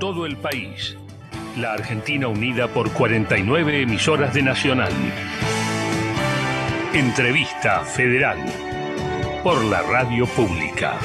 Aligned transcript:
todo 0.00 0.24
el 0.24 0.38
país. 0.38 0.96
La 1.58 1.74
Argentina 1.74 2.26
unida 2.26 2.68
por 2.68 2.90
49 2.90 3.82
emisoras 3.82 4.32
de 4.32 4.42
Nacional. 4.42 4.92
Entrevista 6.94 7.84
Federal 7.84 8.38
por 9.44 9.62
la 9.62 9.82
Radio 9.82 10.26
Pública. 10.26 10.98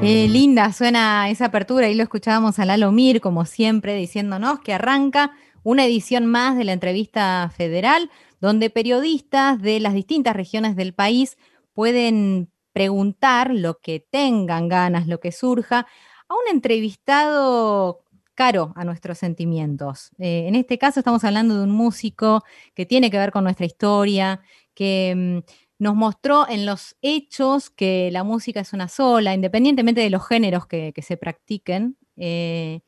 Qué 0.00 0.28
linda 0.28 0.72
suena 0.72 1.28
esa 1.28 1.46
apertura. 1.46 1.86
Ahí 1.88 1.94
lo 1.96 2.04
escuchábamos 2.04 2.60
a 2.60 2.64
Lalo 2.64 2.92
Mir, 2.92 3.20
como 3.20 3.46
siempre, 3.46 3.96
diciéndonos 3.96 4.60
que 4.60 4.74
arranca 4.74 5.32
una 5.64 5.84
edición 5.84 6.26
más 6.26 6.56
de 6.56 6.64
la 6.64 6.72
entrevista 6.72 7.50
federal, 7.54 8.10
donde 8.40 8.70
periodistas 8.70 9.60
de 9.60 9.80
las 9.80 9.92
distintas 9.92 10.36
regiones 10.36 10.76
del 10.76 10.94
país 10.94 11.36
pueden 11.72 12.48
preguntar 12.72 13.52
lo 13.52 13.78
que 13.80 13.98
tengan 13.98 14.68
ganas, 14.68 15.08
lo 15.08 15.18
que 15.18 15.32
surja, 15.32 15.86
a 16.28 16.34
un 16.34 16.54
entrevistado 16.54 18.04
caro 18.34 18.72
a 18.76 18.84
nuestros 18.84 19.18
sentimientos. 19.18 20.10
Eh, 20.18 20.46
en 20.48 20.54
este 20.56 20.78
caso 20.78 21.00
estamos 21.00 21.24
hablando 21.24 21.56
de 21.56 21.64
un 21.64 21.70
músico 21.70 22.42
que 22.74 22.86
tiene 22.86 23.10
que 23.10 23.18
ver 23.18 23.30
con 23.30 23.44
nuestra 23.44 23.66
historia, 23.66 24.40
que 24.74 25.14
mm, 25.16 25.52
nos 25.78 25.94
mostró 25.94 26.48
en 26.48 26.66
los 26.66 26.96
hechos 27.02 27.70
que 27.70 28.10
la 28.12 28.24
música 28.24 28.60
es 28.60 28.72
una 28.72 28.88
sola, 28.88 29.34
independientemente 29.34 30.00
de 30.00 30.10
los 30.10 30.26
géneros 30.26 30.66
que, 30.66 30.92
se 31.02 31.16
practiquen, 31.16 31.96
eh, 32.16 32.80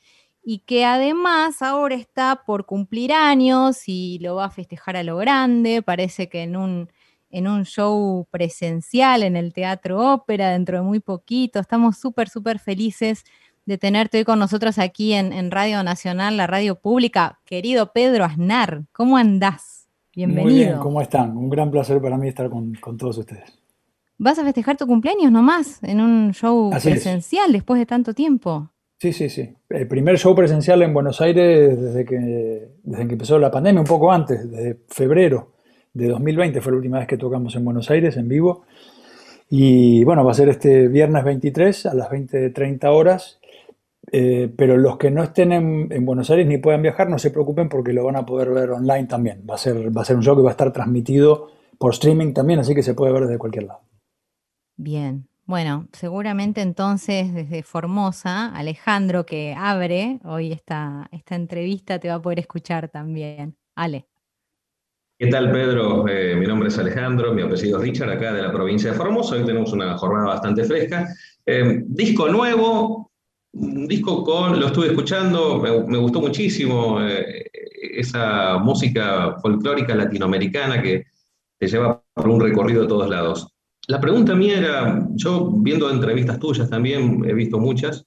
y 0.42 0.60
que 0.60 0.84
además 0.84 1.60
ahora 1.62 1.96
está 1.96 2.42
por 2.46 2.66
cumplir 2.66 3.12
años 3.12 3.88
y 3.88 4.18
lo 4.20 4.36
va 4.36 4.46
a 4.46 4.50
festejar 4.50 4.96
a 4.96 5.02
lo 5.02 5.16
grande, 5.16 5.82
parece 5.82 6.28
que 6.28 6.42
en 6.42 6.56
un 6.56 6.90
en 7.30 7.48
un 7.48 7.64
show 7.64 8.26
presencial 8.30 9.22
en 9.22 9.36
el 9.36 9.52
Teatro 9.52 10.12
Ópera 10.12 10.50
dentro 10.50 10.78
de 10.78 10.82
muy 10.82 11.00
poquito. 11.00 11.58
Estamos 11.58 11.96
súper, 11.96 12.28
súper 12.28 12.58
felices 12.58 13.24
de 13.64 13.78
tenerte 13.78 14.18
hoy 14.18 14.24
con 14.24 14.38
nosotros 14.38 14.78
aquí 14.78 15.12
en, 15.12 15.50
Radio 15.50 15.82
Nacional, 15.82 16.36
la 16.36 16.46
radio 16.46 16.76
pública. 16.76 17.40
Querido 17.44 17.92
Pedro 17.92 18.24
Aznar, 18.24 18.84
¿cómo 18.92 19.16
andás? 19.16 19.88
Bienvenido. 20.14 20.44
Muy 20.44 20.54
bien, 20.54 20.78
¿cómo 20.78 21.00
están? 21.00 21.36
Un 21.36 21.50
gran 21.50 21.70
placer 21.70 22.00
para 22.00 22.16
mí 22.16 22.28
estar 22.28 22.48
con, 22.48 22.72
todos 22.96 23.18
ustedes. 23.18 23.58
¿Vas 24.18 24.38
a 24.38 24.44
festejar 24.44 24.76
tu 24.76 24.86
cumpleaños 24.86 25.30
nomás 25.30 25.82
en 25.82 26.00
un 26.00 26.32
show 26.32 26.70
presencial 26.70 27.52
después 27.52 27.78
de 27.78 27.86
tanto 27.86 28.14
tiempo? 28.14 28.70
Sí, 28.98 29.12
sí, 29.12 29.28
sí. 29.28 29.52
El 29.68 29.86
primer 29.88 30.16
show 30.16 30.34
presencial 30.34 30.80
en 30.80 30.94
Buenos 30.94 31.20
Aires 31.20 31.78
desde 31.78 32.06
que, 32.06 32.70
desde 32.82 33.06
que 33.06 33.12
empezó 33.12 33.38
la 33.38 33.50
pandemia, 33.50 33.80
un 33.80 33.86
poco 33.86 34.10
antes, 34.10 34.50
desde 34.50 34.80
febrero 34.88 35.55
de 35.96 36.08
2020 36.08 36.60
fue 36.60 36.72
la 36.72 36.76
última 36.76 36.98
vez 36.98 37.08
que 37.08 37.16
tocamos 37.16 37.56
en 37.56 37.64
Buenos 37.64 37.90
Aires 37.90 38.16
en 38.16 38.28
vivo. 38.28 38.64
Y 39.48 40.04
bueno, 40.04 40.24
va 40.24 40.32
a 40.32 40.34
ser 40.34 40.48
este 40.50 40.88
viernes 40.88 41.24
23 41.24 41.86
a 41.86 41.94
las 41.94 42.10
20.30 42.10 42.84
horas. 42.86 43.40
Eh, 44.12 44.52
pero 44.56 44.76
los 44.76 44.98
que 44.98 45.10
no 45.10 45.22
estén 45.22 45.52
en, 45.52 46.04
Buenos 46.04 46.30
Aires 46.30 46.46
ni 46.46 46.58
puedan 46.58 46.82
viajar, 46.82 47.08
no 47.08 47.18
se 47.18 47.30
preocupen 47.30 47.68
porque 47.68 47.92
lo 47.92 48.04
van 48.04 48.16
a 48.16 48.26
poder 48.26 48.50
ver 48.50 48.70
online 48.70 49.06
también. 49.06 49.44
Va 49.48 49.54
a 49.54 49.58
ser, 49.58 49.96
va 49.96 50.02
a 50.02 50.04
ser 50.04 50.16
un 50.16 50.22
show 50.22 50.36
que 50.36 50.42
va 50.42 50.50
a 50.50 50.52
estar 50.52 50.72
transmitido 50.72 51.48
por 51.78 51.92
streaming 51.92 52.32
también, 52.32 52.60
así 52.60 52.74
que 52.74 52.82
se 52.82 52.94
puede 52.94 53.12
ver 53.12 53.24
desde 53.24 53.38
cualquier 53.38 53.64
lado. 53.64 53.80
Bien, 54.76 55.26
bueno, 55.46 55.88
seguramente 55.92 56.60
entonces 56.60 57.32
desde 57.32 57.62
Formosa, 57.62 58.54
Alejandro 58.54 59.24
que 59.26 59.54
abre 59.56 60.20
hoy 60.24 60.52
esta, 60.52 61.08
esta 61.10 61.34
entrevista 61.34 61.98
te 61.98 62.08
va 62.08 62.14
a 62.14 62.22
poder 62.22 62.40
escuchar 62.40 62.88
también. 62.88 63.56
Ale. 63.74 64.06
¿Qué 65.18 65.28
tal, 65.28 65.50
Pedro? 65.50 66.06
Eh, 66.06 66.36
mi 66.36 66.46
nombre 66.46 66.68
es 66.68 66.76
Alejandro, 66.76 67.32
mi 67.32 67.40
apellido 67.40 67.78
es 67.78 67.84
Richard, 67.84 68.10
acá 68.10 68.34
de 68.34 68.42
la 68.42 68.52
provincia 68.52 68.90
de 68.90 68.98
Formosa. 68.98 69.34
Hoy 69.34 69.46
tenemos 69.46 69.72
una 69.72 69.96
jornada 69.96 70.26
bastante 70.26 70.62
fresca. 70.64 71.08
Eh, 71.46 71.84
disco 71.86 72.28
nuevo, 72.28 73.10
un 73.54 73.88
disco 73.88 74.22
con, 74.22 74.60
lo 74.60 74.66
estuve 74.66 74.88
escuchando, 74.88 75.58
me, 75.58 75.96
gustó 75.96 76.20
muchísimo 76.20 77.00
eh, 77.00 77.46
esa 77.94 78.58
música 78.58 79.38
folclórica 79.40 79.94
latinoamericana 79.94 80.82
que 80.82 81.04
te 81.58 81.66
lleva 81.66 82.02
por 82.12 82.28
un 82.28 82.38
recorrido 82.38 82.82
de 82.82 82.88
todos 82.88 83.08
lados. 83.08 83.48
La 83.88 83.98
pregunta 83.98 84.34
mía 84.34 84.58
era, 84.58 85.08
yo 85.14 85.50
viendo 85.50 85.90
entrevistas 85.90 86.38
tuyas 86.38 86.68
también, 86.68 87.24
he 87.26 87.32
visto 87.32 87.58
muchas, 87.58 88.04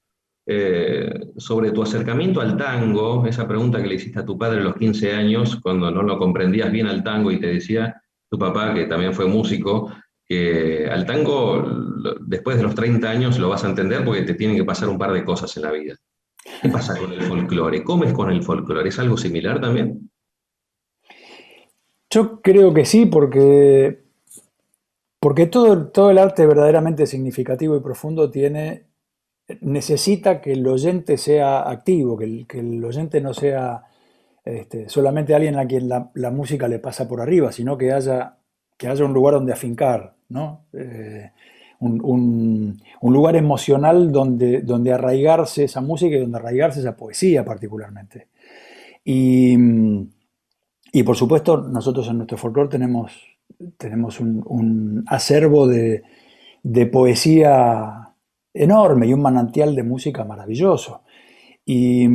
eh, 0.52 1.28
sobre 1.38 1.70
tu 1.70 1.84
acercamiento 1.84 2.42
al 2.42 2.58
tango, 2.58 3.24
esa 3.28 3.48
pregunta 3.48 3.80
que 3.80 3.88
le 3.88 3.94
hiciste 3.94 4.18
a 4.18 4.26
tu 4.26 4.36
padre 4.36 4.62
a 4.62 4.64
los 4.64 4.78
15 4.78 5.14
años, 5.14 5.60
cuando 5.62 5.92
no 5.92 6.02
lo 6.02 6.18
comprendías 6.18 6.72
bien 6.72 6.88
al 6.88 7.04
tango 7.04 7.32
y 7.32 7.40
te 7.40 7.46
decía 7.46 8.02
tu 8.28 8.40
papá, 8.40 8.74
que 8.74 8.86
también 8.86 9.14
fue 9.14 9.28
músico, 9.28 9.94
que 10.26 10.90
al 10.92 11.06
tango 11.06 11.64
después 12.22 12.58
de 12.58 12.64
los 12.64 12.74
30 12.74 13.08
años 13.08 13.38
lo 13.38 13.50
vas 13.50 13.64
a 13.64 13.70
entender 13.70 14.04
porque 14.04 14.24
te 14.24 14.34
tienen 14.34 14.58
que 14.58 14.64
pasar 14.64 14.90
un 14.90 14.98
par 14.98 15.14
de 15.14 15.24
cosas 15.24 15.56
en 15.56 15.62
la 15.62 15.72
vida. 15.72 15.96
¿Qué 16.64 16.70
pasa 16.70 16.98
con 16.98 17.14
el 17.14 17.22
folclore? 17.22 17.84
¿Cómo 17.84 18.06
es 18.06 18.14
con 18.14 18.32
el 18.32 18.42
folclore? 18.42 18.90
¿Es 18.90 18.98
algo 18.98 19.18
similar 19.18 19.62
también? 19.62 20.10
Yo 22.10 22.42
creo 22.42 22.74
que 22.74 22.86
sí, 22.86 23.06
porque, 23.06 24.00
porque 25.20 25.46
todo, 25.46 25.90
todo 25.90 26.10
el 26.10 26.18
arte 26.18 26.48
verdaderamente 26.48 27.06
significativo 27.06 27.78
y 27.78 27.82
profundo 27.82 28.32
tiene 28.32 28.89
necesita 29.62 30.42
que 30.42 30.54
el 30.54 30.68
oyente 30.68 31.18
sea 31.18 31.70
activo, 31.70 32.18
que 32.18 32.26
el, 32.26 32.48
que 32.48 32.60
el 32.60 32.84
oyente 32.84 33.22
no 33.22 33.34
sea 33.34 33.84
este, 34.46 34.90
solamente 34.90 35.36
alguien 35.36 35.58
a 35.58 35.68
quien 35.68 35.90
la, 35.90 36.32
música 36.32 36.68
le 36.68 36.80
pasa 36.80 37.08
por 37.08 37.22
arriba, 37.22 37.52
sino 37.52 37.78
que 37.78 37.92
haya, 37.92 38.38
que 38.78 38.88
haya 38.88 39.06
un 39.06 39.14
lugar 39.14 39.36
donde 39.36 39.54
afincar, 39.54 40.16
¿no? 40.30 40.66
Eh, 40.74 41.32
un, 41.80 42.80
lugar 43.02 43.36
emocional 43.36 44.12
donde, 44.12 44.62
donde 44.62 44.92
arraigarse 44.92 45.64
esa 45.66 45.82
música 45.82 46.16
y 46.16 46.20
donde 46.20 46.38
arraigarse 46.38 46.80
esa 46.80 46.96
poesía 46.96 47.46
particularmente. 47.46 48.28
Y, 49.06 49.58
por 51.04 51.16
supuesto, 51.16 51.58
nosotros 51.58 52.08
en 52.10 52.18
nuestro 52.18 52.38
folclore 52.38 52.70
tenemos, 52.70 53.12
tenemos 53.78 54.20
un, 54.20 55.04
acervo 55.08 55.68
de, 55.68 56.04
de 56.64 56.86
poesía 56.86 58.09
enorme 58.54 59.08
y 59.08 59.14
un 59.14 59.22
manantial 59.22 59.76
de 59.76 59.84
música 59.84 60.24
maravilloso. 60.24 61.04
Y, 61.66 62.08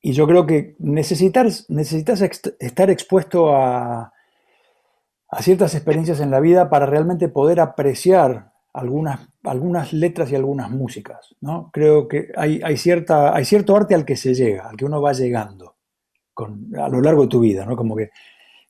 y 0.00 0.12
yo 0.12 0.26
creo 0.26 0.46
que 0.46 0.76
necesitas, 0.78 1.66
necesitas 1.68 2.20
estar 2.20 2.90
expuesto 2.90 3.56
a, 3.56 4.12
a, 5.28 5.42
ciertas 5.42 5.74
experiencias 5.74 6.20
en 6.20 6.30
la 6.30 6.40
vida 6.40 6.68
para 6.68 6.86
realmente 6.86 7.28
poder 7.28 7.60
apreciar 7.60 8.52
algunas, 8.72 9.28
algunas 9.44 9.92
letras 9.92 10.30
y 10.30 10.36
algunas 10.36 10.70
músicas. 10.70 11.34
¿no? 11.40 11.70
Creo 11.72 12.06
que 12.06 12.28
hay, 12.36 12.60
hay, 12.62 12.76
cierta, 12.76 13.34
hay 13.34 13.44
cierto 13.44 13.76
arte 13.76 13.94
al 13.94 14.04
que 14.04 14.16
se 14.16 14.34
llega, 14.34 14.68
al 14.68 14.76
que 14.76 14.84
uno 14.84 15.00
va 15.00 15.12
llegando 15.12 15.76
con, 16.34 16.70
a 16.76 16.88
lo 16.88 17.00
largo 17.00 17.22
de 17.22 17.28
tu 17.28 17.40
vida. 17.40 17.64
¿no? 17.64 17.76
Como 17.76 17.96
que 17.96 18.10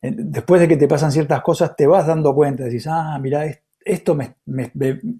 eh, 0.03 0.15
después 0.17 0.61
de 0.61 0.69
que 0.69 0.77
te 0.77 0.87
pasan 0.87 1.11
ciertas 1.11 1.41
cosas, 1.43 1.75
te 1.75 1.87
vas 1.87 2.07
dando 2.07 2.35
cuenta, 2.35 2.65
decís, 2.65 2.87
ah, 2.87 3.19
mira, 3.21 3.45
esto 3.85 4.15
me, 4.15 4.37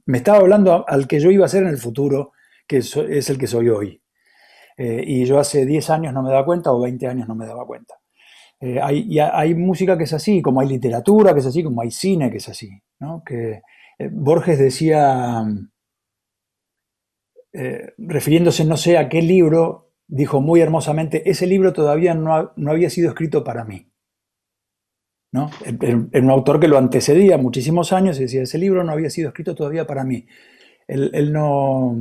estaba 0.07 0.39
hablando 0.39 0.85
al 0.89 1.07
que 1.07 1.21
yo 1.21 1.31
iba 1.31 1.45
a 1.45 1.49
ser 1.49 1.63
en 1.63 1.71
el 1.71 1.79
futuro, 1.79 2.33
que 2.67 2.79
es 2.79 3.31
el 3.31 3.39
que 3.39 3.47
soy 3.47 3.69
hoy. 3.69 4.01
Eh, 4.77 5.05
y 5.07 5.25
yo 5.25 5.39
hace 5.39 5.65
10 5.65 5.91
años 5.91 6.13
no 6.13 6.23
me 6.23 6.31
daba 6.31 6.45
cuenta 6.45 6.73
o 6.73 6.81
20 6.81 7.07
años 7.07 7.29
no 7.29 7.35
me 7.35 7.47
daba 7.47 7.67
cuenta. 7.67 7.95
Eh, 8.61 8.81
hay, 8.81 9.19
hay, 9.19 9.55
música 9.55 9.97
que 9.99 10.05
es 10.05 10.13
así, 10.13 10.41
como 10.41 10.61
hay 10.61 10.69
literatura 10.69 11.33
que 11.35 11.41
es 11.41 11.47
así, 11.47 11.63
como 11.63 11.83
hay 11.83 11.91
cine 11.91 12.31
que 12.31 12.39
es 12.39 12.49
así. 12.49 12.71
Que, 13.27 13.63
eh, 13.99 14.09
Borges 14.11 14.59
decía, 14.59 15.45
refiriéndose 17.99 18.65
no 18.65 18.77
sé 18.77 18.99
a 18.99 19.09
qué 19.09 19.23
libro, 19.23 19.93
dijo 20.09 20.41
muy 20.41 20.61
hermosamente, 20.61 21.29
ese 21.31 21.47
libro 21.47 21.73
todavía 21.73 22.15
no, 22.15 22.53
no 22.57 22.71
había 22.71 22.91
sido 22.91 23.11
escrito 23.11 23.45
para 23.45 23.65
mí. 23.65 23.93
¿No? 25.35 25.51
Era 25.65 25.97
un 25.97 26.31
autor 26.31 26.61
que 26.61 26.69
lo 26.69 26.79
antecedía 26.79 27.37
muchísimos 27.39 27.93
años 27.93 28.19
y 28.19 28.23
decía, 28.23 28.43
ese 28.43 28.57
libro 28.57 28.85
no 28.85 28.93
había 28.93 29.11
sido 29.11 29.31
escrito 29.31 29.53
todavía 29.53 29.85
para 29.85 30.05
mí. 30.05 30.29
Él, 30.87 31.33
no, 31.33 31.97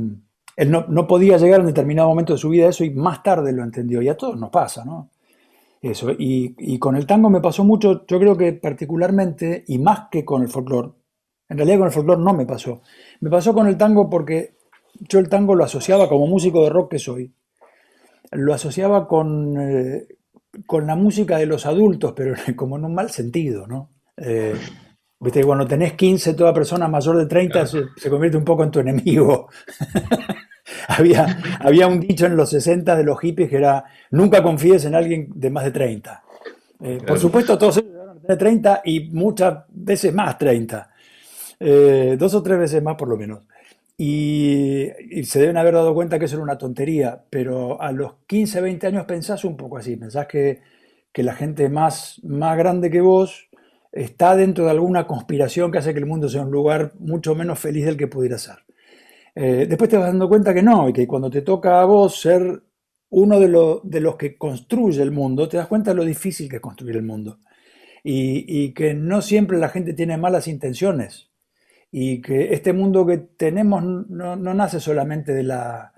él 0.54 0.70
no, 0.70 1.06
podía 1.08 1.36
llegar 1.36 1.58
en 1.58 1.66
determinado 1.66 2.08
momento 2.08 2.34
de 2.34 2.38
su 2.38 2.48
vida 2.48 2.66
a 2.66 2.68
eso 2.68 2.84
y 2.84 2.90
más 2.90 3.24
tarde 3.24 3.52
lo 3.52 3.64
entendió. 3.64 4.00
Y 4.02 4.08
a 4.08 4.16
todos 4.16 4.38
nos 4.38 4.50
pasa, 4.50 4.84
¿no? 4.84 5.10
Eso. 5.82 6.12
Y, 6.16 6.78
con 6.78 6.94
el 6.94 7.06
tango 7.06 7.28
me 7.28 7.40
pasó 7.40 7.64
mucho, 7.64 8.06
yo 8.06 8.20
creo 8.20 8.36
que 8.36 8.52
particularmente, 8.52 9.64
y 9.66 9.78
más 9.78 10.02
que 10.12 10.24
con 10.24 10.42
el 10.42 10.48
folclore, 10.48 10.92
en 11.48 11.56
realidad 11.56 11.78
con 11.78 11.86
el 11.88 11.92
folclore 11.92 12.22
no 12.22 12.34
me 12.34 12.46
pasó. 12.46 12.82
Me 13.18 13.30
pasó 13.30 13.52
con 13.52 13.66
el 13.66 13.76
tango 13.76 14.08
porque 14.08 14.58
yo 15.00 15.18
el 15.18 15.28
tango 15.28 15.56
lo 15.56 15.64
asociaba 15.64 16.08
como 16.08 16.28
músico 16.28 16.62
de 16.62 16.70
rock 16.70 16.92
que 16.92 16.98
soy. 17.00 17.34
Lo 18.30 18.54
asociaba 18.54 19.08
con, 19.08 19.60
eh, 19.60 20.06
con 20.66 20.86
la 20.86 20.96
música 20.96 21.38
de 21.38 21.46
los 21.46 21.66
adultos, 21.66 22.12
pero 22.16 22.34
como 22.56 22.76
en 22.76 22.84
un 22.84 22.94
mal 22.94 23.10
sentido, 23.10 23.66
¿no? 23.66 23.90
Eh, 24.16 24.54
Viste, 25.24 25.42
cuando 25.42 25.66
tenés 25.66 25.94
15, 25.94 26.34
toda 26.34 26.52
persona 26.52 26.86
mayor 26.86 27.16
de 27.16 27.24
30 27.24 27.66
se, 27.66 28.10
convierte 28.10 28.36
un 28.36 28.44
poco 28.44 28.62
en 28.62 28.70
tu 28.70 28.80
enemigo. 28.80 29.48
había, 30.88 31.38
había 31.60 31.86
un 31.86 32.00
dicho 32.00 32.26
en 32.26 32.36
los 32.36 32.50
60 32.50 32.94
de 32.94 33.04
los 33.04 33.18
hippies 33.20 33.48
que 33.48 33.56
era, 33.56 33.84
nunca 34.10 34.42
confíes 34.42 34.84
en 34.84 34.94
alguien 34.94 35.28
de 35.34 35.48
más 35.48 35.64
de 35.64 35.70
30. 35.70 36.22
Eh, 36.82 36.98
por 37.06 37.18
supuesto, 37.18 37.56
todos 37.56 37.78
ellos 37.78 38.22
de 38.22 38.36
30 38.36 38.82
y 38.84 39.08
muchas 39.12 39.64
veces 39.70 40.12
más 40.12 40.36
30. 40.36 40.90
Eh, 41.58 42.16
dos 42.18 42.34
o 42.34 42.42
tres 42.42 42.58
veces 42.58 42.82
más 42.82 42.96
por 42.96 43.08
lo 43.08 43.16
menos. 43.16 43.44
Y, 43.96 44.90
se 45.24 45.40
deben 45.40 45.56
haber 45.56 45.74
dado 45.74 45.94
cuenta 45.94 46.18
que 46.18 46.24
eso 46.26 46.36
era 46.36 46.42
una 46.42 46.58
tontería, 46.58 47.24
pero 47.30 47.80
a 47.80 47.92
los 47.92 48.14
15, 48.26 48.60
20 48.60 48.86
años 48.86 49.06
pensás 49.06 49.44
un 49.44 49.56
poco 49.56 49.78
así, 49.78 49.96
pensás 49.96 50.26
que, 50.26 50.60
que 51.12 51.22
la 51.22 51.34
gente 51.34 51.68
más, 51.68 52.20
más 52.24 52.56
grande 52.58 52.90
que 52.90 53.00
vos 53.00 53.48
está 53.92 54.34
dentro 54.36 54.64
de 54.64 54.72
alguna 54.72 55.06
conspiración 55.06 55.70
que 55.70 55.78
hace 55.78 55.92
que 55.92 56.00
el 56.00 56.06
mundo 56.06 56.28
sea 56.28 56.42
un 56.42 56.50
lugar 56.50 56.92
mucho 56.98 57.34
menos 57.34 57.58
feliz 57.60 57.84
del 57.86 57.96
que 57.96 58.08
pudiera 58.08 58.38
ser. 58.38 58.56
Eh, 59.36 59.66
después 59.68 59.90
te 59.90 59.96
vas 59.96 60.06
dando 60.06 60.28
cuenta 60.28 60.54
que 60.54 60.62
no, 60.62 60.88
y 60.88 60.92
que 60.92 61.06
cuando 61.06 61.30
te 61.30 61.42
toca 61.42 61.80
a 61.80 61.84
vos 61.84 62.20
ser 62.20 62.62
uno 63.10 63.38
de, 63.40 63.48
de, 63.84 64.00
los 64.00 64.16
que 64.16 64.36
construye 64.36 65.00
el 65.02 65.12
mundo, 65.12 65.48
te 65.48 65.56
das 65.56 65.68
cuenta 65.68 65.92
de 65.92 65.96
lo 65.96 66.04
difícil 66.04 66.48
que 66.48 66.56
es 66.56 66.62
construir 66.62 66.96
el 66.96 67.04
mundo. 67.04 67.38
Y, 68.02 68.44
y, 68.48 68.74
que 68.74 68.94
no 68.94 69.22
siempre 69.22 69.58
la 69.58 69.68
gente 69.68 69.94
tiene 69.94 70.16
malas 70.18 70.48
intenciones. 70.48 71.30
Y 71.96 72.20
que 72.22 72.52
este 72.52 72.72
mundo 72.72 73.06
que 73.06 73.18
tenemos 73.18 73.84
no, 73.84 74.34
no 74.34 74.52
nace 74.52 74.80
solamente 74.80 75.32
de 75.32 75.44
la 75.44 75.92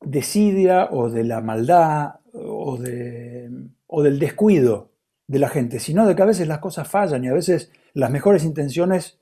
desidia 0.00 0.88
o 0.90 1.08
de 1.08 1.22
la 1.22 1.40
maldad 1.40 2.16
o, 2.32 2.76
de, 2.76 3.48
o 3.86 4.02
del 4.02 4.18
descuido 4.18 4.90
de 5.28 5.38
la 5.38 5.48
gente, 5.48 5.78
sino 5.78 6.08
de 6.08 6.16
que 6.16 6.22
a 6.22 6.26
veces 6.26 6.48
las 6.48 6.58
cosas 6.58 6.88
fallan 6.88 7.22
y 7.22 7.28
a 7.28 7.32
veces 7.32 7.70
las 7.94 8.10
mejores 8.10 8.42
intenciones 8.42 9.18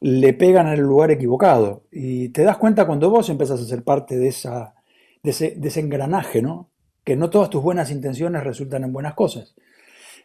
le 0.00 0.32
pegan 0.32 0.68
el 0.68 0.80
lugar 0.80 1.10
equivocado. 1.10 1.84
Y 1.92 2.30
te 2.30 2.42
das 2.42 2.56
cuenta 2.56 2.86
cuando 2.86 3.10
vos 3.10 3.28
empezás 3.28 3.60
a 3.60 3.66
ser 3.66 3.84
parte 3.84 4.16
de, 4.16 4.28
esa, 4.28 4.74
de, 5.22 5.30
ese, 5.30 5.80
engranaje, 5.80 6.40
¿no? 6.40 6.70
Que 7.04 7.16
no 7.16 7.28
todas 7.28 7.50
tus 7.50 7.62
buenas 7.62 7.90
intenciones 7.90 8.44
resultan 8.44 8.84
en 8.84 8.94
buenas 8.94 9.12
cosas. 9.12 9.54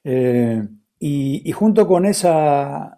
Eh, 0.06 0.66
y, 0.98 1.52
junto, 1.52 1.88
con 1.88 2.06
esa, 2.06 2.97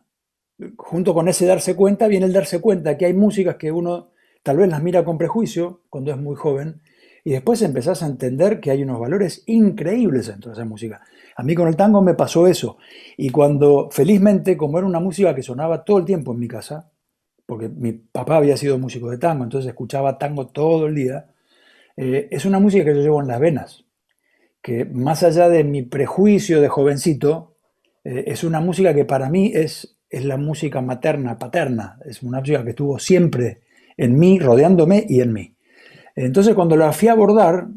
junto 0.77 1.13
con 1.13 1.27
ese 1.27 1.45
darse 1.45 1.75
cuenta 1.75 2.07
viene 2.07 2.25
el 2.25 2.33
darse 2.33 2.59
cuenta 2.59 2.97
que 2.97 3.05
hay 3.05 3.13
músicas 3.13 3.55
que 3.55 3.71
uno 3.71 4.11
tal 4.43 4.57
vez 4.57 4.69
las 4.69 4.83
mira 4.83 5.03
con 5.03 5.17
prejuicio 5.17 5.81
cuando 5.89 6.11
es 6.11 6.17
muy 6.17 6.35
joven 6.35 6.81
y 7.23 7.31
después 7.31 7.61
empezás 7.61 8.01
a 8.03 8.07
entender 8.07 8.59
que 8.59 8.71
hay 8.71 8.83
unos 8.83 8.99
valores 8.99 9.43
increíbles 9.45 10.27
dentro 10.27 10.51
de 10.51 10.55
esa 10.55 10.65
música. 10.65 11.01
A 11.35 11.43
mí 11.43 11.53
con 11.53 11.67
el 11.67 11.75
tango 11.75 12.01
me 12.01 12.13
pasó 12.13 12.47
eso. 12.47 12.77
Y 13.17 13.29
cuando, 13.29 13.89
felizmente, 13.91 14.57
como 14.57 14.77
era 14.77 14.87
una 14.87 14.99
música 14.99 15.35
que 15.35 15.43
sonaba 15.43 15.83
todo 15.83 15.99
el 15.99 16.05
tiempo 16.05 16.31
en 16.31 16.39
mi 16.39 16.47
casa, 16.47 16.91
porque 17.45 17.69
mi 17.69 17.93
papá 17.93 18.37
había 18.37 18.57
sido 18.57 18.77
músico 18.77 19.09
de 19.09 19.17
tango, 19.17 19.43
entonces 19.43 19.69
escuchaba 19.69 20.17
tango 20.17 20.47
todo 20.47 20.87
el 20.87 20.95
día, 20.95 21.27
eh, 21.97 22.27
es 22.31 22.45
una 22.45 22.59
música 22.59 22.85
que 22.85 22.95
yo 22.95 23.01
llevo 23.01 23.21
en 23.21 23.27
las 23.27 23.39
venas, 23.39 23.85
que 24.61 24.85
más 24.85 25.23
allá 25.23 25.49
de 25.49 25.63
mi 25.63 25.83
prejuicio 25.83 26.61
de 26.61 26.69
jovencito, 26.69 27.55
eh, 28.03 28.25
es 28.27 28.43
una 28.43 28.61
música 28.61 28.93
que 28.93 29.05
para 29.05 29.29
mí 29.29 29.51
es, 29.53 29.98
es 30.09 30.25
la 30.25 30.37
música 30.37 30.81
materna, 30.81 31.37
paterna, 31.37 31.99
es 32.05 32.23
una 32.23 32.39
música 32.39 32.63
que 32.63 32.71
estuvo 32.71 32.97
siempre 32.99 33.61
en 33.95 34.17
mí, 34.17 34.39
rodeándome 34.39 35.05
y 35.07 35.21
en 35.21 35.33
mí. 35.33 35.55
Entonces 36.15 36.55
cuando 36.55 36.75
la 36.75 36.91
fui 36.91 37.07
a 37.07 37.13
abordar, 37.13 37.67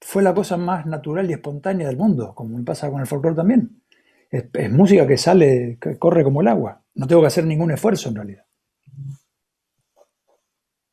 fue 0.00 0.22
la 0.22 0.34
cosa 0.34 0.56
más 0.56 0.86
natural 0.86 1.28
y 1.30 1.32
espontánea 1.32 1.86
del 1.86 1.96
mundo, 1.96 2.34
como 2.34 2.58
me 2.58 2.64
pasa 2.64 2.90
con 2.90 3.00
el 3.00 3.06
folclore 3.06 3.36
también. 3.36 3.82
Es, 4.30 4.70
música 4.70 5.06
que 5.06 5.16
sale, 5.16 5.78
que 5.80 5.98
corre 5.98 6.24
como 6.24 6.40
el 6.40 6.48
agua. 6.48 6.82
No 6.94 7.06
tengo 7.06 7.20
que 7.20 7.28
hacer 7.28 7.44
ningún 7.44 7.70
esfuerzo 7.70 8.08
en 8.08 8.14
realidad. 8.16 8.44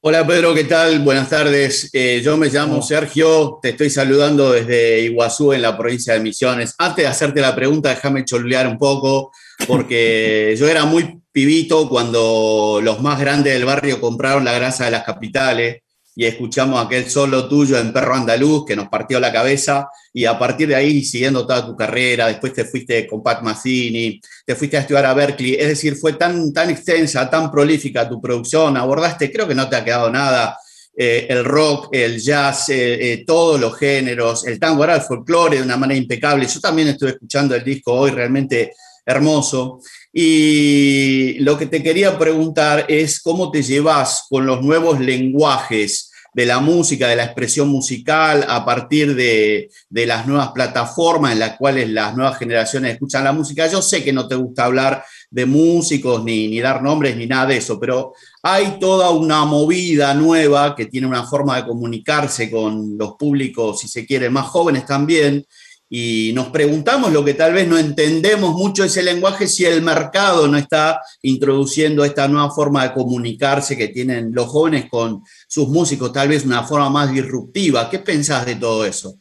Hola 0.01 0.25
Pedro, 0.25 0.53
¿qué 0.53 0.63
tal? 0.63 0.99
Buenas 0.99 1.29
tardes. 1.29 1.89
Eh, 1.93 2.21
yo 2.23 2.37
me 2.37 2.47
llamo 2.47 2.81
Sergio, 2.81 3.59
te 3.61 3.69
estoy 3.69 3.89
saludando 3.89 4.53
desde 4.53 5.01
Iguazú 5.01 5.51
en 5.51 5.61
la 5.61 5.77
provincia 5.77 6.13
de 6.13 6.21
Misiones. 6.21 6.73
Antes 6.77 7.03
de 7.03 7.07
hacerte 7.07 7.41
la 7.41 7.53
pregunta, 7.53 7.89
déjame 7.89 8.23
cholulear 8.23 8.67
un 8.67 8.77
poco, 8.77 9.31
porque 9.67 10.55
yo 10.57 10.67
era 10.67 10.85
muy 10.85 11.21
pibito 11.31 11.87
cuando 11.87 12.79
los 12.83 13.01
más 13.01 13.19
grandes 13.19 13.53
del 13.53 13.65
barrio 13.65 14.01
compraron 14.01 14.45
la 14.45 14.53
grasa 14.53 14.85
de 14.85 14.91
las 14.91 15.03
capitales 15.03 15.83
y 16.15 16.25
escuchamos 16.25 16.83
aquel 16.83 17.09
solo 17.09 17.47
tuyo 17.47 17.77
en 17.77 17.93
Perro 17.93 18.15
Andaluz 18.15 18.65
que 18.65 18.75
nos 18.75 18.89
partió 18.89 19.19
la 19.19 19.31
cabeza 19.31 19.87
y 20.11 20.25
a 20.25 20.37
partir 20.37 20.67
de 20.67 20.75
ahí 20.75 21.03
siguiendo 21.03 21.45
toda 21.45 21.65
tu 21.65 21.75
carrera, 21.75 22.27
después 22.27 22.51
te 22.51 22.65
fuiste 22.65 23.07
con 23.07 23.23
Pat 23.23 23.41
Mazzini, 23.41 24.19
te 24.45 24.55
fuiste 24.55 24.77
a 24.77 24.81
estudiar 24.81 25.05
a 25.05 25.13
Berkeley, 25.13 25.53
es 25.53 25.67
decir, 25.67 25.95
fue 25.95 26.13
tan, 26.13 26.51
tan 26.51 26.69
extensa, 26.69 27.29
tan 27.29 27.49
prolífica 27.51 28.09
tu 28.09 28.19
producción, 28.19 28.75
abordaste, 28.75 29.31
creo 29.31 29.47
que 29.47 29.55
no 29.55 29.69
te 29.69 29.75
ha 29.75 29.85
quedado 29.85 30.09
nada, 30.09 30.57
eh, 31.01 31.27
el 31.29 31.45
rock, 31.45 31.87
el 31.93 32.19
jazz, 32.19 32.67
eh, 32.67 33.13
eh, 33.13 33.23
todos 33.25 33.57
los 33.57 33.77
géneros, 33.77 34.45
el 34.45 34.59
tango, 34.59 34.83
ahora 34.83 34.95
el 34.95 35.01
folclore 35.01 35.55
de 35.55 35.63
una 35.63 35.77
manera 35.77 35.97
impecable. 35.97 36.45
Yo 36.45 36.59
también 36.59 36.89
estuve 36.89 37.11
escuchando 37.11 37.55
el 37.55 37.63
disco 37.63 37.93
hoy, 37.93 38.11
realmente 38.11 38.73
hermoso. 39.09 39.79
Y 40.13 41.37
lo 41.39 41.57
que 41.57 41.65
te 41.65 41.83
quería 41.83 42.17
preguntar 42.17 42.85
es 42.87 43.19
cómo 43.19 43.51
te 43.51 43.61
llevas 43.63 44.25
con 44.29 44.45
los 44.45 44.61
nuevos 44.61 44.99
lenguajes 44.99 46.11
de 46.33 46.45
la 46.45 46.59
música, 46.59 47.07
de 47.07 47.15
la 47.15 47.25
expresión 47.25 47.69
musical, 47.69 48.45
a 48.47 48.63
partir 48.63 49.15
de, 49.15 49.69
las 49.89 50.27
nuevas 50.27 50.51
plataformas 50.51 51.33
en 51.33 51.39
las 51.39 51.57
cuales 51.57 51.89
las 51.89 52.15
nuevas 52.15 52.37
generaciones 52.37 52.93
escuchan 52.93 53.23
la 53.23 53.33
música. 53.33 53.67
Yo 53.67 53.81
sé 53.81 54.03
que 54.03 54.13
no 54.13 54.27
te 54.27 54.35
gusta 54.35 54.65
hablar 54.65 55.03
de 55.31 55.45
músicos 55.45 56.23
ni, 56.23 56.47
ni 56.47 56.59
dar 56.59 56.81
nombres 56.81 57.17
ni 57.17 57.25
nada 57.25 57.47
de 57.47 57.57
eso, 57.57 57.79
pero 57.79 58.13
hay 58.43 58.79
toda 58.79 59.09
una 59.09 59.43
movida 59.45 60.13
nueva 60.13 60.75
que 60.75 60.85
tiene 60.85 61.07
una 61.07 61.25
forma 61.25 61.57
de 61.57 61.67
comunicarse 61.67 62.49
con 62.49 62.97
los 62.97 63.13
públicos, 63.15 63.79
si 63.79 63.87
se 63.87 64.05
quiere, 64.05 64.29
más 64.29 64.45
jóvenes 64.47 64.85
también, 64.85 65.45
y 65.91 66.31
nos 66.35 66.49
preguntamos 66.49 67.11
lo 67.11 67.25
que 67.25 67.33
tal 67.33 67.53
vez 67.53 67.67
no 67.67 67.77
entendemos 67.77 68.53
mucho 68.53 68.83
ese 68.83 69.01
lenguaje 69.01 69.47
si 69.47 69.65
el 69.65 69.81
mercado 69.81 70.47
no 70.47 70.55
está 70.55 71.01
introduciendo 71.23 72.05
esta 72.05 72.27
nueva 72.27 72.51
forma 72.51 72.83
de 72.83 72.93
comunicarse 72.93 73.75
que 73.75 73.87
tienen 73.87 74.31
los 74.31 74.45
jóvenes 74.45 74.87
con 74.87 75.23
sus 75.47 75.67
músicos, 75.67 76.13
tal 76.13 76.29
vez 76.29 76.45
una 76.45 76.63
forma 76.63 76.91
más 76.91 77.11
disruptiva. 77.11 77.89
¿Qué 77.89 77.99
pensás 77.99 78.45
de 78.45 78.55
todo 78.55 78.85
eso? 78.85 79.15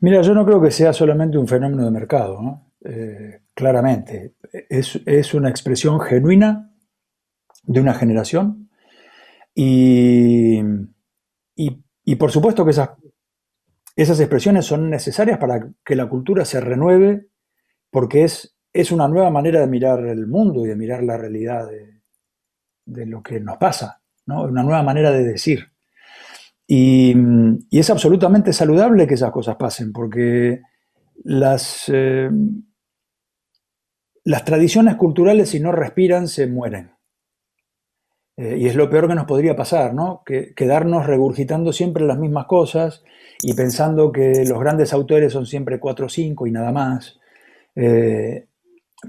Mira, 0.00 0.20
yo 0.22 0.34
no 0.34 0.44
creo 0.44 0.60
que 0.60 0.72
sea 0.72 0.92
solamente 0.92 1.38
un 1.38 1.46
fenómeno 1.46 1.84
de 1.84 1.90
mercado, 1.92 2.42
¿no? 2.42 2.72
Eh, 2.84 3.42
claramente. 3.54 4.34
Es, 4.68 5.00
es, 5.06 5.32
una 5.32 5.48
expresión 5.48 6.00
genuina 6.00 6.72
de 7.62 7.80
una 7.80 7.94
generación 7.94 8.68
y, 9.54 10.58
y, 11.54 11.84
y 12.04 12.16
por 12.16 12.32
supuesto 12.32 12.64
que 12.64 12.72
esas 12.72 12.90
esas 13.96 14.20
expresiones 14.20 14.66
son 14.66 14.88
necesarias 14.90 15.38
para 15.38 15.68
que 15.84 15.96
la 15.96 16.08
cultura 16.08 16.44
se 16.44 16.60
renueve 16.60 17.28
porque 17.90 18.24
es, 18.24 18.56
es 18.72 18.90
una 18.90 19.06
nueva 19.06 19.30
manera 19.30 19.60
de 19.60 19.66
mirar 19.66 20.06
el 20.06 20.26
mundo 20.26 20.64
y 20.64 20.68
de 20.68 20.76
mirar 20.76 21.02
la 21.02 21.18
realidad 21.18 21.68
de, 21.68 23.06
lo 23.06 23.22
que 23.22 23.38
nos 23.38 23.58
pasa, 23.58 24.02
¿no? 24.26 24.44
una 24.44 24.62
nueva 24.62 24.82
manera 24.82 25.10
de 25.10 25.24
decir. 25.24 25.72
Y, 26.66 27.14
es 27.70 27.90
absolutamente 27.90 28.52
saludable 28.52 29.06
que 29.06 29.14
esas 29.14 29.30
cosas 29.30 29.56
pasen 29.56 29.92
porque 29.92 30.62
las, 31.24 31.90
eh, 31.92 32.30
las 34.24 34.44
tradiciones 34.44 34.96
culturales 34.96 35.50
si 35.50 35.60
no 35.60 35.72
respiran 35.72 36.28
se 36.28 36.46
mueren. 36.46 36.92
Eh, 38.36 38.56
y 38.58 38.66
es 38.66 38.74
lo 38.74 38.88
peor 38.88 39.08
que 39.08 39.14
nos 39.14 39.26
podría 39.26 39.54
pasar, 39.54 39.92
¿no? 39.92 40.22
Que, 40.24 40.54
quedarnos 40.54 41.06
regurgitando 41.06 41.72
siempre 41.72 42.06
las 42.06 42.18
mismas 42.18 42.46
cosas 42.46 43.04
y 43.42 43.54
pensando 43.54 44.12
que 44.12 44.44
los 44.46 44.58
grandes 44.58 44.92
autores 44.92 45.32
son 45.32 45.46
siempre 45.46 45.80
cuatro 45.80 46.06
o 46.06 46.08
cinco 46.08 46.46
y 46.46 46.52
nada 46.52 46.72
más. 46.72 47.18
Eh, 47.74 48.46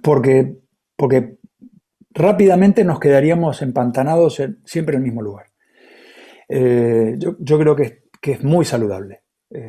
porque, 0.02 0.58
porque 0.96 1.38
rápidamente 2.12 2.84
nos 2.84 3.00
quedaríamos 3.00 3.62
empantanados 3.62 4.42
siempre 4.66 4.96
en 4.96 5.02
el 5.02 5.06
mismo 5.06 5.22
lugar. 5.22 5.46
Eh, 6.50 7.18
yo, 7.18 7.60
creo 7.60 7.76
que, 7.76 8.04
es 8.22 8.44
muy 8.44 8.66
saludable 8.66 9.22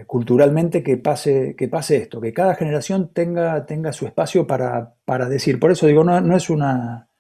culturalmente 0.07 0.83
que 0.83 0.97
pase, 0.97 1.55
que 1.59 1.69
pase 1.69 1.99
esto, 1.99 2.19
que 2.19 2.33
cada 2.33 2.55
generación 2.55 3.11
tenga, 3.13 3.67
tenga 3.67 3.93
su 3.93 4.07
espacio 4.07 4.47
para, 4.47 4.95
para 5.05 5.29
decir. 5.29 5.61
Por 5.61 5.73
eso 5.73 5.87
digo, 5.87 6.03
no, 6.03 6.23
no 6.23 6.35
es 6.35 6.49
una 6.49 7.11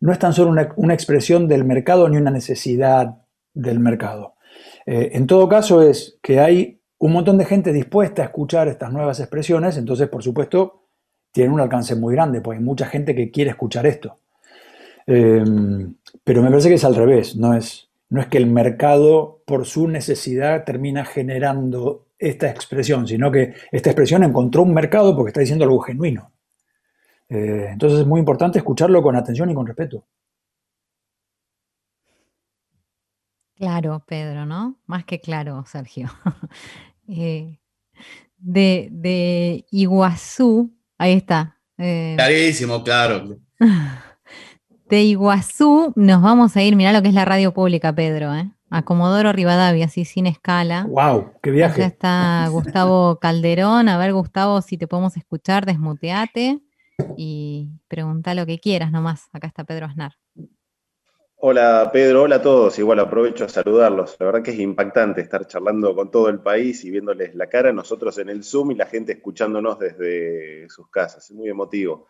no 0.00 0.12
es 0.12 0.18
tan 0.18 0.32
solo 0.32 0.50
una, 0.76 0.94
expresión 0.94 1.48
del 1.48 1.64
mercado 1.64 2.08
ni 2.08 2.16
una 2.16 2.30
necesidad 2.30 3.16
del 3.54 3.80
mercado. 3.80 4.34
Eh, 4.86 5.10
en 5.14 5.26
todo 5.26 5.48
caso 5.48 5.82
es 5.82 6.18
que 6.22 6.40
hay 6.40 6.80
un 6.98 7.12
montón 7.12 7.36
de 7.36 7.44
gente 7.44 7.72
dispuesta 7.72 8.22
a 8.22 8.26
escuchar 8.26 8.68
estas 8.68 8.92
nuevas 8.92 9.20
expresiones, 9.20 9.76
entonces 9.76 10.08
por 10.08 10.22
supuesto 10.22 10.84
tienen 11.32 11.52
un 11.52 11.60
alcance 11.60 11.94
muy 11.96 12.14
grande, 12.14 12.40
porque 12.40 12.58
hay 12.58 12.64
mucha 12.64 12.86
gente 12.86 13.14
que 13.14 13.30
quiere 13.30 13.50
escuchar 13.50 13.86
esto. 13.86 14.16
Em, 15.06 15.94
pero 16.24 16.42
me 16.42 16.48
parece 16.48 16.68
que 16.68 16.76
es 16.76 16.84
al 16.84 16.94
revés, 16.94 17.36
no 17.36 17.54
es, 17.54 17.90
no 18.08 18.20
es 18.20 18.26
que 18.28 18.38
el 18.38 18.46
mercado 18.46 19.42
por 19.44 19.66
su 19.66 19.88
necesidad 19.88 20.64
termina 20.64 21.04
generando 21.04 22.06
esta 22.18 22.48
expresión, 22.48 23.06
sino 23.06 23.30
que 23.30 23.54
esta 23.70 23.90
expresión 23.90 24.24
encontró 24.24 24.62
un 24.62 24.72
mercado 24.72 25.14
porque 25.14 25.30
está 25.30 25.40
diciendo 25.40 25.64
algo 25.64 25.80
genuino. 25.80 26.32
Eh, 27.28 27.68
entonces 27.72 28.00
es 28.00 28.06
muy 28.06 28.20
importante 28.20 28.58
escucharlo 28.58 29.02
con 29.02 29.16
atención 29.16 29.50
y 29.50 29.54
con 29.54 29.66
respeto. 29.66 30.04
Claro, 33.56 34.04
Pedro, 34.06 34.46
¿no? 34.46 34.76
Más 34.86 35.04
que 35.04 35.20
claro, 35.20 35.64
Sergio. 35.66 36.10
Eh, 37.08 37.60
de, 38.36 39.64
Iguazú, 39.70 40.74
ahí 40.98 41.12
está. 41.12 41.56
Eh, 41.78 42.14
Clarísimo, 42.16 42.82
claro. 42.82 43.38
De 44.88 45.02
Iguazú 45.04 45.92
nos 45.94 46.20
vamos 46.20 46.56
a 46.56 46.62
ir, 46.64 46.74
mirá 46.74 46.92
lo 46.92 47.02
que 47.02 47.08
es 47.08 47.14
la 47.14 47.24
radio 47.24 47.54
pública, 47.54 47.94
Pedro, 47.94 48.34
¿eh? 48.34 48.50
a 48.70 48.82
Comodoro 48.82 49.32
Rivadavia, 49.32 49.86
así 49.86 50.04
sin 50.04 50.26
escala. 50.26 50.84
¡Wow! 50.88 51.32
¡Qué 51.42 51.50
viaje! 51.50 51.82
Acá 51.82 51.86
está 51.86 52.48
Gustavo 52.50 53.18
Calderón. 53.20 53.88
A 53.88 53.98
ver, 53.98 54.12
Gustavo, 54.12 54.60
si 54.62 54.76
te 54.76 54.86
podemos 54.86 55.16
escuchar, 55.16 55.66
desmuteate 55.66 56.60
y 57.16 57.70
pregunta 57.88 58.34
lo 58.34 58.46
que 58.46 58.58
quieras 58.58 58.90
nomás. 58.90 59.28
Acá 59.32 59.46
está 59.46 59.64
Pedro 59.64 59.86
Aznar. 59.86 60.14
Hola 61.38 61.90
Pedro, 61.92 62.22
hola 62.22 62.36
a 62.36 62.42
todos. 62.42 62.78
Igual 62.78 62.98
aprovecho 62.98 63.44
a 63.44 63.48
saludarlos. 63.50 64.16
La 64.18 64.26
verdad 64.26 64.42
que 64.42 64.52
es 64.52 64.58
impactante 64.58 65.20
estar 65.20 65.46
charlando 65.46 65.94
con 65.94 66.10
todo 66.10 66.30
el 66.30 66.40
país 66.40 66.82
y 66.84 66.90
viéndoles 66.90 67.34
la 67.34 67.46
cara, 67.46 67.74
nosotros 67.74 68.16
en 68.16 68.30
el 68.30 68.42
Zoom 68.42 68.70
y 68.70 68.74
la 68.74 68.86
gente 68.86 69.12
escuchándonos 69.12 69.78
desde 69.78 70.66
sus 70.70 70.88
casas. 70.88 71.28
Es 71.28 71.36
muy 71.36 71.50
emotivo. 71.50 72.08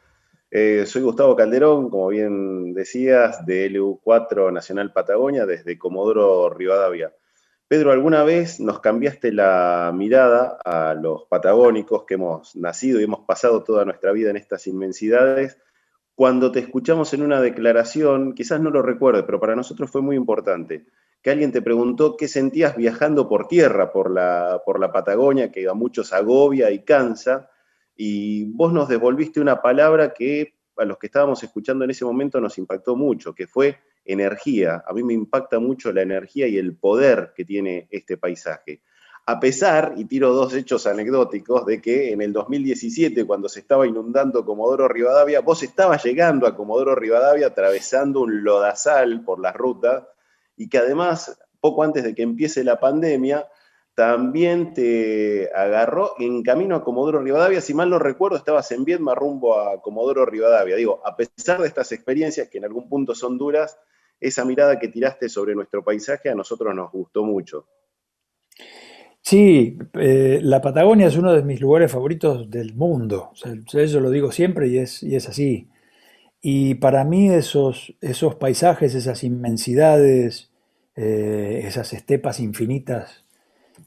Eh, 0.49 0.85
soy 0.87 1.03
Gustavo 1.03 1.35
Calderón, 1.35 1.91
como 1.91 2.07
bien 2.09 2.73
decías, 2.73 3.45
de 3.45 3.69
LU4 3.69 4.53
Nacional 4.53 4.93
Patagonia, 4.93 5.45
desde 5.45 5.77
Comodoro 5.77 6.49
Rivadavia. 6.51 7.13
Pedro, 7.67 7.91
¿alguna 7.91 8.23
vez 8.23 8.61
nos 8.61 8.79
cambiaste 8.79 9.33
la 9.33 9.93
mirada 9.93 10.57
a 10.65 10.95
los 10.95 11.25
patagónicos 11.25 12.05
que 12.05 12.15
hemos 12.15 12.55
nacido 12.55 13.01
y 13.01 13.05
hemos 13.05 13.27
pasado 13.27 13.65
toda 13.65 13.85
nuestra 13.85 14.13
vida 14.13 14.31
en 14.31 14.37
estas 14.37 14.69
inmensidades? 14.69 15.59
Cuando 16.17 16.51
te 16.51 16.61
escuchamos 16.61 17.13
en 17.13 17.21
una 17.21 17.43
declaración, 17.43 18.33
quizás 18.33 18.59
no 18.59 18.71
lo 18.71 18.81
recuerdes, 18.81 19.25
pero 19.25 19.39
para 19.39 19.55
nosotros 19.55 19.91
fue 19.91 20.01
muy 20.01 20.17
importante, 20.17 20.87
que 21.21 21.29
alguien 21.29 21.53
te 21.53 21.61
preguntó 21.61 22.17
qué 22.17 22.27
sentías 22.27 22.75
viajando 22.75 23.29
por 23.29 23.49
tierra, 23.49 23.93
por 23.93 24.11
la, 24.11 24.63
por 24.65 24.81
la 24.81 24.91
Patagonia, 24.91 25.53
que 25.53 25.69
a 25.69 25.75
muchos 25.75 26.15
agobia 26.15 26.71
y 26.71 26.85
cansa, 26.85 27.51
y 27.95 28.45
vos 28.45 28.73
nos 28.73 28.89
devolviste 28.89 29.41
una 29.41 29.61
palabra 29.61 30.15
que 30.15 30.55
a 30.79 30.87
los 30.87 30.97
que 30.97 31.09
estábamos 31.09 31.43
escuchando 31.43 31.85
en 31.85 31.91
ese 31.91 32.07
momento 32.07 32.41
nos 32.41 32.57
impactó 32.57 32.97
mucho, 32.97 33.35
que 33.35 33.47
fue 33.47 33.77
energía. 34.03 34.83
A 34.87 34.95
mí 34.95 35.03
me 35.03 35.13
impacta 35.13 35.59
mucho 35.59 35.93
la 35.93 36.01
energía 36.01 36.47
y 36.47 36.57
el 36.57 36.77
poder 36.77 37.35
que 37.37 37.45
tiene 37.45 37.89
este 37.91 38.17
paisaje. 38.17 38.81
A 39.29 39.41
pesar, 39.41 39.95
y 39.97 40.05
tiro 40.05 40.33
dos 40.33 40.55
hechos 40.55 40.87
anecdóticos, 40.87 41.67
de 41.67 41.83
que 41.83 42.13
en 42.13 42.23
el 42.23 42.33
2017, 42.33 43.27
cuando 43.27 43.49
se 43.49 43.59
estaba 43.59 43.85
inundando 43.85 44.45
Comodoro 44.45 44.87
Rivadavia, 44.87 45.41
vos 45.41 45.65
estabas 45.65 46.05
llegando 46.05 46.47
a 46.47 46.55
Comodoro 46.55 46.95
Rivadavia 46.95 47.49
atravesando 47.49 48.21
un 48.21 48.45
lodazal 48.45 49.25
por 49.25 49.41
la 49.41 49.51
ruta, 49.51 50.09
y 50.57 50.69
que 50.69 50.79
además, 50.79 51.37
poco 51.61 51.83
antes 51.83 52.05
de 52.05 52.15
que 52.15 52.23
empiece 52.23 52.63
la 52.63 52.79
pandemia, 52.79 53.49
también 53.97 54.75
te 54.75 55.51
agarró 55.53 56.13
en 56.21 56.45
camino 56.45 56.77
a 56.77 56.85
Comodoro 56.85 57.21
Rivadavia. 57.21 57.61
Si 57.61 57.75
mal 57.75 57.91
no 57.91 57.99
recuerdo, 57.99 58.37
estabas 58.37 58.71
en 58.71 58.85
Viedma 58.85 59.17
rumbo 59.17 59.59
a 59.59 59.83
Comodoro 59.83 60.25
Rivadavia. 60.25 60.77
Digo, 60.77 61.01
a 61.05 61.17
pesar 61.17 61.61
de 61.61 61.67
estas 61.67 61.91
experiencias 61.91 62.49
que 62.49 62.59
en 62.59 62.67
algún 62.67 62.89
punto 62.89 63.13
son 63.17 63.39
duras, 63.39 63.77
esa 64.21 64.45
mirada 64.45 64.79
que 64.79 64.87
tiraste 64.87 65.29
sobre 65.29 65.57
nuestro 65.57 65.83
paisaje 65.83 66.31
a 66.31 66.35
nosotros 66.37 66.73
nos 66.77 66.93
gustó 66.93 67.25
mucho. 67.25 67.67
Sí, 69.29 69.77
eh, 69.95 70.39
la 70.41 70.61
Patagonia 70.61 71.09
es 71.09 71.17
uno 71.17 71.33
de 71.33 71.43
mis 71.43 71.61
lugares 71.61 71.91
favoritos 71.91 72.49
del 72.49 72.75
mundo. 72.77 73.33
eso 73.73 73.99
lo 73.99 74.11
digo 74.11 74.31
siempre 74.31 74.69
y 74.69 74.79
es, 74.79 75.03
y 75.03 75.17
es 75.17 75.29
así. 75.29 75.69
Y 76.41 76.77
para 76.77 77.03
mí 77.03 77.29
esos, 77.31 77.93
esos 78.01 78.37
paisajes, 78.37 78.95
esas 78.95 79.25
inmensidades, 79.25 80.51
eh, 80.95 81.63
esas 81.65 81.93
estepas 81.93 82.39
infinitas, 82.39 83.25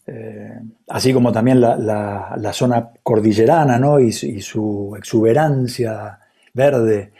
eh, 0.08 0.60
así 0.90 1.14
como 1.14 1.32
también 1.32 1.62
la, 1.62 2.52
zona 2.54 2.92
cordillerana 3.02 3.80
¿no? 3.80 3.98
y, 4.02 4.12
su 4.12 4.94
exuberancia 4.98 6.20
verde, 6.54 7.14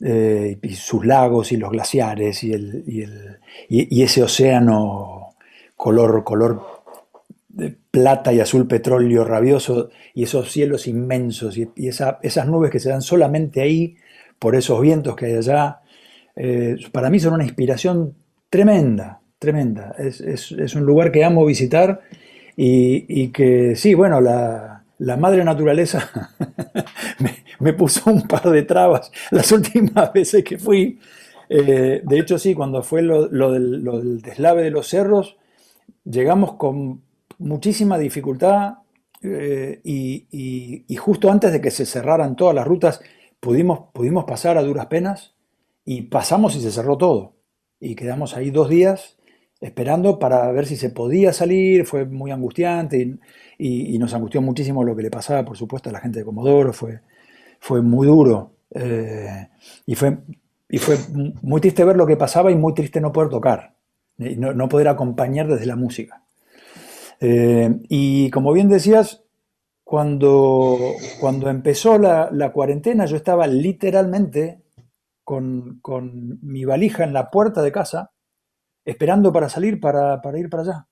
y 0.00 0.74
sus 0.74 1.04
lagos 1.04 1.50
y 1.50 1.56
los 1.56 1.72
glaciares 1.72 2.44
y, 2.44 2.52
el, 2.52 3.40
y, 3.68 4.02
ese 4.02 4.22
océano 4.22 5.34
color, 5.74 6.22
color 6.22 6.75
de 7.56 7.74
plata 7.90 8.34
y 8.34 8.40
azul 8.40 8.68
petróleo 8.68 9.24
rabioso 9.24 9.88
y 10.12 10.24
esos 10.24 10.52
cielos 10.52 10.86
inmensos 10.86 11.56
y, 11.56 11.66
esas 11.88 12.46
nubes 12.46 12.70
que 12.70 12.78
se 12.78 12.90
dan 12.90 13.00
solamente 13.00 13.62
ahí 13.62 13.96
por 14.38 14.54
esos 14.54 14.78
vientos 14.82 15.16
que 15.16 15.26
hay 15.26 15.36
allá, 15.36 15.80
eh, 16.36 16.76
para 16.92 17.08
mí 17.08 17.18
son 17.18 17.32
una 17.32 17.44
inspiración 17.44 18.14
tremenda, 18.50 19.20
tremenda. 19.38 19.94
Es, 19.98 20.50
un 20.74 20.84
lugar 20.84 21.10
que 21.10 21.24
amo 21.24 21.46
visitar 21.46 22.02
y, 22.54 23.28
que 23.28 23.74
sí, 23.74 23.94
bueno, 23.94 24.20
la, 24.20 24.84
madre 25.16 25.42
naturaleza 25.42 26.10
me, 27.60 27.72
puso 27.72 28.10
un 28.10 28.28
par 28.28 28.50
de 28.50 28.64
trabas 28.64 29.10
las 29.30 29.50
últimas 29.50 30.12
veces 30.14 30.44
que 30.44 30.58
fui. 30.58 31.00
Eh, 31.48 32.02
de 32.04 32.18
hecho, 32.18 32.38
sí, 32.38 32.52
cuando 32.52 32.82
fue 32.82 33.00
lo, 33.00 33.28
del, 33.28 34.20
deslave 34.20 34.62
de 34.62 34.70
los 34.70 34.88
cerros, 34.88 35.38
llegamos 36.04 36.56
con 36.56 37.05
muchísima 37.38 37.98
dificultad 37.98 38.78
eh, 39.22 39.80
y, 39.84 40.96
justo 40.96 41.30
antes 41.30 41.52
de 41.52 41.60
que 41.60 41.70
se 41.70 41.86
cerraran 41.86 42.36
todas 42.36 42.54
las 42.54 42.66
rutas, 42.66 43.00
pudimos, 43.40 43.90
pudimos 43.92 44.24
pasar 44.24 44.58
a 44.58 44.62
duras 44.62 44.86
penas 44.86 45.34
y 45.84 46.02
pasamos 46.02 46.56
y 46.56 46.60
se 46.60 46.70
cerró 46.70 46.96
todo. 46.96 47.36
Y 47.80 47.94
quedamos 47.94 48.36
ahí 48.36 48.50
dos 48.50 48.68
días 48.68 49.16
esperando 49.60 50.18
para 50.18 50.50
ver 50.52 50.66
si 50.66 50.76
se 50.76 50.90
podía 50.90 51.32
salir, 51.32 51.86
fue 51.86 52.04
muy 52.04 52.30
angustiante 52.30 53.18
y, 53.58 53.98
nos 53.98 54.14
angustió 54.14 54.42
muchísimo 54.42 54.84
lo 54.84 54.94
que 54.94 55.02
le 55.02 55.10
pasaba, 55.10 55.44
por 55.44 55.56
supuesto, 55.56 55.88
a 55.88 55.92
la 55.92 56.00
gente 56.00 56.18
de 56.18 56.24
Comodoro, 56.24 56.72
fue, 56.72 57.00
fue 57.58 57.80
muy 57.82 58.06
duro 58.06 58.52
eh, 58.74 59.48
y, 59.86 59.94
fue, 59.94 60.18
y 60.68 60.78
fue 60.78 60.98
muy 61.42 61.60
triste 61.60 61.84
ver 61.84 61.96
lo 61.96 62.06
que 62.06 62.16
pasaba 62.16 62.50
y 62.50 62.56
muy 62.56 62.74
triste 62.74 63.00
no 63.00 63.12
poder 63.12 63.30
tocar, 63.30 63.74
y 64.18 64.36
no, 64.36 64.68
poder 64.68 64.88
acompañar 64.88 65.48
desde 65.48 65.66
la 65.66 65.76
música. 65.76 66.22
Eh, 67.20 67.80
y 67.88 68.30
como 68.30 68.52
bien 68.52 68.68
decías, 68.68 69.24
cuando, 69.86 70.78
cuando 71.20 71.48
empezó 71.48 71.96
la, 71.98 72.50
cuarentena 72.52 73.06
yo 73.06 73.16
estaba 73.16 73.46
literalmente 73.46 74.62
con, 75.22 75.78
con 75.80 76.40
mi 76.42 76.64
valija 76.64 77.04
en 77.04 77.12
la 77.12 77.30
puerta 77.30 77.62
de 77.62 77.72
casa, 77.72 78.10
esperando 78.84 79.32
para 79.32 79.48
salir, 79.48 79.80
para, 79.80 80.20
ir 80.36 80.50
para 80.50 80.62
allá. 80.62 80.86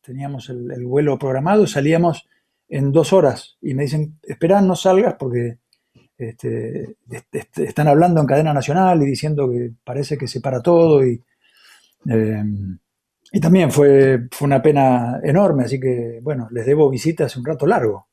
teníamos 0.00 0.48
el, 0.48 0.86
vuelo 0.86 1.18
programado, 1.18 1.66
salíamos 1.66 2.28
en 2.68 2.92
dos 2.92 3.12
horas 3.12 3.58
y 3.60 3.74
me 3.74 3.82
dicen, 3.82 4.18
espera, 4.22 4.60
no 4.60 4.76
salgas 4.76 5.14
porque 5.18 5.58
este, 6.16 6.96
están 7.56 7.88
hablando 7.88 8.20
en 8.20 8.26
cadena 8.26 8.52
nacional 8.54 9.02
y 9.02 9.06
diciendo 9.06 9.50
que 9.50 9.72
parece 9.82 10.16
que 10.16 10.28
se 10.28 10.40
para 10.40 10.62
todo 10.62 11.04
y, 11.04 11.20
em, 12.06 12.78
y 13.32 13.40
también 13.40 13.70
fue, 13.70 14.28
fue 14.30 14.46
una 14.46 14.60
pena 14.60 15.20
enorme, 15.22 15.64
así 15.64 15.78
que 15.78 16.20
bueno, 16.22 16.48
les 16.50 16.66
debo 16.66 16.90
visitas 16.90 17.36
un 17.36 17.44
rato 17.44 17.66
largo. 17.66 18.08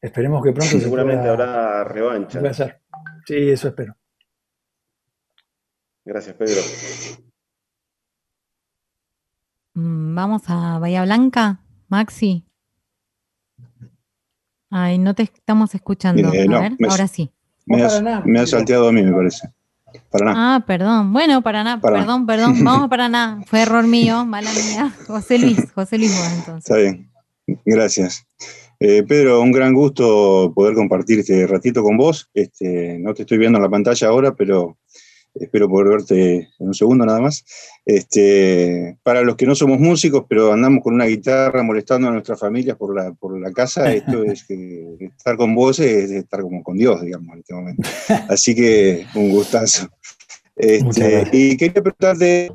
Esperemos 0.00 0.42
que 0.42 0.52
pronto 0.52 0.78
Seguramente 0.78 1.28
habrá 1.28 1.84
revancha. 1.84 2.40
Sí, 3.26 3.50
eso 3.50 3.68
espero. 3.68 3.96
Gracias, 6.04 6.34
Pedro. 6.36 6.60
Mm, 9.74 10.14
vamos 10.14 10.42
a 10.48 10.78
Bahía 10.78 11.04
Blanca, 11.04 11.60
Maxi. 11.88 12.44
Ay, 14.70 14.98
no 14.98 15.14
te 15.14 15.24
estamos 15.24 15.74
escuchando. 15.74 16.28
a 16.28 16.30
ver, 16.30 16.76
ahora 16.88 17.08
sí. 17.08 17.30
Me 17.66 18.40
ha 18.40 18.46
salteado 18.46 18.88
a 18.88 18.92
mí, 18.92 19.02
me 19.02 19.12
parece. 19.12 19.52
Paraná. 20.10 20.32
Ah, 20.36 20.64
perdón. 20.66 21.12
Bueno, 21.12 21.42
Paraná, 21.42 21.80
perdón, 21.80 22.26
perdón. 22.26 22.54
Vamos 22.64 22.84
a 22.84 22.88
Paraná. 22.88 23.42
Fue 23.46 23.62
error 23.62 23.86
mío, 23.86 24.24
mala 24.24 24.50
mía. 24.52 24.92
José 25.06 25.38
Luis, 25.38 25.70
José 25.74 25.98
Luis, 25.98 26.12
entonces. 26.38 26.70
Está 26.70 26.76
bien. 26.76 27.10
Gracias. 27.64 28.26
Eh, 28.78 29.02
Pedro, 29.06 29.42
un 29.42 29.52
gran 29.52 29.74
gusto 29.74 30.52
poder 30.54 30.74
compartir 30.74 31.20
este 31.20 31.46
ratito 31.46 31.82
con 31.82 31.96
vos. 31.96 32.30
Este, 32.32 32.98
no 32.98 33.12
te 33.12 33.22
estoy 33.22 33.38
viendo 33.38 33.58
en 33.58 33.64
la 33.64 33.68
pantalla 33.68 34.08
ahora, 34.08 34.34
pero 34.34 34.78
espero 35.34 35.68
poder 35.68 35.88
verte 35.88 36.48
en 36.58 36.66
un 36.66 36.74
segundo 36.74 37.04
nada 37.06 37.20
más. 37.20 37.44
Este, 37.84 38.98
para 39.02 39.22
los 39.22 39.36
que 39.36 39.46
no 39.46 39.54
somos 39.54 39.78
músicos, 39.78 40.24
pero 40.28 40.52
andamos 40.52 40.82
con 40.82 40.94
una 40.94 41.06
guitarra 41.06 41.62
molestando 41.62 42.08
a 42.08 42.12
nuestras 42.12 42.38
familias 42.38 42.76
por 42.76 42.94
la, 42.94 43.12
por 43.12 43.38
la 43.38 43.52
casa, 43.52 43.92
esto 43.92 44.24
es 44.24 44.44
que 44.44 44.96
estar 45.16 45.36
con 45.36 45.54
vos 45.54 45.78
es 45.78 46.10
estar 46.10 46.42
como 46.42 46.62
con 46.62 46.76
Dios, 46.76 47.00
digamos, 47.02 47.34
en 47.34 47.38
este 47.40 47.54
momento. 47.54 47.88
Así 48.28 48.54
que 48.54 49.06
un 49.14 49.30
gustazo. 49.30 49.88
Este, 50.56 51.28
y 51.32 51.56
quería 51.56 51.82
preguntarte. 51.82 52.52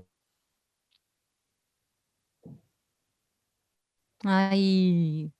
Hay, 4.28 5.32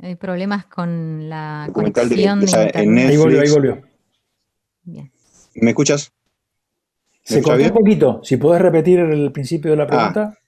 hay 0.00 0.14
problemas 0.14 0.66
con 0.66 1.28
la 1.28 1.68
conexión 1.72 2.40
de, 2.40 2.70
Ahí 2.74 3.16
volvió, 3.16 3.40
ahí 3.40 3.50
volvió. 3.50 3.82
¿Me 5.54 5.70
escuchas? 5.70 6.12
Se 7.26 7.42
cortó 7.42 7.64
un 7.64 7.70
poquito. 7.70 8.20
Si 8.22 8.36
puedes 8.36 8.62
repetir 8.62 9.00
el 9.00 9.32
principio 9.32 9.72
de 9.72 9.76
la 9.76 9.82
ah. 9.82 9.86
pregunta. 9.86 10.38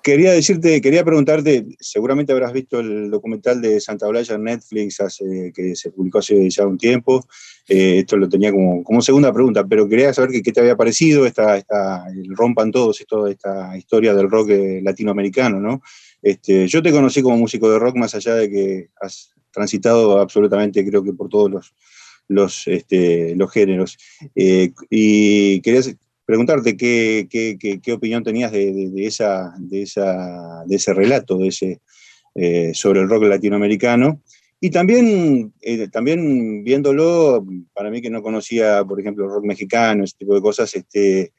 quería 0.00 0.32
decirte, 0.32 0.80
quería 0.80 1.04
preguntarte, 1.04 1.66
seguramente 1.80 2.32
habrás 2.32 2.52
visto 2.52 2.78
el 2.78 3.10
documental 3.10 3.60
de 3.60 3.80
Santa 3.80 4.06
Blaya 4.06 4.36
en 4.36 4.44
Netflix 4.44 5.00
hace, 5.00 5.52
que 5.52 5.74
se 5.74 5.90
publicó 5.90 6.20
hace 6.20 6.48
ya 6.48 6.66
un 6.66 6.78
tiempo. 6.78 7.26
Eh, 7.68 7.98
esto 7.98 8.16
lo 8.16 8.28
tenía 8.28 8.52
como, 8.52 8.84
como, 8.84 9.02
segunda 9.02 9.32
pregunta, 9.32 9.66
pero 9.66 9.88
quería 9.88 10.14
saber 10.14 10.30
qué, 10.40 10.52
te 10.52 10.60
había 10.60 10.76
parecido 10.76 11.26
esta, 11.26 11.56
esta, 11.56 12.04
el 12.08 12.34
Rompan 12.36 12.70
Todos, 12.70 13.00
esto, 13.00 13.26
esta 13.26 13.76
historia 13.76 14.14
del 14.14 14.30
rock 14.30 14.50
eh, 14.50 14.80
latinoamericano, 14.82 15.58
¿no? 15.58 15.82
Este, 16.22 16.68
yo 16.68 16.80
te 16.80 16.92
conocí 16.92 17.22
como 17.22 17.36
músico 17.36 17.70
de 17.70 17.78
rock, 17.78 17.96
más 17.96 18.14
allá 18.14 18.34
de 18.34 18.50
que 18.50 18.88
has 19.00 19.32
transitado 19.50 20.20
absolutamente, 20.20 20.86
creo 20.86 21.02
que 21.02 21.12
por 21.12 21.28
todos 21.28 21.50
los, 21.50 21.74
los, 22.28 22.68
este, 22.68 23.34
los 23.34 23.50
géneros. 23.50 23.98
Eh, 24.36 24.72
y 24.88 25.60
quería 25.60 25.82
preguntarte 26.30 26.76
qué, 26.76 27.26
qué, 27.28 27.92
opinión 27.92 28.22
tenías 28.22 28.52
de, 28.52 28.90
esa, 28.96 29.54
de, 29.58 29.82
esa, 29.82 30.64
de 30.66 30.76
ese 30.76 30.94
relato 30.94 31.38
de 31.38 31.48
ese, 31.48 31.80
eh, 32.34 32.72
sobre 32.74 33.00
el 33.00 33.08
rock 33.08 33.24
latinoamericano. 33.24 34.22
Y 34.60 34.70
también, 34.70 35.52
eh, 35.60 35.88
también 35.88 36.62
viéndolo, 36.64 37.46
para 37.72 37.90
mí 37.90 38.00
que 38.02 38.10
no 38.10 38.22
conocía, 38.22 38.84
por 38.84 39.00
ejemplo, 39.00 39.24
el 39.24 39.30
rock 39.30 39.44
mexicano, 39.44 40.04
ese 40.04 40.16
tipo 40.18 40.34
de 40.34 40.40
cosas, 40.40 40.74
este, 40.74 41.32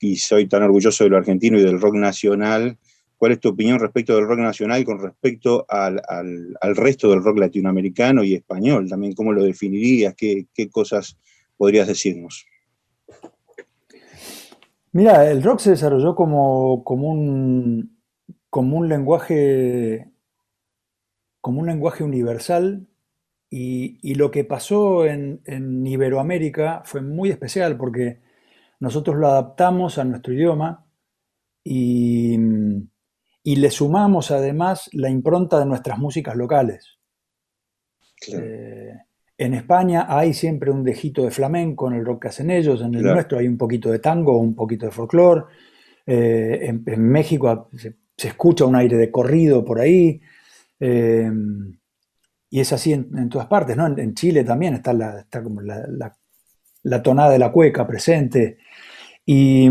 y 0.00 0.16
soy 0.16 0.46
tan 0.46 0.62
orgulloso 0.62 1.04
de 1.04 1.10
lo 1.10 1.16
argentino 1.16 1.58
y 1.58 1.62
del 1.64 1.80
rock 1.80 1.94
nacional, 1.94 2.78
¿Cuál 3.18 3.32
es 3.32 3.40
tu 3.40 3.48
opinión 3.48 3.80
respecto 3.80 4.14
del 4.14 4.28
rock 4.28 4.38
nacional 4.38 4.84
con 4.84 5.00
respecto 5.00 5.66
al, 5.68 6.00
resto 6.76 7.10
del 7.10 7.22
rock 7.22 7.38
latinoamericano 7.38 8.22
y 8.22 8.34
español? 8.34 8.88
También, 8.88 9.14
¿cómo 9.14 9.32
lo 9.32 9.42
definirías? 9.42 10.14
¿Qué, 10.14 10.46
cosas 10.70 11.18
podrías 11.56 11.88
decirnos? 11.88 12.46
Mira, 14.98 15.30
el 15.30 15.44
rock 15.44 15.60
se 15.60 15.70
desarrolló 15.70 16.16
como, 16.16 16.82
como, 16.82 17.06
un, 17.06 18.02
como 18.50 18.78
un 18.78 18.88
lenguaje 18.88 20.10
como 21.40 21.60
un 21.60 21.66
lenguaje 21.66 22.02
universal 22.02 22.88
y, 23.48 24.14
lo 24.16 24.32
que 24.32 24.42
pasó 24.42 25.06
en, 25.06 25.40
en, 25.44 25.86
Iberoamérica 25.86 26.82
fue 26.84 27.00
muy 27.00 27.30
especial 27.30 27.76
porque 27.76 28.22
nosotros 28.80 29.14
lo 29.14 29.28
adaptamos 29.28 29.98
a 29.98 30.04
nuestro 30.04 30.34
idioma 30.34 30.84
y, 31.62 32.36
y 33.44 33.54
le 33.54 33.70
sumamos 33.70 34.32
además 34.32 34.90
la 34.92 35.10
impronta 35.10 35.60
de 35.60 35.66
nuestras 35.66 36.00
músicas 36.00 36.34
locales. 36.34 36.98
Eh, 38.32 38.94
en 39.38 39.54
España 39.54 40.06
hay 40.08 40.34
siempre 40.34 40.70
un 40.70 40.82
dejito 40.82 41.22
de 41.22 41.30
flamenco 41.30 41.88
en 41.88 41.94
el 41.94 42.04
rock 42.04 42.22
que 42.22 42.28
hacen 42.28 42.50
ellos, 42.50 42.82
en 42.82 42.94
el 42.94 43.04
nuestro 43.04 43.38
hay 43.38 43.46
un 43.46 43.56
poquito 43.56 43.90
de 43.90 44.00
tango, 44.00 44.36
un 44.36 44.54
poquito 44.54 44.86
de 44.86 44.92
folclore, 44.92 45.44
eh, 46.04 46.74
en, 46.84 47.02
México 47.02 47.70
se, 47.76 47.96
escucha 48.16 48.64
un 48.64 48.74
aire 48.74 48.96
de 48.96 49.10
corrido 49.10 49.64
por 49.64 49.80
ahí, 49.80 50.20
eh, 50.80 51.30
y 52.50 52.60
es 52.60 52.72
así 52.72 52.92
en, 52.92 53.28
todas 53.28 53.46
partes, 53.46 53.76
¿no? 53.76 53.86
En, 53.86 54.14
Chile 54.14 54.42
también 54.42 54.74
está, 54.74 54.92
la, 54.92 55.24
como 55.42 55.60
la, 55.60 57.02
tonada 57.02 57.30
de 57.30 57.38
la 57.38 57.52
cueca 57.52 57.86
presente, 57.86 58.58
y, 59.24 59.70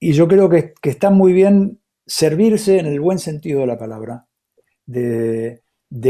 yo 0.00 0.28
creo 0.28 0.48
que, 0.48 0.72
que 0.80 0.90
está 0.90 1.10
muy 1.10 1.32
bien 1.32 1.80
servirse 2.06 2.78
en 2.78 2.86
el 2.86 3.00
buen 3.00 3.18
sentido 3.18 3.60
de 3.60 3.66
la 3.66 3.78
palabra 3.78 4.26
de, 4.86 5.62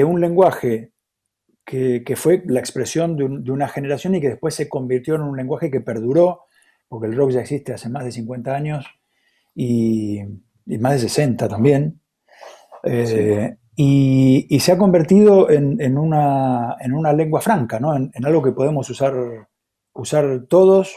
un 0.05 0.21
lenguaje 0.21 0.93
que, 1.71 2.17
fue 2.17 2.43
la 2.47 2.59
expresión 2.59 3.17
de, 3.17 3.53
una 3.53 3.69
generación 3.69 4.17
y 4.17 4.21
que 4.21 4.31
después 4.31 4.55
se 4.57 4.69
convirtió 4.69 5.15
en 5.15 5.23
un 5.23 5.37
lenguaje 5.37 5.71
que 5.71 5.81
perduró, 5.81 6.47
porque 6.89 7.07
el 7.07 7.15
rock 7.15 7.31
ya 7.31 7.41
existe 7.41 7.73
hace 7.73 7.89
más 7.89 8.05
de 8.05 8.11
50 8.11 8.53
años 8.53 8.87
y, 9.55 10.21
más 10.67 10.95
de 10.95 10.99
60 10.99 11.49
también. 11.49 12.01
Eh, 12.83 13.57
y, 13.77 14.59
se 14.59 14.73
ha 14.73 14.79
convertido 14.79 15.49
en, 15.49 15.97
una, 15.97 16.77
lengua 17.15 17.41
franca, 17.41 17.77
en, 17.79 18.25
algo 18.25 18.43
que 18.43 18.53
podemos 18.53 18.91
usar, 18.91 19.15
usar 19.93 20.47
todos 20.49 20.97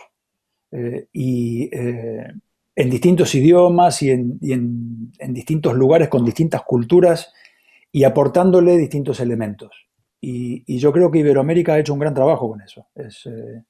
eh, 0.72 1.08
y 1.14 1.70
eh, 1.72 2.34
en 2.76 2.90
distintos 2.90 3.36
idiomas 3.36 4.02
y, 4.02 4.10
en, 4.10 5.12
distintos 5.30 5.76
lugares 5.76 6.10
con 6.10 6.26
distintas 6.26 6.64
culturas 6.64 7.32
y 7.92 8.06
aportándole 8.06 8.76
distintos 8.76 9.20
elementos. 9.20 9.70
Y, 10.26 10.78
yo 10.78 10.94
creo 10.94 11.12
que 11.12 11.20
Iberoamérica 11.20 11.74
ha 11.74 11.80
hecho 11.80 11.94
un 11.94 12.00
gran 12.00 12.14
trabajo 12.14 12.50
con 12.50 12.62
eso. 12.62 12.88
Es, 12.96 13.26
eh, 13.26 13.62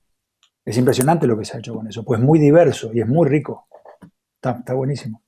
impresionante 0.78 1.26
lo 1.26 1.36
que 1.38 1.46
se 1.46 1.58
ha 1.58 1.60
hecho 1.60 1.74
con 1.74 1.88
eso, 1.88 2.06
pues 2.06 2.22
muy 2.22 2.38
diverso 2.38 2.92
y 2.94 3.02
es 3.02 3.08
muy 3.08 3.28
rico. 3.28 3.66
Está, 4.36 4.74
buenísimo. 4.74 5.22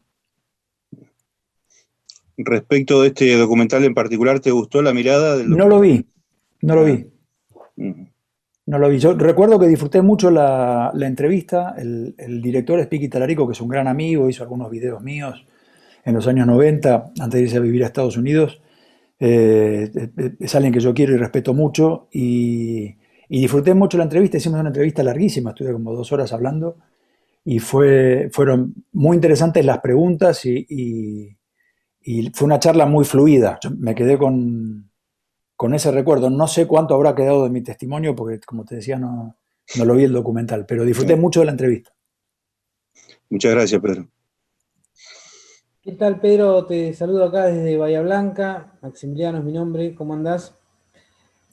Respecto 2.37 3.01
de 3.01 3.07
este 3.07 3.35
documental 3.37 3.83
en 3.85 3.95
particular, 3.95 4.39
¿te 4.39 4.51
gustó 4.51 4.83
la 4.83 4.93
mirada? 4.93 5.37
Del 5.37 5.49
no 5.49 5.67
lo 5.67 5.79
vi, 5.79 6.05
no 6.61 6.75
lo 6.75 6.83
vi. 6.83 7.09
No 8.67 8.77
lo 8.77 8.89
vi. 8.89 8.99
Yo 8.99 9.15
recuerdo 9.15 9.57
que 9.57 9.67
disfruté 9.67 10.03
mucho 10.03 10.29
la, 10.29 10.91
entrevista. 11.01 11.73
El, 11.75 12.41
director 12.43 12.79
es 12.79 12.85
Piqui 12.85 13.09
Talarico, 13.09 13.47
que 13.47 13.53
es 13.53 13.61
un 13.61 13.69
gran 13.69 13.87
amigo, 13.87 14.29
hizo 14.29 14.43
algunos 14.43 14.69
videos 14.69 15.01
míos 15.01 15.43
en 16.03 16.13
los 16.13 16.27
años 16.27 16.45
90, 16.45 17.13
antes 17.19 17.31
de 17.31 17.41
irse 17.41 17.57
a 17.57 17.61
vivir 17.61 17.83
a 17.83 17.87
Estados 17.87 18.15
Unidos. 18.15 18.61
Eh, 19.19 19.91
es 20.39 20.55
alguien 20.55 20.73
que 20.73 20.79
yo 20.79 20.93
quiero 20.93 21.13
y 21.13 21.17
respeto 21.17 21.53
mucho. 21.53 22.07
Y, 22.11 22.95
disfruté 23.29 23.73
mucho 23.73 23.97
la 23.97 24.03
entrevista. 24.03 24.37
Hicimos 24.37 24.59
una 24.59 24.69
entrevista 24.69 25.03
larguísima, 25.03 25.51
estuve 25.51 25.73
como 25.73 25.93
dos 25.93 26.11
horas 26.11 26.31
hablando. 26.33 26.77
Y 27.43 27.59
fue, 27.59 28.29
fueron 28.31 28.73
muy 28.91 29.15
interesantes 29.15 29.63
las 29.63 29.79
preguntas 29.79 30.45
y, 30.45 31.37
y 32.01 32.29
fue 32.33 32.45
una 32.45 32.59
charla 32.59 32.85
muy 32.85 33.05
fluida. 33.05 33.59
Yo 33.61 33.71
me 33.71 33.95
quedé 33.95 34.17
con, 34.17 34.91
con 35.55 35.73
ese 35.73 35.91
recuerdo. 35.91 36.29
No 36.29 36.47
sé 36.47 36.67
cuánto 36.67 36.93
habrá 36.95 37.15
quedado 37.15 37.43
de 37.43 37.49
mi 37.49 37.61
testimonio, 37.61 38.15
porque 38.15 38.39
como 38.39 38.65
te 38.65 38.75
decía, 38.75 38.97
no, 38.97 39.37
no 39.77 39.85
lo 39.85 39.95
vi 39.95 40.03
el 40.03 40.13
documental, 40.13 40.65
pero 40.65 40.85
disfruté 40.85 41.15
mucho 41.15 41.39
de 41.39 41.47
la 41.47 41.51
entrevista. 41.53 41.91
Muchas 43.29 43.51
gracias, 43.53 43.81
Pedro. 43.81 44.07
¿Qué 45.85 45.91
tal, 45.91 46.19
Pedro? 46.19 46.65
Te 46.65 46.95
saludo 46.95 47.25
acá 47.25 47.45
desde 47.45 47.77
Bahía 47.77 48.01
Blanca. 48.01 48.73
Maximiliano 48.81 49.37
es 49.37 49.43
mi 49.43 49.51
nombre. 49.51 49.93
¿Cómo 49.93 50.15
andás? 50.15 50.51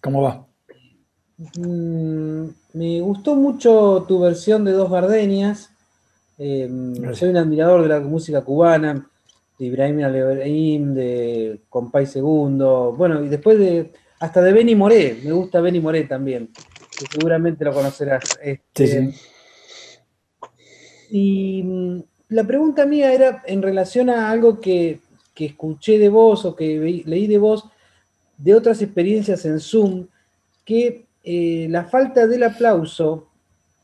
¿Cómo 0.00 0.22
va? 0.22 0.46
Mm, 1.58 2.46
me 2.72 3.00
gustó 3.02 3.36
mucho 3.36 4.06
tu 4.08 4.20
versión 4.20 4.64
de 4.64 4.72
Dos 4.72 4.90
Gardenias. 4.90 5.70
Eh, 6.38 6.66
soy 7.12 7.28
un 7.28 7.36
admirador 7.36 7.82
de 7.82 7.88
la 7.88 8.00
música 8.00 8.40
cubana 8.42 9.06
de 9.58 9.66
Ibrahim 9.66 10.02
Alebrahim, 10.02 10.94
de 10.94 11.60
Compay 11.68 12.06
Segundo, 12.06 12.94
bueno, 12.96 13.22
y 13.22 13.28
después 13.28 13.58
de, 13.58 13.92
hasta 14.18 14.40
de 14.40 14.54
Benny 14.54 14.74
Moré, 14.74 15.20
me 15.22 15.32
gusta 15.32 15.60
Benny 15.60 15.78
Moré 15.78 16.04
también, 16.04 16.48
que 16.98 17.04
seguramente 17.12 17.66
lo 17.66 17.74
conocerás. 17.74 18.38
Este, 18.42 19.12
y 21.10 21.62
mm, 21.62 22.02
la 22.32 22.44
pregunta 22.44 22.86
mía 22.86 23.12
era 23.12 23.42
en 23.46 23.62
relación 23.62 24.08
a 24.10 24.30
algo 24.30 24.60
que, 24.60 25.00
escuché 25.36 25.98
de 25.98 26.08
vos 26.08 26.44
o 26.44 26.54
que 26.54 27.02
leí 27.04 27.26
de 27.26 27.38
vos, 27.38 27.64
de 28.38 28.54
otras 28.54 28.80
experiencias 28.80 29.44
en 29.44 29.58
Zoom, 29.58 30.06
que 30.64 31.04
eh, 31.24 31.66
la 31.68 31.84
falta 31.84 32.28
del 32.28 32.44
aplauso 32.44 33.26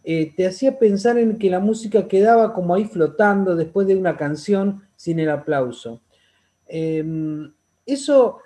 eh, 0.04 0.32
te 0.36 0.46
hacía 0.46 0.78
pensar 0.78 1.18
en 1.18 1.36
que 1.36 1.50
la 1.50 1.58
música 1.58 2.06
quedaba 2.06 2.54
como 2.54 2.74
ahí 2.74 2.84
flotando 2.84 3.56
después 3.56 3.88
de 3.88 3.96
una 3.96 4.16
canción 4.16 4.82
sin 4.94 5.18
el 5.18 5.30
aplauso. 5.30 6.00
Em, 6.68 7.52
eso 7.84 8.38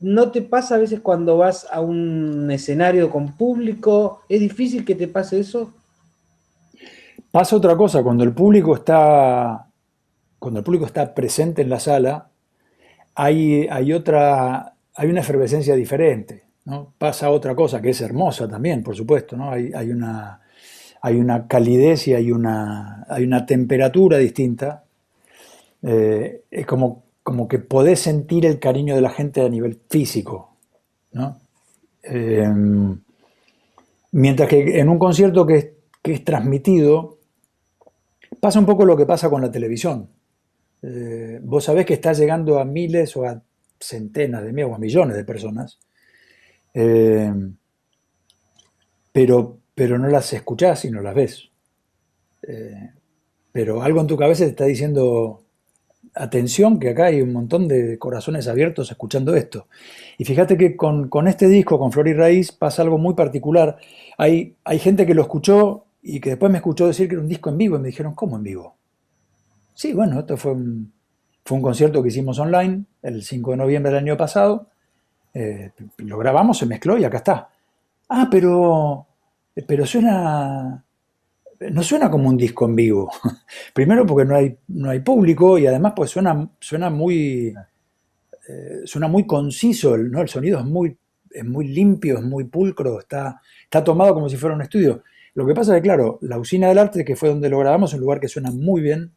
no 0.00 0.30
te 0.30 0.40
pasa 0.40 0.76
a 0.76 0.78
veces 0.78 1.00
cuando 1.00 1.36
vas 1.36 1.66
a 1.70 1.82
un 1.82 2.50
escenario 2.50 3.10
con 3.10 3.36
público. 3.36 4.22
¿Es 4.30 4.40
difícil 4.40 4.86
que 4.86 4.94
te 4.94 5.08
pase 5.08 5.40
eso? 5.40 5.74
Pasa 7.38 7.54
otra 7.54 7.76
cosa, 7.76 8.02
cuando 8.02 8.24
el 8.24 8.32
público 8.32 8.74
está, 8.74 9.68
cuando 10.40 10.58
el 10.58 10.64
público 10.64 10.86
está 10.86 11.14
presente 11.14 11.62
en 11.62 11.70
la 11.70 11.78
sala, 11.78 12.30
hay, 13.14 13.68
hay 13.70 13.92
otra, 13.92 14.74
hay 14.96 15.08
una 15.08 15.20
efervescencia 15.20 15.76
diferente. 15.76 16.42
¿no? 16.64 16.94
Pasa 16.98 17.30
otra 17.30 17.54
cosa 17.54 17.80
que 17.80 17.90
es 17.90 18.00
hermosa 18.00 18.48
también, 18.48 18.82
por 18.82 18.96
supuesto, 18.96 19.36
¿no? 19.36 19.52
Hay, 19.52 19.70
hay, 19.72 19.90
una, 19.92 20.40
hay 21.00 21.14
una 21.14 21.46
calidez 21.46 22.08
y 22.08 22.14
hay 22.14 22.32
una, 22.32 23.06
hay 23.08 23.22
una 23.22 23.46
temperatura 23.46 24.18
distinta 24.18 24.82
eh, 25.82 26.42
es 26.50 26.66
como, 26.66 27.04
como 27.22 27.46
que 27.46 27.60
podés 27.60 28.00
sentir 28.00 28.46
el 28.46 28.58
cariño 28.58 28.96
de 28.96 29.00
la 29.00 29.10
gente 29.10 29.42
a 29.42 29.48
nivel 29.48 29.78
físico. 29.88 30.56
Em, 32.02 32.98
mientras 34.10 34.48
que 34.48 34.80
en 34.80 34.88
un 34.88 34.98
concierto 34.98 35.46
que 35.46 35.76
es, 36.02 36.24
transmitido, 36.24 37.17
pasa 38.40 38.58
un 38.58 38.66
poco 38.66 38.84
lo 38.84 38.96
que 38.96 39.06
pasa 39.06 39.28
con 39.30 39.42
la 39.42 39.50
televisión. 39.50 40.08
Eh, 40.82 41.40
vos 41.42 41.64
sabés 41.64 41.86
que 41.86 41.94
está 41.94 42.12
llegando 42.12 42.58
a 42.58 42.64
miles 42.64 43.16
o 43.16 43.24
a 43.24 43.42
centenas 43.80 44.44
de 44.44 44.52
miles 44.52 44.70
o 44.70 44.74
a 44.74 44.78
millones 44.78 45.16
de 45.16 45.24
personas, 45.24 45.78
em, 46.74 47.56
pero, 49.12 49.58
pero 49.74 49.98
no 49.98 50.08
las 50.08 50.32
escuchás 50.32 50.84
y 50.84 50.90
no 50.90 51.00
las 51.00 51.14
ves. 51.14 51.48
Eh, 52.42 52.90
pero 53.52 53.82
algo 53.82 54.00
en 54.00 54.06
tu 54.06 54.16
cabeza 54.16 54.44
te 54.44 54.50
está 54.50 54.64
diciendo, 54.66 55.42
atención, 56.14 56.78
que 56.78 56.90
acá 56.90 57.06
hay 57.06 57.22
un 57.22 57.32
montón 57.32 57.66
de 57.66 57.98
corazones 57.98 58.46
abiertos 58.46 58.90
escuchando 58.90 59.34
esto. 59.34 59.66
Y 60.16 60.24
fíjate 60.24 60.56
que 60.56 60.76
con, 60.76 61.08
este 61.26 61.48
disco, 61.48 61.78
con 61.78 61.92
Flor 61.92 62.08
y 62.08 62.14
Raíz, 62.14 62.52
pasa 62.52 62.82
algo 62.82 62.98
muy 62.98 63.14
particular. 63.14 63.78
Hay, 64.16 64.56
hay 64.64 64.78
gente 64.78 65.06
que 65.06 65.14
lo 65.14 65.22
escuchó 65.22 65.86
y 66.02 66.20
que 66.20 66.30
después 66.30 66.50
me 66.50 66.58
escuchó 66.58 66.86
decir 66.86 67.08
que 67.08 67.14
era 67.14 67.22
un 67.22 67.28
disco 67.28 67.50
en 67.50 67.58
vivo 67.58 67.76
y 67.76 67.80
me 67.80 67.88
dijeron, 67.88 68.14
¿cómo 68.14 68.36
en 68.36 68.42
vivo? 68.42 68.76
Sí, 69.74 69.92
bueno, 69.92 70.20
esto 70.20 70.36
fue 70.36 70.52
un, 70.52 70.92
fue 71.44 71.56
un 71.56 71.62
concierto 71.62 72.02
que 72.02 72.08
hicimos 72.08 72.38
online 72.38 72.84
el 73.02 73.22
5 73.22 73.52
de 73.52 73.56
noviembre 73.56 73.92
del 73.92 74.04
año 74.04 74.16
pasado. 74.16 74.68
Eh, 75.34 75.72
lo 75.98 76.18
grabamos, 76.18 76.58
se 76.58 76.66
mezcló 76.66 76.98
y 76.98 77.04
acá 77.04 77.18
está. 77.18 77.48
Ah, 78.08 78.28
pero, 78.30 79.06
pero 79.66 79.86
suena, 79.86 80.84
no 81.70 81.82
suena 81.82 82.10
como 82.10 82.28
un 82.28 82.36
disco 82.36 82.66
en 82.66 82.76
vivo. 82.76 83.10
Primero 83.74 84.06
porque 84.06 84.24
no 84.24 84.34
hay, 84.34 84.56
no 84.68 84.90
hay 84.90 85.00
público 85.00 85.58
y 85.58 85.66
además 85.66 85.92
pues 85.94 86.10
suena, 86.10 86.48
suena 86.60 86.90
muy 86.90 87.54
eh, 88.48 88.86
suena 88.86 89.08
muy 89.08 89.26
conciso, 89.26 89.98
¿no? 89.98 90.22
el 90.22 90.28
sonido 90.28 90.58
es 90.58 90.64
muy, 90.64 90.96
es 91.30 91.44
muy 91.44 91.68
limpio, 91.68 92.16
es 92.16 92.24
muy 92.24 92.44
pulcro, 92.44 92.98
está, 93.00 93.42
está 93.62 93.84
tomado 93.84 94.14
como 94.14 94.28
si 94.30 94.38
fuera 94.38 94.56
un 94.56 94.62
estudio. 94.62 95.02
Lo 95.38 95.46
que 95.46 95.54
pasa 95.54 95.76
es 95.76 95.80
que, 95.80 95.86
claro, 95.86 96.18
la 96.22 96.36
usina 96.36 96.66
del 96.66 96.78
arte, 96.78 97.04
que 97.04 97.14
fue 97.14 97.28
donde 97.28 97.48
lo 97.48 97.60
grabamos, 97.60 97.90
es 97.90 97.94
un 97.94 98.00
lugar 98.00 98.18
que 98.18 98.26
suena 98.26 98.50
muy 98.50 98.80
bien. 98.82 99.12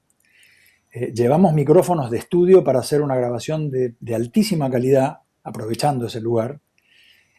Eh, 0.92 1.12
llevamos 1.16 1.52
micrófonos 1.52 2.12
de 2.12 2.20
estudio 2.20 2.64
para 2.64 2.78
hacer 2.78 3.02
una 3.02 3.16
grabación 3.16 3.72
de, 3.72 3.96
altísima 4.14 4.70
calidad, 4.70 5.22
aprovechando 5.44 6.06
ese 6.06 6.22
lugar. 6.22 6.60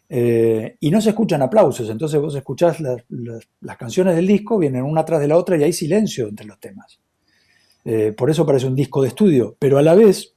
Eh, 0.08 0.78
y 0.80 0.90
no 0.90 1.00
se 1.00 1.10
escuchan 1.10 1.42
aplausos, 1.42 1.88
entonces 1.90 2.20
vos 2.20 2.34
escuchás 2.34 2.80
las, 2.80 3.76
canciones 3.78 4.16
del 4.16 4.26
disco, 4.26 4.58
vienen 4.58 4.82
una 4.82 5.04
tras 5.04 5.20
de 5.20 5.28
la 5.28 5.36
otra 5.36 5.56
y 5.56 5.62
hay 5.62 5.72
silencio 5.72 6.26
entre 6.26 6.46
los 6.46 6.58
temas. 6.58 6.98
Eh, 7.84 8.12
por 8.16 8.30
eso 8.30 8.44
parece 8.44 8.66
un 8.66 8.74
disco 8.74 9.00
de 9.00 9.08
estudio, 9.08 9.54
pero 9.60 9.78
a 9.78 9.82
la 9.82 9.94
vez 9.94 10.34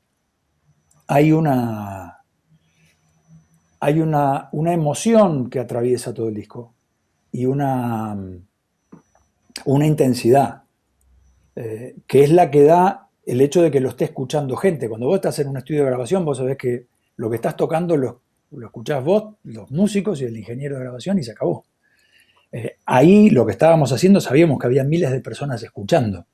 hay 1.07 1.31
una, 1.31 2.19
hay 3.79 4.01
una, 4.01 4.49
una 4.51 4.71
emoción 4.71 5.49
que 5.49 5.57
atraviesa 5.57 6.13
todo 6.13 6.27
el 6.27 6.35
disco 6.35 6.74
y 7.35 7.45
una, 7.47 8.17
una 9.65 9.85
intensidad, 9.85 10.63
eh, 11.57 11.95
que 12.07 12.23
es 12.23 12.31
la 12.31 12.49
que 12.49 12.63
da 12.63 13.09
el 13.25 13.41
hecho 13.41 13.61
de 13.61 13.71
que 13.71 13.81
lo 13.81 13.89
esté 13.89 14.05
escuchando 14.05 14.55
gente. 14.55 14.87
Cuando 14.87 15.07
vos 15.07 15.15
estás 15.15 15.37
en 15.39 15.49
un 15.49 15.57
estudio 15.57 15.81
de 15.81 15.87
grabación, 15.87 16.23
vos 16.23 16.37
sabés 16.37 16.57
que 16.57 16.85
lo 17.17 17.29
que 17.29 17.35
estás 17.35 17.57
tocando 17.57 17.97
lo, 17.97 18.21
lo 18.51 18.67
escuchás 18.67 19.03
vos, 19.03 19.35
los 19.43 19.69
músicos 19.69 20.21
y 20.21 20.25
el 20.25 20.37
ingeniero 20.37 20.75
de 20.75 20.83
grabación 20.83 21.19
y 21.19 21.23
se 21.23 21.31
acabó. 21.31 21.65
Eh, 22.53 22.77
ahí 22.85 23.29
lo 23.29 23.45
que 23.45 23.51
estábamos 23.51 23.91
haciendo 23.91 24.21
sabíamos 24.21 24.57
que 24.57 24.67
había 24.67 24.85
miles 24.85 25.11
de 25.11 25.19
personas 25.19 25.61
escuchando. 25.61 26.25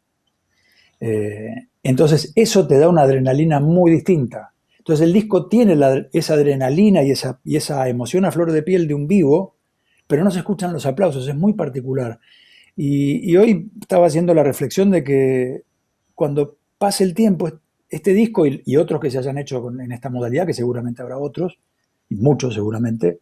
Eh, 0.99 1.67
entonces 1.81 2.31
eso 2.35 2.67
te 2.67 2.77
da 2.77 2.89
una 2.89 3.01
adrenalina 3.01 3.59
muy 3.59 3.89
distinta. 3.89 4.53
Entonces 4.77 5.03
el 5.07 5.13
disco 5.13 5.47
tiene 5.47 5.79
esa 6.13 6.35
adrenalina 6.35 7.01
y 7.01 7.09
esa, 7.09 7.39
y 7.43 7.55
esa 7.55 7.87
emoción 7.89 8.25
a 8.25 8.31
flor 8.31 8.51
de 8.51 8.61
piel 8.61 8.87
de 8.87 8.93
un 8.93 9.07
vivo, 9.07 9.55
pero 10.11 10.25
no 10.25 10.31
se 10.31 10.39
escuchan 10.39 10.73
los 10.73 10.85
aplausos, 10.85 11.25
es 11.25 11.35
muy 11.37 11.53
particular. 11.53 12.19
Y, 12.75 13.33
hoy 13.37 13.71
estaba 13.79 14.07
haciendo 14.07 14.33
la 14.33 14.43
reflexión 14.43 14.91
de 14.91 15.05
que 15.05 15.63
cuando 16.13 16.57
pase 16.77 17.05
el 17.05 17.13
tiempo, 17.13 17.49
este 17.87 18.13
disco 18.13 18.45
y, 18.45 18.75
otros 18.75 18.99
que 18.99 19.09
se 19.09 19.19
hayan 19.19 19.37
hecho 19.37 19.65
en 19.71 19.89
esta 19.93 20.09
modalidad, 20.09 20.45
que 20.45 20.53
seguramente 20.53 21.01
habrá 21.01 21.17
otros, 21.17 21.59
y 22.09 22.15
muchos 22.15 22.55
seguramente, 22.55 23.19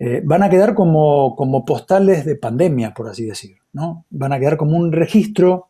eh, 0.00 0.20
van 0.24 0.42
a 0.42 0.50
quedar 0.50 0.74
como, 0.74 1.36
como, 1.36 1.64
postales 1.64 2.24
de 2.24 2.34
pandemia, 2.34 2.92
por 2.92 3.08
así 3.08 3.24
decir, 3.24 3.58
¿no? 3.72 4.04
Van 4.10 4.32
a 4.32 4.40
quedar 4.40 4.56
como 4.56 4.76
un 4.76 4.90
registro 4.90 5.68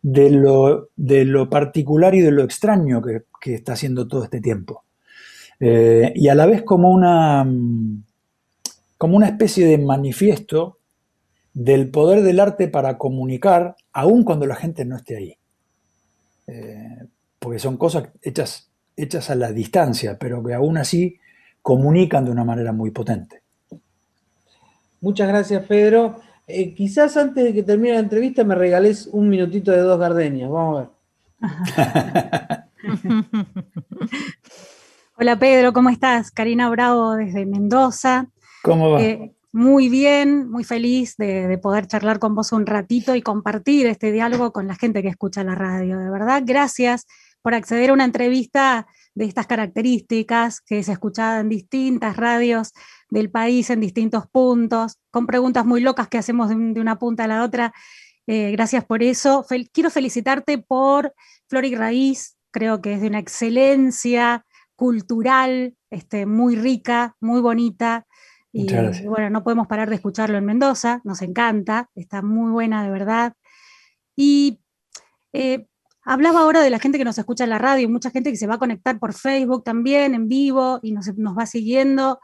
de 0.00 0.30
lo, 0.30 0.88
de 0.96 1.26
lo 1.26 1.50
particular 1.50 2.14
y 2.14 2.22
de 2.22 2.30
lo 2.30 2.44
extraño 2.44 3.02
que, 3.02 3.52
está 3.52 3.74
haciendo 3.74 4.08
todo 4.08 4.24
este 4.24 4.40
tiempo. 4.40 4.84
Eh, 5.60 6.14
y 6.14 6.28
a 6.28 6.34
la 6.34 6.46
vez 6.46 6.62
como 6.62 6.90
una, 6.90 7.46
como 8.98 9.16
una 9.16 9.28
especie 9.28 9.64
de 9.64 9.78
manifiesto 9.78 10.78
del 11.54 11.90
poder 11.90 12.22
del 12.22 12.40
arte 12.40 12.68
para 12.68 12.98
comunicar, 12.98 13.76
aun 13.92 14.24
cuando 14.24 14.46
la 14.46 14.56
gente 14.56 14.84
no 14.84 14.96
esté 14.96 15.16
ahí. 15.16 15.36
Eh, 16.48 17.06
porque 17.38 17.58
son 17.58 17.76
cosas 17.76 18.08
hechas, 18.22 18.70
hechas 18.96 19.30
a 19.30 19.34
la 19.36 19.52
distancia, 19.52 20.18
pero 20.18 20.44
que 20.44 20.54
aún 20.54 20.76
así 20.76 21.18
comunican 21.62 22.24
de 22.24 22.32
una 22.32 22.44
manera 22.44 22.72
muy 22.72 22.90
potente. 22.90 23.42
Muchas 25.00 25.28
gracias, 25.28 25.64
Pedro. 25.66 26.20
Eh, 26.46 26.74
quizás 26.74 27.16
antes 27.16 27.44
de 27.44 27.54
que 27.54 27.62
termine 27.62 27.94
la 27.94 28.00
entrevista 28.00 28.42
me 28.42 28.54
regales 28.54 29.06
un 29.12 29.28
minutito 29.28 29.70
de 29.70 29.78
dos 29.78 29.98
gardenias. 29.98 30.50
Vamos 30.50 30.76
a 30.76 30.80
ver. 30.80 30.90
Hola 35.20 35.38
Pedro, 35.38 35.72
¿cómo 35.72 35.90
estás? 35.90 36.30
Karina 36.30 36.70
Bravo 36.70 37.14
desde 37.14 37.44
Mendoza. 37.44 38.28
Eh, 39.00 39.34
muy 39.52 39.88
bien, 39.88 40.50
muy 40.50 40.64
feliz 40.64 41.16
de, 41.16 41.46
de, 41.46 41.58
poder 41.58 41.86
charlar 41.86 42.18
con 42.18 42.34
vos 42.34 42.52
un 42.52 42.66
ratito 42.66 43.14
y 43.14 43.22
compartir 43.22 43.86
este 43.86 44.12
diálogo 44.12 44.52
con 44.52 44.66
la 44.66 44.74
gente 44.74 45.02
que 45.02 45.08
escucha 45.08 45.42
la 45.44 45.54
radio. 45.54 45.98
De 45.98 46.10
verdad, 46.10 46.42
gracias 46.44 47.06
por 47.42 47.54
acceder 47.54 47.90
a 47.90 47.92
una 47.94 48.04
entrevista 48.04 48.86
de 49.14 49.24
estas 49.24 49.46
características, 49.46 50.60
que 50.60 50.78
es 50.78 50.88
escuchada 50.88 51.40
en 51.40 51.48
distintas 51.48 52.16
radios 52.16 52.72
del 53.10 53.30
país, 53.30 53.70
en 53.70 53.80
distintos 53.80 54.26
puntos, 54.28 54.98
con 55.10 55.26
preguntas 55.26 55.66
muy 55.66 55.80
locas 55.80 56.08
que 56.08 56.18
hacemos 56.18 56.50
de, 56.50 56.54
una 56.54 56.98
punta 56.98 57.24
a 57.24 57.26
la 57.28 57.42
otra. 57.42 57.72
Eh, 58.26 58.52
gracias 58.52 58.84
por 58.84 59.02
eso. 59.02 59.44
quiero 59.72 59.90
felicitarte 59.90 60.58
por 60.58 61.14
Flor 61.48 61.64
y 61.64 61.74
Raíz, 61.74 62.36
creo 62.50 62.80
que 62.80 62.92
es 62.94 63.00
de 63.00 63.08
una 63.08 63.18
excelencia 63.18 64.44
cultural, 64.76 65.74
este, 65.90 66.26
muy 66.26 66.54
rica, 66.54 67.16
muy 67.20 67.40
bonita. 67.40 68.06
Y, 68.50 68.66
bueno, 69.06 69.30
no 69.30 69.44
podemos 69.44 69.66
parar 69.66 69.88
de 69.88 69.96
escucharlo 69.96 70.38
en 70.38 70.44
Mendoza, 70.44 71.00
nos 71.04 71.22
encanta, 71.22 71.90
está 71.94 72.22
muy 72.22 72.50
buena 72.50 72.82
de 72.82 72.90
verdad. 72.90 73.34
Y 74.16 74.60
eh, 75.32 75.66
Hablaba 76.10 76.40
ahora 76.40 76.62
de 76.62 76.70
la 76.70 76.78
gente 76.78 76.96
que 76.96 77.04
nos 77.04 77.18
escucha 77.18 77.44
en 77.44 77.50
la 77.50 77.58
radio, 77.58 77.86
mucha 77.86 78.10
gente 78.10 78.30
que 78.30 78.38
se 78.38 78.46
va 78.46 78.54
a 78.54 78.58
conectar 78.58 78.98
por 78.98 79.12
Facebook 79.12 79.62
también, 79.62 80.14
en 80.14 80.26
vivo, 80.26 80.80
y 80.82 80.92
nos, 80.92 81.06
va 81.10 81.44
siguiendo. 81.44 82.18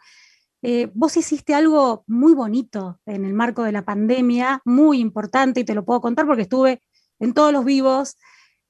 Eh, 0.62 0.90
vos 0.94 1.18
hiciste 1.18 1.54
algo 1.54 2.02
muy 2.06 2.32
bonito 2.32 2.98
en 3.04 3.26
el 3.26 3.34
marco 3.34 3.62
de 3.62 3.72
la 3.72 3.84
pandemia, 3.84 4.62
muy 4.64 5.00
importante, 5.00 5.60
y 5.60 5.64
te 5.64 5.74
lo 5.74 5.84
puedo 5.84 6.00
contar 6.00 6.24
porque 6.24 6.44
estuve 6.44 6.80
en 7.18 7.34
todos 7.34 7.52
los 7.52 7.66
vivos. 7.66 8.16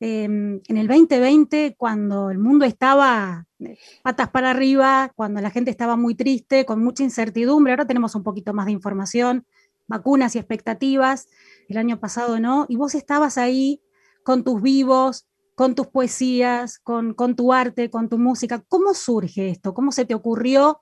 Em, 0.06 0.60
en 0.68 0.76
el 0.76 0.86
2020, 0.86 1.76
cuando 1.78 2.28
el 2.28 2.36
mundo 2.36 2.66
estaba 2.66 3.46
eh, 3.60 3.78
patas 4.02 4.28
para 4.28 4.50
arriba, 4.50 5.10
cuando 5.16 5.40
la 5.40 5.48
gente 5.48 5.70
estaba 5.70 5.96
muy 5.96 6.14
triste, 6.14 6.66
con 6.66 6.84
mucha 6.84 7.02
incertidumbre, 7.02 7.72
ahora 7.72 7.86
tenemos 7.86 8.14
un 8.14 8.22
poquito 8.22 8.52
más 8.52 8.66
de 8.66 8.72
información, 8.72 9.46
vacunas 9.86 10.34
y 10.34 10.38
expectativas, 10.38 11.28
el 11.70 11.78
año 11.78 12.00
pasado 12.00 12.38
no, 12.38 12.66
y 12.68 12.76
vos 12.76 12.94
estabas 12.94 13.38
ahí 13.38 13.80
con 14.24 14.44
tus 14.44 14.60
vivos, 14.60 15.26
con 15.54 15.74
tus 15.74 15.86
poesías, 15.86 16.80
con, 16.80 17.14
tu 17.34 17.54
arte, 17.54 17.88
con 17.88 18.10
tu 18.10 18.18
música. 18.18 18.62
¿Cómo 18.68 18.92
surge 18.92 19.48
esto? 19.48 19.72
¿Cómo 19.72 19.90
se 19.90 20.04
te 20.04 20.14
ocurrió 20.14 20.80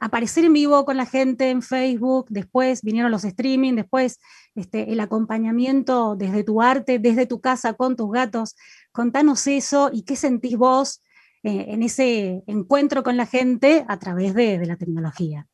aparecer 0.00 0.44
en 0.44 0.52
vivo 0.52 0.84
con 0.84 0.96
la 0.96 1.06
gente 1.06 1.50
en 1.50 1.62
Facebook? 1.62 2.26
Después 2.28 2.82
vinieron 2.82 3.10
los 3.10 3.24
streaming, 3.24 3.74
después 3.74 4.18
este, 4.54 4.92
el 4.92 5.00
acompañamiento 5.00 6.16
desde 6.16 6.44
tu 6.44 6.62
arte, 6.62 6.98
desde 6.98 7.26
tu 7.26 7.40
casa 7.40 7.74
con 7.74 7.96
tus 7.96 8.10
gatos. 8.10 8.56
Contanos 8.92 9.46
eso 9.46 9.90
y 9.92 10.02
qué 10.02 10.16
sentís 10.16 10.56
vos 10.56 11.02
eh, 11.42 11.66
en 11.68 11.82
ese 11.82 12.42
encuentro 12.46 13.02
con 13.02 13.16
la 13.16 13.26
gente 13.26 13.84
a 13.88 13.98
través 13.98 14.34
de, 14.34 14.58
de 14.58 14.66
la 14.66 14.76
tecnología. 14.76 15.46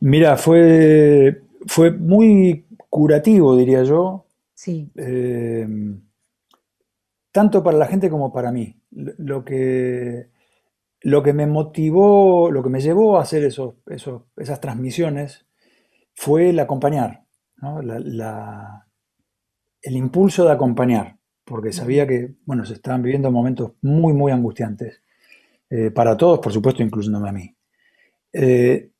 Mira, 0.00 0.36
fue, 0.36 1.42
fue 1.66 1.90
muy 1.90 2.66
curativo, 2.90 3.56
diría 3.56 3.82
yo, 3.84 4.26
Sí. 4.58 4.90
Em, 4.96 6.00
tanto 7.30 7.62
para 7.62 7.78
la 7.78 7.86
gente 7.86 8.10
como 8.10 8.32
para 8.32 8.50
mí. 8.50 8.74
Lo 8.90 9.44
que, 9.44 10.30
lo 11.00 11.22
que 11.22 11.32
me 11.32 11.46
motivó, 11.46 12.50
lo 12.50 12.62
que 12.62 12.70
me 12.70 12.80
llevó 12.80 13.18
a 13.18 13.22
hacer 13.22 13.44
esos, 13.44 13.74
esas 13.86 14.60
transmisiones 14.60 15.46
fue 16.14 16.50
el 16.50 16.58
acompañar, 16.58 17.24
el 19.82 19.96
impulso 19.96 20.44
de 20.44 20.52
acompañar, 20.52 21.18
porque 21.44 21.72
sabía 21.72 22.06
que, 22.06 22.34
bueno, 22.44 22.64
se 22.64 22.74
estaban 22.74 23.02
viviendo 23.02 23.30
momentos 23.30 23.72
muy, 23.82 24.12
muy 24.12 24.32
angustiantes, 24.32 25.02
eh, 25.70 25.90
para 25.90 26.16
todos, 26.16 26.40
por 26.40 26.52
supuesto, 26.52 26.82
incluyéndome 26.82 27.28
a 27.28 27.32
mí. 27.32 27.54
Eh, 28.32 28.90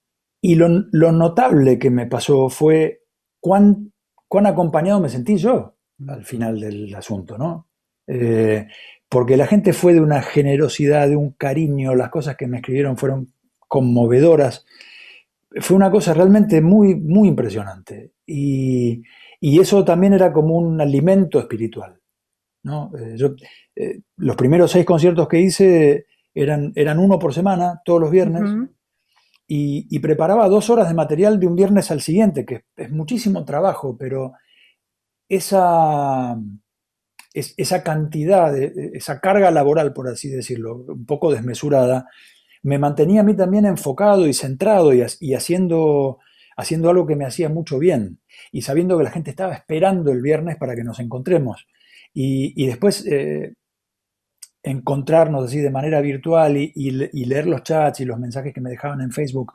y 0.41 0.55
lo, 0.55 0.69
lo, 0.93 1.13
notable 1.13 1.79
que 1.79 1.91
me 1.91 2.07
pasó 2.07 2.49
fue 2.49 3.03
cuán 3.41 3.93
cuán 4.29 4.47
acompañado 4.47 5.01
me 5.01 5.09
sentí 5.09 5.37
yo 5.37 5.75
al 6.07 6.25
final 6.25 6.61
del 6.61 6.95
asunto, 6.95 7.37
¿no? 7.37 7.67
Eh, 8.07 8.69
porque 9.09 9.37
la 9.37 9.47
gente 9.47 9.73
fue 9.73 9.95
de 9.95 10.01
una 10.01 10.23
generosidad, 10.23 11.09
de 11.09 11.17
un 11.17 11.31
cariño, 11.33 11.95
las 11.95 12.11
cosas 12.11 12.37
que 12.37 12.47
me 12.47 12.59
escribieron 12.59 12.97
fueron 12.97 13.33
conmovedoras. 13.67 14.67
Fue 15.61 15.77
una 15.77 15.91
cosa 15.91 16.15
realmente 16.15 16.61
muy, 16.61 16.95
muy 16.95 17.29
impresionante. 17.29 18.13
Y, 18.27 19.03
y 19.41 19.61
eso 19.61 19.85
también 19.85 20.13
era 20.13 20.33
como 20.33 20.57
un 20.57 20.81
alimento 20.81 21.39
espiritual. 21.39 21.99
¿no? 22.63 22.91
Eh, 22.99 23.15
yo, 23.17 23.35
eh, 23.77 24.01
los 24.17 24.37
primeros 24.37 24.71
seis 24.71 24.85
conciertos 24.85 25.29
que 25.29 25.41
hice 25.41 26.07
eran, 26.35 26.73
eran 26.75 26.99
uno 26.99 27.19
por 27.19 27.33
semana, 27.35 27.81
todos 27.85 28.01
los 28.01 28.11
viernes, 28.11 28.43
y, 29.51 29.99
preparaba 30.01 30.47
dos 30.49 30.69
horas 30.69 30.89
de 30.89 30.95
material 30.95 31.41
de 31.41 31.47
un 31.47 31.57
viernes 31.57 31.91
al 31.91 32.03
siguiente, 32.03 32.45
que 32.45 32.65
es 32.77 32.91
muchísimo 32.91 33.47
trabajo, 33.47 33.97
pero 33.99 34.35
esa, 35.27 36.37
esa 37.39 37.83
cantidad, 37.83 38.57
esa 38.57 39.21
carga 39.21 39.51
laboral, 39.51 39.93
por 39.93 40.09
así 40.09 40.29
decirlo, 40.29 40.85
un 40.89 41.07
poco 41.07 41.33
desmesurada, 41.33 42.07
me 42.63 42.79
mantenía 42.79 43.21
a 43.21 43.25
mí 43.25 43.35
también 43.35 43.67
enfocado 43.67 44.27
y 44.27 44.35
centrado 44.35 44.93
y, 44.93 45.35
haciendo, 45.35 46.19
haciendo 46.57 46.91
algo 46.91 47.07
que 47.07 47.17
me 47.17 47.25
hacía 47.25 47.49
mucho 47.49 47.79
bien 47.79 48.21
y 48.53 48.63
sabiendo 48.63 48.99
que 48.99 49.05
la 49.05 49.11
gente 49.11 49.31
estaba 49.31 49.55
esperando 49.55 50.13
el 50.13 50.23
viernes 50.23 50.57
para 50.57 50.75
que 50.75 50.85
nos 50.85 51.01
encontremos. 51.01 51.67
Y, 52.13 52.67
después 52.67 53.07
eh, 53.07 53.55
encontrarnos 54.63 55.45
así 55.45 55.61
de 55.61 55.71
manera 55.71 56.01
virtual 56.01 56.57
y, 56.57 56.91
leer 56.91 57.47
los 57.47 57.63
chats 57.63 58.01
y 58.01 58.05
los 58.05 58.19
mensajes 58.19 58.53
que 58.53 58.61
me 58.61 58.71
dejaban 58.71 59.01
en 59.01 59.13
Facebook, 59.13 59.55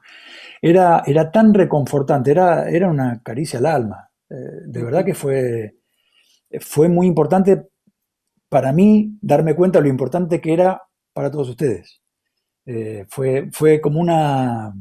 era, 0.61 1.03
era 1.05 1.29
tan 1.31 1.53
reconfortante, 1.53 2.31
era, 2.31 2.69
era 2.69 2.87
una 2.87 3.21
caricia 3.21 3.59
al 3.59 3.65
alma. 3.65 4.09
Eh, 4.29 4.35
de 4.65 4.83
verdad 4.83 5.03
que 5.03 5.13
fue, 5.13 5.75
fue 6.59 6.87
muy 6.87 7.07
importante 7.07 7.67
para 8.53 8.71
mí 8.71 9.17
darme 9.19 9.55
cuenta 9.55 9.79
de 9.79 9.85
lo 9.85 9.89
importante 9.89 10.39
que 10.39 10.53
era 10.53 10.83
para 11.11 11.31
todos 11.31 11.49
ustedes. 11.49 12.03
Eh, 12.67 13.03
fue, 13.09 13.49
fue 13.51 13.81
como 13.81 13.99
una... 13.99 14.71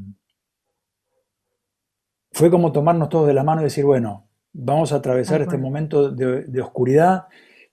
Fue 2.33 2.51
como 2.51 2.71
tomarnos 2.71 3.09
todos 3.09 3.27
de 3.27 3.33
la 3.33 3.45
mano 3.45 3.63
y 3.63 3.65
decir, 3.65 3.87
bueno, 3.87 4.29
vamos 4.53 4.93
a 4.93 4.97
atravesar 4.97 5.41
este 5.41 5.57
momento 5.57 6.11
de, 6.11 6.61
oscuridad 6.61 7.29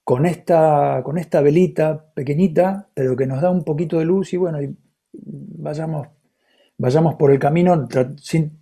con 0.06 0.26
esta, 0.26 1.02
con 1.04 1.18
esta 1.18 1.42
velita 1.42 2.06
pequeñita, 2.14 2.88
pero 2.94 3.18
que 3.18 3.28
nos 3.28 3.42
da 3.42 3.50
un 3.50 3.66
poquito 3.66 4.00
de 4.00 4.06
luz 4.06 4.32
y 4.32 4.38
bueno, 4.38 4.62
y 4.62 4.74
vayamos, 5.12 6.08
vayamos 6.78 7.16
por 7.16 7.32
el 7.32 7.40
camino 7.40 7.90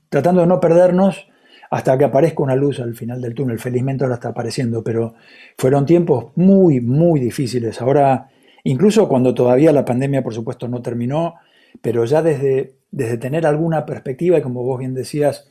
tratando 0.09 0.41
de 0.41 0.47
no 0.47 0.59
perdernos 0.59 1.27
hasta 1.69 1.97
que 1.97 2.05
aparezca 2.05 2.43
una 2.43 2.55
luz 2.55 2.79
al 2.79 2.95
final 2.95 3.21
del 3.21 3.33
túnel. 3.33 3.59
Felizmente 3.59 4.03
ahora 4.03 4.15
está 4.15 4.29
apareciendo, 4.29 4.83
pero 4.83 5.15
fueron 5.57 5.85
tiempos 5.85 6.31
muy, 6.35 6.79
muy 6.79 7.19
difíciles. 7.19 7.81
Ahora, 7.81 8.29
incluso 8.63 9.07
cuando 9.07 9.33
todavía 9.33 9.71
la 9.71 9.85
pandemia, 9.85 10.23
por 10.23 10.33
supuesto, 10.33 10.67
no 10.67 10.81
terminó, 10.81 11.35
pero 11.81 12.05
ya 12.05 12.21
desde, 12.21 12.77
desde 12.91 13.17
tener 13.17 13.45
alguna 13.45 13.85
perspectiva, 13.85 14.37
y 14.37 14.41
como 14.41 14.63
vos 14.63 14.79
bien 14.79 14.93
decías, 14.93 15.49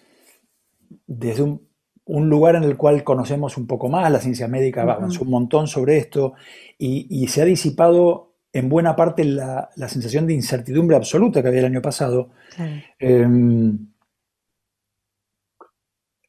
desde 1.07 1.43
un, 1.43 1.67
lugar 2.07 2.55
en 2.55 2.63
el 2.63 2.77
cual 2.77 3.03
conocemos 3.05 3.57
un 3.57 3.67
poco 3.67 3.89
más, 3.89 4.11
la 4.11 4.21
ciencia 4.21 4.49
médica 4.49 4.83
avanzó 4.83 5.25
un 5.25 5.31
montón 5.31 5.67
sobre 5.67 5.99
esto, 5.99 6.35
y, 6.79 7.27
se 7.29 7.43
ha 7.43 7.45
disipado 7.45 8.35
en 8.53 8.69
buena 8.69 8.97
parte 8.97 9.25
la, 9.25 9.71
sensación 9.89 10.27
de 10.27 10.35
incertidumbre 10.35 10.97
absoluta 10.97 11.43
que 11.43 11.49
había 11.49 11.61
el 11.61 11.67
año 11.67 11.83
pasado. 11.83 12.31
Em, 12.99 13.89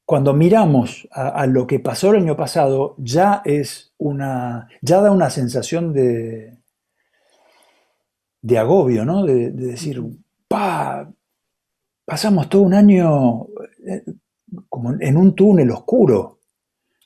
cuando 0.08 0.34
miramos 0.34 1.06
a, 1.12 1.46
lo 1.48 1.68
que 1.68 1.82
pasó 1.82 2.12
el 2.12 2.24
año 2.24 2.38
pasado, 2.38 2.96
ya 2.98 3.42
es 3.44 3.94
una, 3.98 4.70
ya 4.82 5.02
da 5.02 5.12
una 5.12 5.30
sensación 5.30 5.92
de, 5.92 6.60
de 8.42 8.58
agobio, 8.58 9.04
¿no? 9.04 9.26
De, 9.26 9.52
decir, 9.52 10.02
pa, 10.48 11.12
pasamos 12.06 12.48
todo 12.48 12.62
un 12.62 12.74
año 12.74 13.48
eh, 13.86 14.06
como 14.70 14.94
en 14.98 15.18
un 15.18 15.36
túnel 15.36 15.72
oscuro, 15.72 16.40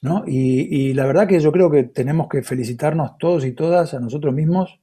¿no? 0.04 0.24
Y, 0.28 0.94
la 0.94 1.08
verdad 1.08 1.28
que 1.28 1.40
yo 1.40 1.52
creo 1.52 1.72
que 1.72 1.86
tenemos 1.86 2.30
que 2.30 2.44
felicitarnos 2.44 3.18
todos 3.18 3.46
y 3.46 3.54
todas 3.54 3.96
a 3.96 4.00
nosotros 4.00 4.32
mismos 4.32 4.80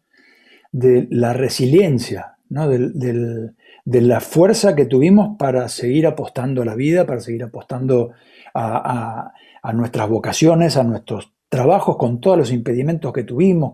de 0.73 1.07
la 1.13 1.35
resiliencia, 1.35 2.37
¿no? 2.49 2.69
del, 2.69 3.55
de 3.89 4.03
la 4.03 4.21
fuerza 4.21 4.77
que 4.77 4.85
tuvimos 4.85 5.39
para 5.39 5.67
seguir 5.71 6.07
apostando 6.07 6.61
a 6.61 6.67
la 6.67 6.75
vida, 6.75 7.07
para 7.07 7.21
seguir 7.21 7.43
apostando 7.45 8.11
a, 8.53 9.33
nuestras 9.73 10.11
vocaciones, 10.11 10.77
a 10.77 10.83
nuestros 10.83 11.33
trabajos 11.49 11.97
con 11.97 12.21
todos 12.21 12.37
los 12.37 12.53
impedimentos 12.53 13.15
que 13.15 13.25
tuvimos. 13.25 13.73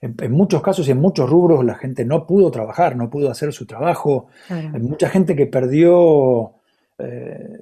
en, 0.00 0.32
muchos 0.32 0.60
casos 0.60 0.88
y 0.88 0.90
en 0.90 1.00
muchos 1.00 1.30
rubros 1.30 1.64
la 1.64 1.76
gente 1.76 2.04
no 2.04 2.26
pudo 2.26 2.50
trabajar, 2.50 2.96
no 2.96 3.08
pudo 3.10 3.30
hacer 3.30 3.52
su 3.52 3.64
trabajo. 3.64 4.26
Hay 4.48 4.80
mucha 4.80 5.08
gente 5.08 5.36
que 5.36 5.46
perdió, 5.46 6.54
eh, 6.98 7.60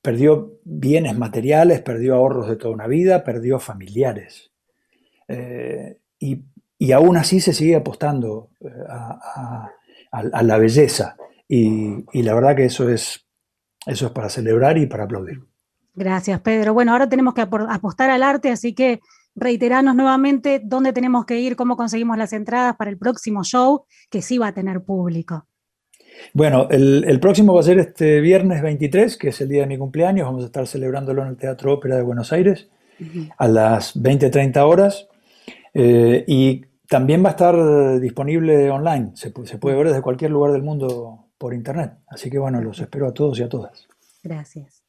perdió 0.00 0.60
bienes 0.62 1.18
materiales, 1.18 1.80
perdió 1.80 2.14
ahorros 2.14 2.48
de 2.50 2.54
toda 2.54 2.72
una 2.72 2.86
vida, 2.86 3.24
perdió 3.24 3.58
familiares. 3.58 4.52
Eh, 5.26 5.98
y, 6.20 6.92
aún 6.92 7.16
así 7.16 7.40
se 7.40 7.52
sigue 7.52 7.74
apostando 7.74 8.50
eh, 8.60 8.68
a 10.12 10.42
la 10.42 10.58
belleza. 10.58 11.16
Y, 11.54 12.22
la 12.22 12.32
verdad 12.32 12.56
que 12.56 12.64
eso 12.64 12.88
es, 12.88 13.26
eso 13.84 14.06
es 14.06 14.12
para 14.12 14.30
celebrar 14.30 14.78
y 14.78 14.86
para 14.86 15.04
aplaudir. 15.04 15.42
Gracias, 15.94 16.40
Pedro. 16.40 16.72
Bueno, 16.72 16.92
ahora 16.92 17.10
tenemos 17.10 17.34
que 17.34 17.42
apostar 17.42 18.08
al 18.08 18.22
arte, 18.22 18.48
así 18.48 18.74
que 18.74 19.00
reiterarnos 19.34 19.94
nuevamente 19.94 20.62
dónde 20.64 20.94
tenemos 20.94 21.26
que 21.26 21.38
ir, 21.40 21.54
cómo 21.54 21.76
conseguimos 21.76 22.16
las 22.16 22.32
entradas 22.32 22.76
para 22.76 22.90
el 22.90 22.96
próximo 22.96 23.44
show, 23.44 23.84
que 24.08 24.22
sí 24.22 24.38
va 24.38 24.46
a 24.46 24.54
tener 24.54 24.82
público. 24.82 25.46
Bueno, 26.32 26.68
el, 26.70 27.20
próximo 27.20 27.52
va 27.52 27.60
a 27.60 27.64
ser 27.64 27.78
este 27.78 28.22
viernes 28.22 28.62
23, 28.62 29.18
que 29.18 29.28
es 29.28 29.40
el 29.42 29.50
día 29.50 29.60
de 29.60 29.66
mi 29.66 29.76
cumpleaños. 29.76 30.24
Vamos 30.24 30.44
a 30.44 30.46
estar 30.46 30.66
celebrándolo 30.66 31.20
en 31.20 31.28
el 31.28 31.36
Teatro 31.36 31.74
Ópera 31.74 31.96
de 31.96 32.02
Buenos 32.02 32.32
Aires 32.32 32.70
a 33.36 33.46
las 33.46 33.94
20-30 33.94 34.56
horas. 34.66 35.06
Eh, 35.74 36.24
y 36.26 36.62
también 36.88 37.22
va 37.22 37.28
a 37.28 37.32
estar 37.32 38.00
disponible 38.00 38.70
online. 38.70 39.10
Se, 39.16 39.34
se 39.44 39.58
puede 39.58 39.76
ver 39.76 39.88
desde 39.88 40.00
cualquier 40.00 40.30
lugar 40.30 40.52
del 40.52 40.62
mundo 40.62 41.21
por 41.42 41.54
internet. 41.54 41.94
Así 42.06 42.30
que 42.30 42.38
bueno, 42.38 42.60
los 42.60 42.78
espero 42.78 43.08
a 43.08 43.12
todos 43.12 43.36
y 43.40 43.42
a 43.42 43.48
todas. 43.48 43.88
Gracias. 44.22 44.84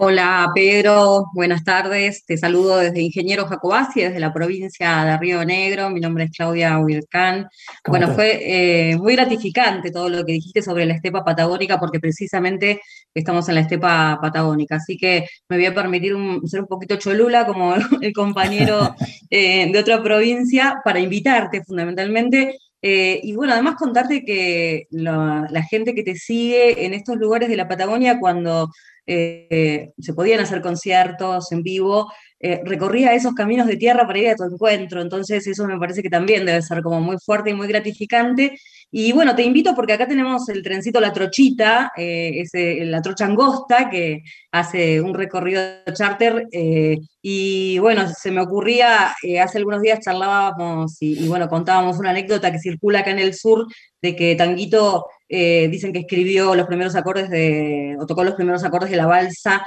Hola 0.00 0.50
Pedro, 0.54 1.26
buenas 1.32 1.62
tardes. 1.62 2.26
Te 2.26 2.36
saludo 2.36 2.78
desde 2.78 3.00
Ingeniero 3.00 3.46
Jacobasi, 3.46 4.02
desde 4.02 4.18
la 4.18 4.32
provincia 4.32 5.04
de 5.04 5.16
Río 5.16 5.44
Negro. 5.44 5.88
Mi 5.88 6.00
nombre 6.00 6.24
es 6.24 6.32
Claudia 6.32 6.78
Huircán. 6.78 7.48
Bueno, 7.86 8.12
fue 8.12 8.40
eh, 8.42 8.96
muy 8.96 9.14
gratificante 9.14 9.92
todo 9.92 10.08
lo 10.08 10.26
que 10.26 10.32
dijiste 10.32 10.62
sobre 10.62 10.84
la 10.84 10.94
estepa 10.94 11.24
patagónica, 11.24 11.78
porque 11.78 12.00
precisamente 12.00 12.80
estamos 13.14 13.48
en 13.48 13.54
la 13.54 13.60
estepa 13.62 14.18
patagónica. 14.20 14.76
Así 14.76 14.98
que 14.98 15.26
me 15.48 15.56
voy 15.56 15.66
a 15.66 15.74
permitir 15.74 16.14
ser 16.44 16.60
un 16.60 16.66
poquito 16.66 16.96
cholula, 16.96 17.46
como 17.46 17.74
el 18.02 18.12
compañero 18.12 18.96
eh, 19.30 19.70
de 19.72 19.78
otra 19.78 20.02
provincia, 20.02 20.80
para 20.84 20.98
invitarte 20.98 21.62
fundamentalmente 21.64 22.58
eh, 22.88 23.18
y 23.24 23.34
bueno, 23.34 23.52
además 23.52 23.74
contarte 23.74 24.24
que 24.24 24.86
la, 24.90 25.48
gente 25.68 25.92
que 25.92 26.04
te 26.04 26.14
sigue 26.14 26.86
en 26.86 26.94
estos 26.94 27.16
lugares 27.16 27.48
de 27.48 27.56
la 27.56 27.66
Patagonia, 27.66 28.20
cuando 28.20 28.70
eh, 29.04 29.90
se 29.98 30.14
podían 30.14 30.38
hacer 30.38 30.60
conciertos 30.60 31.50
en 31.50 31.64
vivo, 31.64 32.12
eh, 32.38 32.60
recorría 32.64 33.12
esos 33.12 33.34
caminos 33.34 33.66
de 33.66 33.76
tierra 33.76 34.06
para 34.06 34.20
ir 34.20 34.28
a 34.28 34.36
tu 34.36 34.44
encuentro. 34.44 35.00
Entonces 35.02 35.44
eso 35.48 35.66
me 35.66 35.80
parece 35.80 36.00
que 36.00 36.10
también 36.10 36.46
debe 36.46 36.62
ser 36.62 36.80
como 36.80 37.00
muy 37.00 37.16
fuerte 37.18 37.50
y 37.50 37.54
muy 37.54 37.66
gratificante. 37.66 38.56
Y 38.90 39.12
bueno, 39.12 39.34
te 39.34 39.42
invito 39.42 39.74
porque 39.74 39.92
acá 39.92 40.06
tenemos 40.06 40.48
el 40.48 40.62
trencito 40.62 41.00
La 41.00 41.12
Trochita, 41.12 41.92
eh, 41.96 42.44
la 42.84 43.02
trocha 43.02 43.26
angosta, 43.26 43.90
que 43.90 44.22
hace 44.52 45.00
un 45.00 45.12
recorrido 45.12 45.60
charter. 45.92 46.46
Eh, 46.52 46.98
y 47.20 47.78
bueno, 47.78 48.08
se 48.08 48.30
me 48.30 48.40
ocurría, 48.40 49.14
eh, 49.22 49.40
hace 49.40 49.58
algunos 49.58 49.82
días 49.82 50.00
charlábamos 50.00 50.96
y, 51.00 51.26
bueno, 51.26 51.48
contábamos 51.48 51.98
una 51.98 52.10
anécdota 52.10 52.52
que 52.52 52.60
circula 52.60 53.00
acá 53.00 53.10
en 53.10 53.18
el 53.18 53.34
sur, 53.34 53.66
de 54.00 54.14
que 54.14 54.36
Tanguito 54.36 55.06
dicen 55.28 55.92
que 55.92 55.98
escribió 56.00 56.54
los 56.54 56.68
primeros 56.68 56.94
acordes 56.94 57.28
de, 57.28 57.96
o 57.98 58.06
tocó 58.06 58.22
los 58.22 58.34
primeros 58.34 58.62
acordes 58.62 58.90
de 58.90 58.96
la 58.96 59.06
balsa 59.06 59.66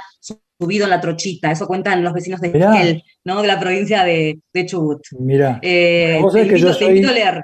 subido 0.58 0.84
en 0.84 0.90
la 0.90 1.00
trochita. 1.02 1.52
Eso 1.52 1.66
cuentan 1.66 2.02
los 2.02 2.14
vecinos 2.14 2.40
de 2.40 2.48
Esquel, 2.48 3.02
¿no? 3.24 3.42
De 3.42 3.48
la 3.48 3.60
provincia 3.60 4.02
de, 4.02 4.40
Chubut. 4.64 5.02
Mira, 5.18 5.60
te, 5.60 6.18
invito, 6.18 6.76
te 6.76 6.84
invito 6.86 7.10
a 7.10 7.12
leer. 7.12 7.42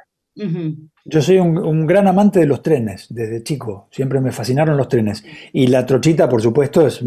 Yo 1.09 1.23
soy 1.23 1.39
un, 1.39 1.87
gran 1.87 2.09
amante 2.09 2.41
de 2.41 2.47
los 2.47 2.63
trenes 2.63 3.07
desde 3.11 3.45
chico, 3.45 3.87
siempre 3.93 4.21
me 4.21 4.33
fascinaron 4.33 4.77
los 4.77 4.89
trenes. 4.89 5.25
Y 5.53 5.69
la 5.69 5.87
trochita, 5.87 6.29
por 6.29 6.43
supuesto, 6.43 6.85
es, 6.85 7.01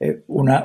eh, 0.00 0.22
una, 0.26 0.64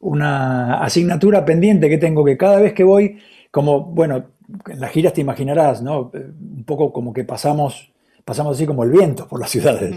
una, 0.00 0.82
asignatura 0.82 1.44
pendiente 1.44 1.88
que 1.88 1.98
tengo 1.98 2.24
que 2.24 2.36
cada 2.36 2.58
vez 2.58 2.72
que 2.72 2.82
voy, 2.82 3.18
como, 3.52 3.84
bueno, 3.84 4.24
en 4.68 4.80
las 4.80 4.90
giras 4.90 5.12
te 5.12 5.20
imaginarás, 5.20 5.82
¿no? 5.82 6.10
Un 6.12 6.64
poco 6.64 6.92
como 6.92 7.12
que 7.12 7.22
pasamos, 7.22 7.92
pasamos 8.24 8.56
así 8.56 8.66
como 8.66 8.82
el 8.82 8.90
viento 8.90 9.28
por 9.28 9.38
las 9.38 9.50
ciudades. 9.50 9.94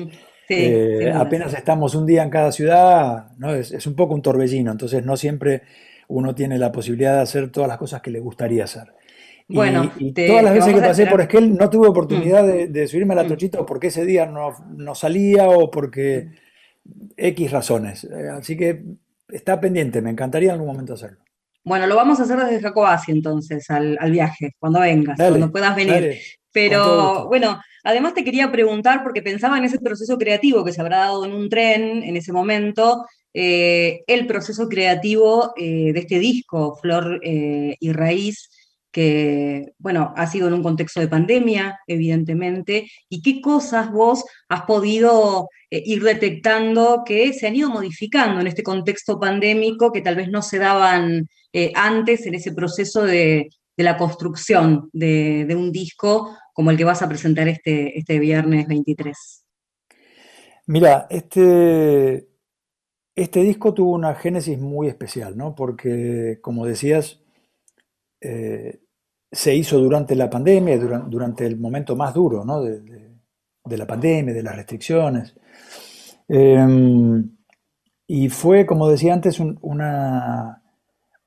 Eh, 0.50 1.12
apenas 1.15 1.52
estamos 1.56 1.96
un 1.96 2.06
día 2.06 2.22
en 2.22 2.30
cada 2.30 2.52
ciudad, 2.52 3.32
¿no? 3.39 3.56
Es, 3.56 3.72
es 3.72 3.88
un 3.88 3.96
poco 3.96 4.13
un 4.13 4.22
torbellino, 4.22 4.72
entonces 4.72 5.04
no 5.04 5.17
siempre 5.17 5.63
uno 6.08 6.36
tiene 6.36 6.60
la 6.60 6.72
posibilidad 6.72 7.15
de 7.15 7.22
hacer 7.22 7.52
todas 7.52 7.67
las 7.67 7.80
cosas 7.80 8.02
que 8.02 8.12
le 8.12 8.19
gustaría 8.19 8.65
hacer. 8.65 8.93
Bueno, 9.47 9.91
y, 9.97 10.13
todas 10.13 10.43
las 10.43 10.53
veces 10.53 10.73
que 10.73 10.82
pasé 10.82 11.06
por 11.06 11.21
Esquel 11.21 11.56
no 11.56 11.69
tuve 11.69 11.88
oportunidad 11.88 12.43
mm. 12.43 12.71
de, 12.71 12.88
subirme 12.88 13.13
a 13.13 13.17
la 13.17 13.23
mm. 13.23 13.27
trochita 13.27 13.65
porque 13.65 13.88
ese 13.88 14.06
día 14.06 14.25
no, 14.25 14.95
salía 14.95 15.49
o 15.49 15.69
porque 15.69 16.29
X 17.17 17.51
razones. 17.51 18.06
Eh, 18.06 18.29
así 18.29 18.56
que 18.58 18.84
está 19.29 19.60
pendiente, 19.60 20.01
me 20.01 20.12
encantaría 20.12 20.49
en 20.49 20.56
algún 20.56 20.67
momento 20.67 20.93
hacerlo. 20.93 21.19
Bueno, 21.63 21.88
lo 21.88 21.95
vamos 21.95 22.19
a 22.19 22.23
hacer 22.23 22.38
desde 22.38 22.62
Jacobasi 22.62 23.12
entonces, 23.12 23.69
al, 23.69 23.97
viaje, 24.12 24.56
cuando 24.60 24.82
vengas, 24.82 25.17
cuando 25.17 25.51
puedas 25.51 25.75
venir. 25.75 26.17
Pero 26.51 27.27
bueno, 27.27 27.60
además 27.84 28.13
te 28.13 28.23
quería 28.23 28.51
preguntar, 28.51 29.01
porque 29.01 29.21
pensaba 29.21 29.58
en 29.58 29.65
ese 29.65 29.79
proceso 29.79 30.17
creativo 30.17 30.63
que 30.63 30.71
se 30.71 30.82
habrá 30.82 30.97
dado 30.99 31.25
en 31.25 31.34
un 31.34 31.49
tren 31.49 32.03
en 32.03 32.15
ese 32.15 32.32
momento, 32.32 33.06
eh, 33.34 34.03
el 34.06 34.27
proceso 34.27 34.69
creativo 34.69 35.53
eh, 35.58 35.91
de 35.91 35.99
este 35.99 36.19
disco, 36.19 36.77
Flor 36.79 37.19
eh, 37.23 37.75
y 37.79 37.91
Raíz, 37.91 38.49
que, 38.93 39.73
bueno, 39.79 40.13
ha 40.15 40.27
sido 40.27 40.47
en 40.47 40.53
un 40.53 40.63
contexto 40.63 41.01
de 41.01 41.10
pandemia, 41.10 41.79
evidentemente, 41.88 42.89
y 43.10 43.21
qué 43.21 43.41
cosas 43.41 43.91
vos 43.91 44.23
has 44.47 44.62
podido 44.62 45.49
ir 45.69 46.03
detectando 46.03 47.01
que 47.06 47.34
se 47.34 47.47
han 47.47 47.56
ido 47.56 47.69
modificando 47.69 48.39
en 48.39 48.47
este 48.47 48.62
contexto 48.62 49.19
pandémico 49.19 49.91
que 49.91 50.01
tal 50.01 50.15
vez 50.15 50.29
no 50.29 50.43
se 50.43 50.60
daban 50.60 51.27
antes 51.75 52.25
en 52.27 52.36
ese 52.36 52.53
proceso 52.53 53.03
de, 53.03 53.49
la 53.77 53.97
construcción 53.97 54.89
de, 54.93 55.51
un 55.58 55.71
disco 55.71 56.38
como 56.53 56.69
el 56.69 56.77
que 56.77 56.84
vas 56.84 57.01
a 57.01 57.10
presentar 57.10 57.47
este, 57.47 57.97
este 57.97 58.19
viernes 58.19 58.67
23. 58.67 59.43
Mira, 60.67 61.08
este, 61.10 62.29
este 63.15 63.41
disco 63.41 63.73
tuvo 63.73 63.93
una 63.93 64.15
génesis 64.15 64.60
muy 64.60 64.88
especial, 64.88 65.36
¿no? 65.36 65.56
Porque, 65.56 66.39
como 66.41 66.65
decías, 66.65 67.21
eh, 68.21 68.79
se 69.34 69.56
hizo 69.56 69.80
durante 69.80 70.15
la 70.15 70.30
pandemia, 70.30 70.78
durante, 70.78 71.46
el 71.46 71.58
momento 71.58 71.96
más 71.96 72.13
duro, 72.13 72.46
¿no? 72.46 72.62
De, 72.62 73.02
la 73.78 73.88
pandemia, 73.88 74.34
de 74.34 74.43
las 74.43 74.56
restricciones. 74.56 75.36
Em, 76.28 77.36
y 78.08 78.30
fue, 78.30 78.65
como 78.65 78.88
decía 78.88 79.13
antes, 79.13 79.39
una, 79.39 80.62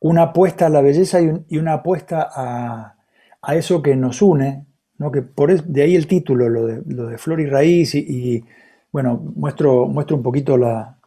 una 0.00 0.22
apuesta 0.22 0.66
a 0.66 0.70
la 0.70 0.80
belleza 0.80 1.20
y, 1.20 1.58
una 1.58 1.74
apuesta 1.74 2.28
a, 2.32 2.92
eso 3.54 3.82
que 3.82 3.96
nos 3.96 4.22
une, 4.22 4.66
¿no? 4.98 5.12
que 5.12 5.22
por 5.22 5.62
de 5.62 5.82
ahí 5.82 5.94
el 5.94 6.06
título, 6.08 6.48
lo 6.48 6.66
de, 6.66 6.82
lo 6.86 7.06
de 7.06 7.18
Flor 7.18 7.40
y 7.40 7.46
Raíz, 7.46 7.94
y, 7.94 8.44
bueno, 8.90 9.22
muestro, 9.36 9.86
muestro 9.86 10.16
un 10.16 10.22
poquito 10.22 10.56
la, 10.56 10.98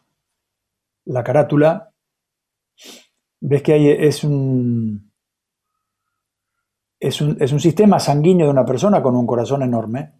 la 1.04 1.22
carátula, 1.22 1.92
ves 3.40 3.62
que 3.62 3.72
hay, 3.72 3.88
es, 3.90 4.24
un, 4.24 5.09
es, 7.00 7.20
un, 7.22 7.36
es 7.40 7.52
un 7.52 7.60
sistema 7.60 7.98
sanguíneo 7.98 8.46
de 8.46 8.52
una 8.52 8.66
persona 8.66 9.02
con 9.02 9.16
un 9.16 9.26
corazón 9.26 9.62
enorme 9.62 10.12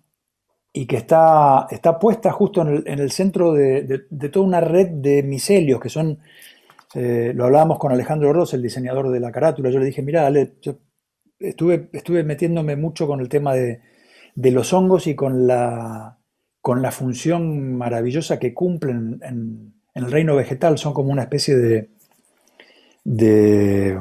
y 0.72 0.86
que 0.86 0.96
está, 0.96 1.66
está 1.70 1.98
puesta 1.98 2.32
justo 2.32 2.62
en 2.62 3.00
el, 3.00 3.10
centro 3.10 3.52
de, 3.52 4.06
toda 4.32 4.46
una 4.46 4.60
red 4.60 4.88
de 4.88 5.22
micelios 5.22 5.80
que 5.80 5.88
son, 5.88 6.20
eh, 6.94 7.32
lo 7.34 7.44
hablábamos 7.44 7.78
con 7.78 7.92
Alejandro 7.92 8.32
Ross, 8.32 8.54
el 8.54 8.62
diseñador 8.62 9.10
de 9.10 9.20
la 9.20 9.32
carátula, 9.32 9.70
yo 9.70 9.78
le 9.78 9.86
dije, 9.86 10.02
mira, 10.02 10.26
Ale, 10.26 10.54
estuve, 11.38 11.90
estuve 11.92 12.22
metiéndome 12.24 12.76
mucho 12.76 13.06
con 13.06 13.20
el 13.20 13.28
tema 13.28 13.54
de, 13.54 13.80
los 14.36 14.72
hongos 14.72 15.06
y 15.06 15.14
con 15.14 15.46
la, 15.46 16.18
con 16.60 16.82
la 16.82 16.92
función 16.92 17.76
maravillosa 17.76 18.38
que 18.38 18.54
cumplen 18.54 19.20
en, 19.22 19.74
en 19.94 20.04
el 20.04 20.10
reino 20.10 20.36
vegetal. 20.36 20.78
Son 20.78 20.94
como 20.94 21.10
una 21.10 21.22
especie 21.22 21.56
de, 21.56 21.90
de, 23.04 23.98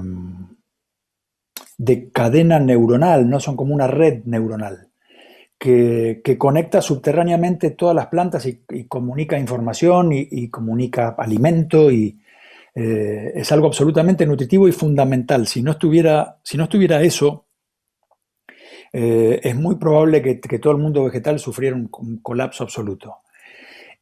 cadena 2.11 2.59
neuronal, 2.59 3.29
¿no? 3.29 3.39
son 3.39 3.55
como 3.55 3.73
una 3.73 3.87
red 3.87 4.23
neuronal 4.25 4.89
que, 5.57 6.21
conecta 6.37 6.81
subterráneamente 6.81 7.71
todas 7.71 7.95
las 7.95 8.07
plantas 8.07 8.45
y, 8.45 8.85
comunica 8.87 9.37
información 9.37 10.09
y, 10.11 10.49
comunica 10.49 11.15
alimento 11.17 11.91
y 11.91 12.19
eh, 12.75 13.31
es 13.35 13.51
algo 13.51 13.67
absolutamente 13.67 14.25
nutritivo 14.25 14.67
y 14.67 14.71
fundamental. 14.71 15.47
Si 15.47 15.61
no 15.61 15.71
estuviera, 15.71 16.39
si 16.43 16.57
no 16.57 16.63
estuviera 16.65 17.01
eso, 17.01 17.47
eh, 18.93 19.39
es 19.43 19.55
muy 19.55 19.75
probable 19.75 20.21
que, 20.21 20.59
todo 20.59 20.73
el 20.73 20.79
mundo 20.79 21.03
vegetal 21.03 21.39
sufriera 21.39 21.75
un, 21.75 21.89
colapso 22.21 22.63
absoluto. 22.63 23.17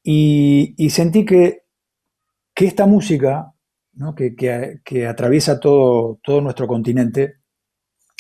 y 0.04 0.90
sentí 0.90 1.26
que 1.26 1.68
que 2.58 2.66
esta 2.66 2.88
música, 2.88 3.54
que, 4.16 5.08
atraviesa 5.08 5.60
todo, 5.60 6.20
todo 6.24 6.42
nuestro 6.42 6.66
continente, 6.66 7.36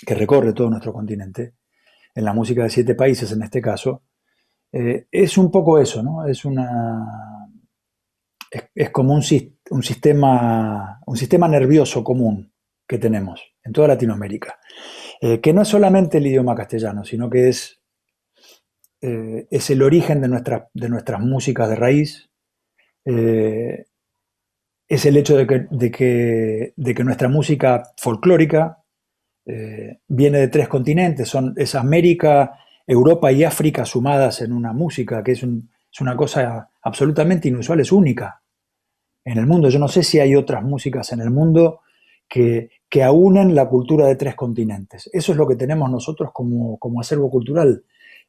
que 0.05 0.15
recorre 0.15 0.53
todo 0.53 0.69
nuestro 0.69 0.93
continente, 0.93 1.55
en 2.13 2.25
la 2.25 2.33
música 2.33 2.63
de 2.63 2.69
siete 2.69 2.95
países 2.95 3.31
en 3.31 3.43
este 3.43 3.61
caso, 3.61 4.03
eh, 4.71 5.07
es 5.11 5.37
un 5.37 5.51
poco 5.51 5.79
eso, 5.79 6.03
¿no? 6.03 6.25
Es 6.25 6.45
una. 6.45 7.49
Es, 8.73 8.89
como 8.91 9.13
un, 9.13 9.21
un, 9.71 9.83
sistema, 9.83 11.01
un 11.05 11.17
sistema 11.17 11.47
nervioso 11.47 12.03
común 12.03 12.51
que 12.87 12.97
tenemos 12.97 13.41
en 13.63 13.73
toda 13.73 13.89
Latinoamérica. 13.89 14.57
Eh, 15.21 15.41
que 15.41 15.53
no 15.53 15.63
es 15.63 15.67
solamente 15.67 16.17
el 16.17 16.27
idioma 16.27 16.55
castellano, 16.55 17.03
sino 17.03 17.29
que 17.29 17.49
es, 17.49 17.81
eh, 19.01 19.47
es 19.51 19.69
el 19.69 19.81
origen 19.81 20.21
de, 20.21 20.63
de 20.73 20.89
nuestras 20.89 21.21
músicas 21.21 21.69
de 21.69 21.75
raíz, 21.75 22.29
es 24.89 25.05
el 25.05 25.17
hecho 25.17 25.37
de 25.37 25.47
que, 25.47 26.73
de 26.75 26.93
que, 26.93 27.03
nuestra 27.03 27.29
música 27.29 27.83
folclórica 27.97 28.76
eh, 29.49 29.99
viene 30.09 30.39
de 30.39 30.47
tres 30.49 30.67
continentes, 30.67 31.29
son, 31.29 31.53
es 31.55 31.73
América, 31.73 32.59
Europa 32.85 33.31
y 33.31 33.45
África 33.45 33.85
sumadas 33.85 34.41
en 34.41 34.51
una 34.51 34.73
música, 34.73 35.23
que 35.23 35.31
es, 35.31 35.45
una 36.01 36.15
cosa 36.17 36.69
absolutamente 36.81 37.47
inusual, 37.47 37.79
es 37.79 37.91
única 37.91 38.41
en 39.23 39.37
el 39.37 39.47
mundo. 39.47 39.69
Yo 39.69 39.79
no 39.79 39.87
sé 39.87 40.03
si 40.03 40.19
hay 40.19 40.35
otras 40.35 40.63
músicas 40.63 41.11
en 41.13 41.21
el 41.21 41.31
mundo 41.31 41.79
que, 42.27 42.69
que 42.89 43.03
aúnen 43.03 43.55
la 43.55 43.67
cultura 43.69 44.05
de 44.05 44.17
tres 44.17 44.35
continentes. 44.35 45.09
Eso 45.13 45.31
es 45.31 45.37
lo 45.37 45.47
que 45.47 45.55
tenemos 45.55 45.89
nosotros 45.89 46.31
como, 46.33 46.77
acervo 46.99 47.31
cultural. 47.31 47.83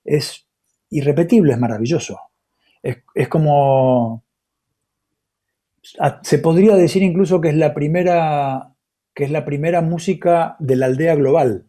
Es 0.05 0.47
irrepetible, 0.91 1.53
es 1.53 1.59
maravilloso. 1.59 2.19
es 2.83 3.29
como 3.29 4.23
se 6.23 6.39
podría 6.39 6.77
decir 6.77 7.03
incluso 7.03 7.41
que 7.41 7.49
es 7.49 7.55
la 7.55 7.73
primera, 7.75 8.75
que 9.19 9.25
es 9.25 9.33
la 9.33 9.45
primera 9.45 9.83
música 9.83 10.55
de 10.61 10.77
la 10.77 10.87
aldea 10.87 11.17
global. 11.17 11.67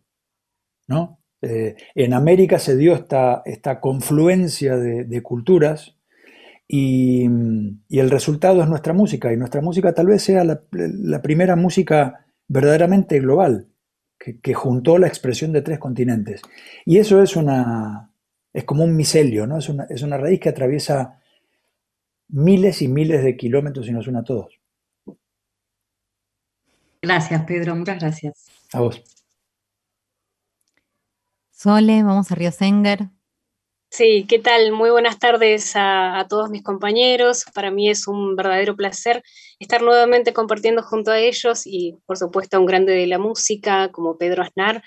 ¿no? 0.85 1.19
Eh, 1.41 1.77
en 1.95 2.13
América 2.13 2.59
se 2.59 2.77
dio 2.77 2.93
esta, 2.93 3.41
esta 3.43 3.79
confluencia 3.79 4.77
de, 4.77 5.23
culturas 5.23 5.97
y, 6.67 7.25
el 7.25 8.11
resultado 8.11 8.61
es 8.61 8.69
nuestra 8.69 8.93
música. 8.93 9.33
Y 9.33 9.37
nuestra 9.37 9.61
música 9.61 9.95
tal 9.95 10.05
vez 10.05 10.21
sea 10.21 10.43
la, 10.43 11.21
primera 11.23 11.55
música 11.55 12.27
verdaderamente 12.47 13.19
global, 13.19 13.65
que, 14.19 14.53
juntó 14.53 14.99
la 14.99 15.07
expresión 15.07 15.51
de 15.51 15.63
tres 15.63 15.79
continentes. 15.79 16.43
Y 16.85 16.99
eso 16.99 17.23
es 17.23 17.35
una. 17.35 18.11
es 18.53 18.63
como 18.63 18.83
un 18.83 18.95
micelio, 18.95 19.47
¿no? 19.47 19.57
Es 19.57 19.69
una, 19.69 19.85
es 19.85 20.03
una 20.03 20.17
raíz 20.17 20.39
que 20.39 20.49
atraviesa 20.49 21.19
miles 22.27 22.83
y 22.83 22.87
miles 22.87 23.23
de 23.23 23.35
kilómetros 23.35 23.87
y 23.87 23.91
nos 23.91 24.07
une 24.07 24.19
a 24.19 24.23
todos. 24.23 24.58
Gracias, 27.01 27.43
Pedro, 27.45 27.75
muchas 27.75 27.99
gracias. 27.99 28.45
A 28.73 28.81
vos. 28.81 29.01
Sole, 31.51 32.03
vamos 32.03 32.31
a 32.31 32.35
Río 32.35 32.51
Senger. 32.51 33.09
Sí, 33.91 34.25
¿qué 34.29 34.37
tal? 34.37 34.71
Muy 34.71 34.91
buenas 34.91 35.17
tardes 35.17 35.71
a, 35.75 36.25
todos 36.29 36.49
mis 36.51 36.61
compañeros. 36.61 37.45
Para 37.55 37.71
mí 37.71 37.89
es 37.89 38.07
un 38.07 38.35
verdadero 38.35 38.75
placer 38.75 39.23
estar 39.59 39.81
nuevamente 39.81 40.31
compartiendo 40.31 40.83
junto 40.83 41.11
a 41.11 41.19
ellos 41.19 41.63
y, 41.65 41.95
por 42.05 42.17
supuesto, 42.17 42.57
a 42.57 42.59
un 42.59 42.67
grande 42.67 42.93
de 42.93 43.07
la 43.07 43.17
música 43.17 43.89
como 43.91 44.17
Pedro 44.17 44.43
Aznar. 44.43 44.83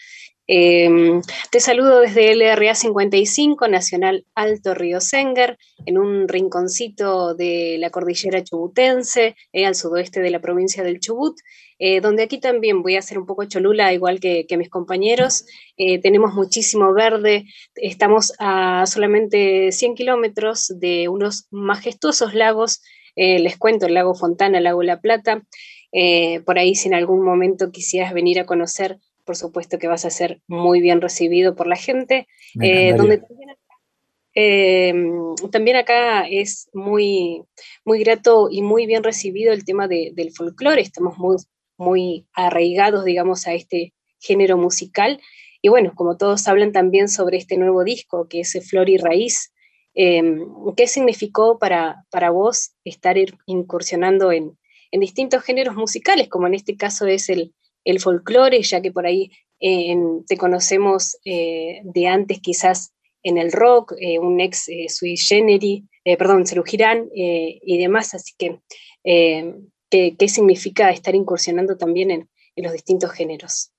Em, 0.46 1.20
te 1.50 1.60
saludo 1.60 2.00
desde 2.00 2.34
LRA 2.34 2.74
55, 2.74 3.68
Nacional 3.68 4.24
Alto 4.34 4.74
Río 4.74 5.00
Senger, 5.00 5.56
en 5.86 5.98
un 5.98 6.28
rinconcito 6.28 7.34
de 7.34 7.76
la 7.78 7.90
cordillera 7.90 8.42
chubutense, 8.44 9.36
eh, 9.52 9.66
al 9.66 9.74
sudoeste 9.74 10.20
de 10.20 10.30
la 10.30 10.40
provincia 10.40 10.82
del 10.82 11.00
Chubut, 11.00 11.36
eh, 11.84 12.00
donde 12.00 12.22
aquí 12.22 12.38
también 12.38 12.80
voy 12.80 12.94
a 12.94 13.00
hacer 13.00 13.18
un 13.18 13.26
poco 13.26 13.44
cholula, 13.44 13.92
igual 13.92 14.20
que, 14.20 14.46
mis 14.56 14.70
compañeros. 14.70 15.44
Eh, 15.76 15.98
tenemos 15.98 16.32
muchísimo 16.32 16.92
verde, 16.94 17.46
estamos 17.74 18.32
a 18.38 18.84
solamente 18.86 19.72
100 19.72 19.96
kilómetros 19.96 20.72
de 20.78 21.08
unos 21.08 21.48
majestuosos 21.50 22.34
lagos, 22.34 22.82
les 23.16 23.58
cuento 23.58 23.86
el 23.86 23.94
lago 23.94 24.14
Fontana, 24.14 24.58
el 24.58 24.64
lago 24.64 24.84
La 24.84 25.00
Plata. 25.00 25.42
por 26.46 26.58
ahí, 26.58 26.76
si 26.76 26.86
en 26.86 26.94
algún 26.94 27.24
momento 27.24 27.72
quisieras 27.72 28.14
venir 28.14 28.38
a 28.38 28.46
conocer 28.46 28.98
por 29.24 29.36
supuesto 29.36 29.78
que 29.78 29.88
vas 29.88 30.04
a 30.04 30.10
ser 30.10 30.40
muy 30.46 30.80
bien 30.80 31.00
recibido 31.00 31.54
por 31.54 31.66
la 31.66 31.76
gente. 31.76 32.26
Eh, 32.60 32.94
donde 32.96 33.22
también, 35.50 35.76
acá 35.76 36.26
es 36.28 36.70
muy, 36.72 37.44
muy 37.84 38.02
grato 38.02 38.48
y 38.50 38.62
muy 38.62 38.86
bien 38.86 39.02
recibido 39.02 39.52
el 39.52 39.64
tema 39.64 39.88
del 39.88 40.32
folclore. 40.34 40.80
Estamos 40.80 41.18
muy, 41.18 41.36
muy 41.76 42.26
arraigados, 42.32 43.04
digamos, 43.04 43.46
a 43.46 43.54
este 43.54 43.92
género 44.20 44.56
musical. 44.56 45.20
Y 45.60 45.68
bueno, 45.68 45.92
como 45.94 46.16
todos 46.16 46.46
hablan 46.48 46.72
también 46.72 47.08
sobre 47.08 47.38
este 47.38 47.56
nuevo 47.56 47.84
disco, 47.84 48.28
que 48.28 48.40
es 48.40 48.58
Flor 48.68 48.88
y 48.88 48.98
Raíz, 48.98 49.52
em, 49.94 50.46
¿qué 50.76 50.86
significó 50.86 51.58
para, 51.58 52.04
para 52.10 52.30
vos 52.30 52.72
estar 52.84 53.16
incursionando 53.46 54.32
en, 54.32 54.58
en 54.90 55.00
distintos 55.00 55.42
géneros 55.42 55.74
musicales, 55.74 56.28
como 56.28 56.46
en 56.46 56.54
este 56.54 56.76
caso 56.76 57.06
es 57.06 57.28
el, 57.28 57.52
el 57.84 58.00
folclore, 58.00 58.62
ya 58.62 58.80
que 58.80 58.92
por 58.92 59.06
ahí 59.06 59.30
eh, 59.60 59.96
te 60.26 60.36
conocemos 60.36 61.16
eh, 61.24 61.80
de 61.84 62.06
antes 62.06 62.40
quizás 62.40 62.92
en 63.22 63.38
el 63.38 63.52
rock, 63.52 63.94
eh, 63.98 64.18
un 64.18 64.40
ex 64.40 64.68
sui 64.88 65.16
generis, 65.16 65.84
perdón, 66.18 66.44
Girán 66.66 67.08
y 67.14 67.78
demás, 67.78 68.14
así 68.14 68.32
que 68.36 68.58
¿qué, 69.92 70.28
significa 70.28 70.90
estar 70.90 71.14
incursionando 71.14 71.76
también 71.76 72.10
en, 72.10 72.28
los 72.56 72.72
distintos 72.72 73.10
géneros? 73.12 73.72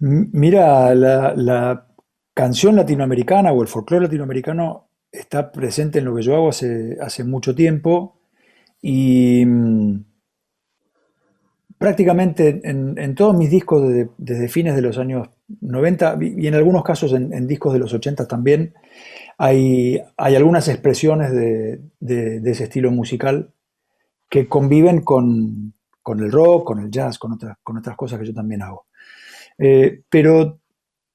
Mira, 0.00 0.94
la, 0.94 1.86
canción 2.34 2.76
latinoamericana 2.76 3.50
o 3.50 3.62
el 3.62 3.68
folclore 3.68 4.04
latinoamericano 4.04 4.90
está 5.10 5.50
presente 5.50 6.00
en 6.00 6.04
lo 6.04 6.14
que 6.14 6.20
yo 6.20 6.34
hago 6.34 6.50
hace, 6.50 7.24
mucho 7.24 7.54
tiempo 7.54 8.18
y 8.82 9.42
mm, 9.46 10.04
prácticamente 11.78 12.60
en, 12.62 13.14
todos 13.14 13.34
mis 13.34 13.50
discos 13.50 13.90
desde 14.18 14.48
fines 14.48 14.76
de 14.76 14.82
los 14.82 14.98
años 14.98 15.30
90 15.62 16.18
y 16.20 16.46
en 16.46 16.54
algunos 16.54 16.84
casos 16.84 17.14
en, 17.14 17.46
discos 17.46 17.72
de 17.72 17.78
los 17.78 17.94
80 17.94 18.28
también, 18.28 18.74
hay 19.38 20.02
algunas 20.18 20.68
expresiones 20.68 21.32
de, 21.32 21.80
ese 22.44 22.64
estilo 22.64 22.90
musical 22.90 23.54
que 24.28 24.48
conviven 24.48 25.02
con, 25.02 25.74
el 26.06 26.32
rock, 26.32 26.66
con 26.66 26.80
el 26.80 26.90
jazz, 26.90 27.18
con 27.18 27.32
otras, 27.32 27.56
con 27.62 27.76
otras 27.78 27.96
cosas 27.96 28.18
que 28.18 28.26
yo 28.26 28.34
también 28.34 28.62
hago. 28.62 28.86
Eh, 29.58 30.02
pero 30.08 30.60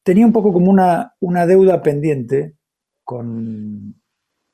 tenía 0.04 0.26
un 0.26 0.34
poco 0.34 0.52
como 0.54 0.72
una, 0.72 1.16
una 1.20 1.46
deuda 1.46 1.82
pendiente 1.82 2.56
con, 3.04 4.02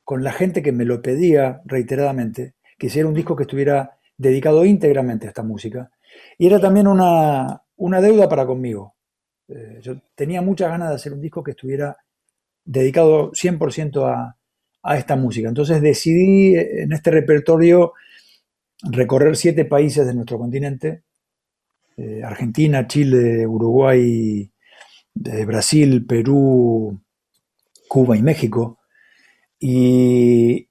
con 0.03 0.23
la 0.23 0.31
gente 0.31 0.61
que 0.61 0.71
me 0.71 0.85
lo 0.85 1.01
pedía 1.01 1.61
reiteradamente, 1.65 2.55
que 2.77 2.87
hiciera 2.87 3.07
un 3.07 3.13
disco 3.13 3.35
que 3.35 3.43
estuviera 3.43 3.97
dedicado 4.17 4.65
íntegramente 4.65 5.27
a 5.27 5.29
esta 5.29 5.43
música 5.43 5.91
y 6.37 6.47
era 6.47 6.59
también 6.59 6.87
una, 6.87 7.61
deuda 7.77 8.29
para 8.29 8.45
conmigo. 8.45 8.95
Eh, 9.47 9.79
yo 9.81 10.01
tenía 10.15 10.41
muchas 10.41 10.69
ganas 10.69 10.89
de 10.89 10.95
hacer 10.95 11.13
un 11.13 11.21
disco 11.21 11.43
que 11.43 11.51
estuviera 11.51 11.97
dedicado 12.65 13.31
100% 13.31 14.05
a, 14.05 14.33
esta 14.95 15.17
música. 15.17 15.49
Entonces 15.49 15.81
decidí 15.81 16.55
eh, 16.55 16.83
en 16.83 16.93
este 16.93 17.11
repertorio 17.11 17.93
recorrer 18.83 19.35
siete 19.35 19.65
países 19.65 20.05
de 20.05 20.13
nuestro 20.13 20.37
continente, 20.37 21.03
eh, 21.97 22.21
Argentina, 22.23 22.87
Chile, 22.87 23.47
Uruguay, 23.47 24.51
Brasil, 25.13 26.05
Perú, 26.05 27.01
Cuba 27.87 28.17
y 28.17 28.21
México, 28.21 28.79
y, 29.59 30.67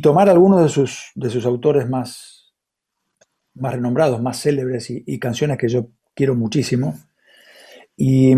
tomar 0.00 0.28
algunos 0.28 0.62
de 0.62 0.68
sus, 0.68 1.12
de 1.14 1.30
sus 1.30 1.44
autores 1.44 1.88
más, 1.88 2.54
más 3.54 3.74
renombrados, 3.74 4.22
más 4.22 4.40
célebres 4.40 4.88
y, 4.90 5.18
canciones 5.18 5.58
que 5.58 5.68
yo 5.68 5.88
quiero 6.14 6.34
muchísimo. 6.34 6.94
Y 7.96 8.34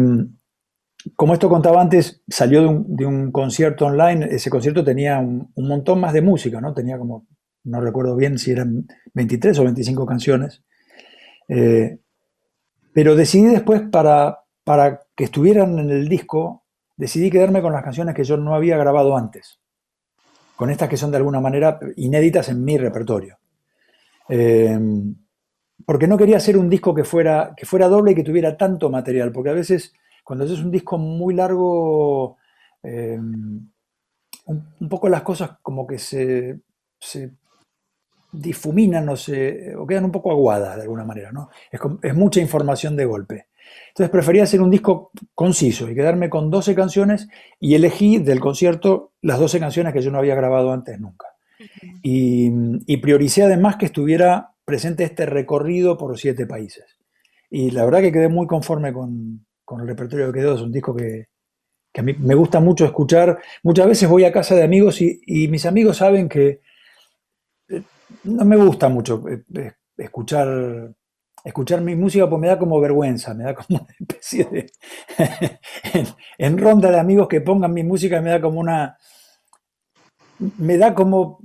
como 1.16 1.34
esto 1.34 1.48
contaba 1.48 1.80
antes, 1.80 2.22
salió 2.28 2.84
de 2.86 3.06
un, 3.06 3.30
concierto 3.32 3.86
online, 3.86 4.26
ese 4.30 4.50
concierto 4.50 4.84
tenía 4.84 5.18
un, 5.18 5.52
montón 5.56 6.00
más 6.00 6.12
de 6.12 6.22
música, 6.22 6.60
¿no? 6.60 6.74
Tenía 6.74 6.98
como, 6.98 7.26
no 7.64 7.80
recuerdo 7.80 8.16
bien 8.16 8.38
si 8.38 8.52
eran 8.52 8.86
23 9.14 9.58
o 9.58 9.64
25 9.64 10.06
canciones. 10.06 10.62
Eh, 11.48 11.98
pero 12.92 13.16
decidí 13.16 13.46
después 13.46 13.82
para, 13.90 14.44
para 14.62 15.00
que 15.14 15.24
estuvieran 15.24 15.78
en 15.78 15.90
el 15.90 16.08
disco, 16.08 16.64
decidí 16.96 17.30
quedarme 17.30 17.62
con 17.62 17.72
las 17.72 17.82
canciones 17.82 18.14
que 18.14 18.24
yo 18.24 18.36
no 18.36 18.54
había 18.54 18.76
grabado 18.76 19.16
antes, 19.16 19.58
con 20.56 20.70
estas 20.70 20.88
que 20.88 20.96
son 20.96 21.10
de 21.10 21.16
alguna 21.16 21.40
manera 21.40 21.78
inéditas 21.96 22.48
en 22.48 22.64
mi 22.64 22.78
repertorio. 22.78 23.38
Em, 24.28 25.14
porque 25.84 26.06
no 26.06 26.16
quería 26.16 26.38
hacer 26.38 26.56
un 26.56 26.70
disco 26.70 26.94
que 26.94 27.04
fuera, 27.04 27.52
que 27.56 27.66
fuera 27.66 27.88
doble 27.88 28.12
y 28.12 28.14
que 28.14 28.22
tuviera 28.22 28.56
tanto 28.56 28.90
material, 28.90 29.32
porque 29.32 29.50
a 29.50 29.54
veces 29.54 29.92
cuando 30.22 30.44
haces 30.44 30.60
un 30.60 30.70
disco 30.70 30.96
muy 30.96 31.34
largo, 31.34 32.38
em, 32.82 33.68
un, 34.46 34.88
poco 34.88 35.08
las 35.08 35.22
cosas 35.22 35.58
como 35.62 35.86
que 35.86 35.98
se, 35.98 36.60
difuminan 38.34 39.08
o, 39.08 39.16
se, 39.16 39.74
o 39.76 39.86
quedan 39.86 40.04
un 40.04 40.12
poco 40.12 40.30
aguadas 40.30 40.76
de 40.76 40.82
alguna 40.82 41.04
manera, 41.04 41.32
¿no? 41.32 41.50
Es, 41.70 41.80
es, 42.02 42.14
mucha 42.14 42.40
información 42.40 42.96
de 42.96 43.04
golpe. 43.04 43.46
Entonces 43.88 44.10
prefería 44.10 44.42
hacer 44.42 44.60
un 44.60 44.70
disco 44.70 45.10
conciso 45.34 45.90
y 45.90 45.94
quedarme 45.94 46.28
con 46.28 46.50
12 46.50 46.74
canciones 46.74 47.28
y 47.60 47.74
elegí 47.74 48.18
del 48.18 48.40
concierto 48.40 49.12
las 49.22 49.38
12 49.38 49.60
canciones 49.60 49.92
que 49.92 50.02
yo 50.02 50.10
no 50.10 50.18
había 50.18 50.34
grabado 50.34 50.72
antes 50.72 51.00
nunca. 51.00 51.34
Y, 52.02 52.96
prioricé 52.98 53.42
además 53.42 53.76
que 53.76 53.86
estuviera 53.86 54.52
presente 54.64 55.04
este 55.04 55.26
recorrido 55.26 55.96
por 55.96 56.18
siete 56.18 56.46
países. 56.46 56.84
Y 57.50 57.70
la 57.70 57.84
verdad 57.84 58.00
que 58.00 58.12
quedé 58.12 58.28
muy 58.28 58.46
conforme 58.46 58.92
con, 58.92 59.46
el 59.80 59.86
repertorio 59.86 60.32
que 60.32 60.40
quedó. 60.40 60.54
Es 60.54 60.60
un 60.60 60.72
disco 60.72 60.94
que, 60.94 61.28
a 61.96 62.02
mí 62.02 62.14
me 62.18 62.34
gusta 62.34 62.60
mucho 62.60 62.84
escuchar. 62.84 63.38
Muchas 63.62 63.86
veces 63.86 64.08
voy 64.08 64.24
a 64.24 64.32
casa 64.32 64.54
de 64.54 64.62
amigos 64.62 65.00
y, 65.00 65.48
mis 65.48 65.66
amigos 65.66 65.98
saben 65.98 66.28
que 66.28 66.60
no 68.24 68.44
me 68.44 68.56
gusta 68.56 68.88
mucho 68.88 69.24
eh, 69.28 69.72
escuchar, 69.96 70.94
escuchar 71.44 71.80
mi 71.80 71.94
música 71.94 72.28
porque 72.28 72.40
me 72.40 72.48
da 72.48 72.58
como 72.58 72.80
vergüenza, 72.80 73.34
me 73.34 73.44
da 73.44 73.54
como 73.54 73.80
una 73.80 73.94
especie 73.98 74.44
de... 74.44 74.72
en, 76.38 76.58
ronda 76.58 76.90
de 76.90 76.98
amigos 76.98 77.28
que 77.28 77.40
pongan 77.40 77.72
mi 77.72 77.84
música 77.84 78.20
me 78.20 78.30
da 78.30 78.40
como 78.40 78.60
una... 78.60 78.96
Me 80.58 80.76
da 80.76 80.94
como 80.94 81.40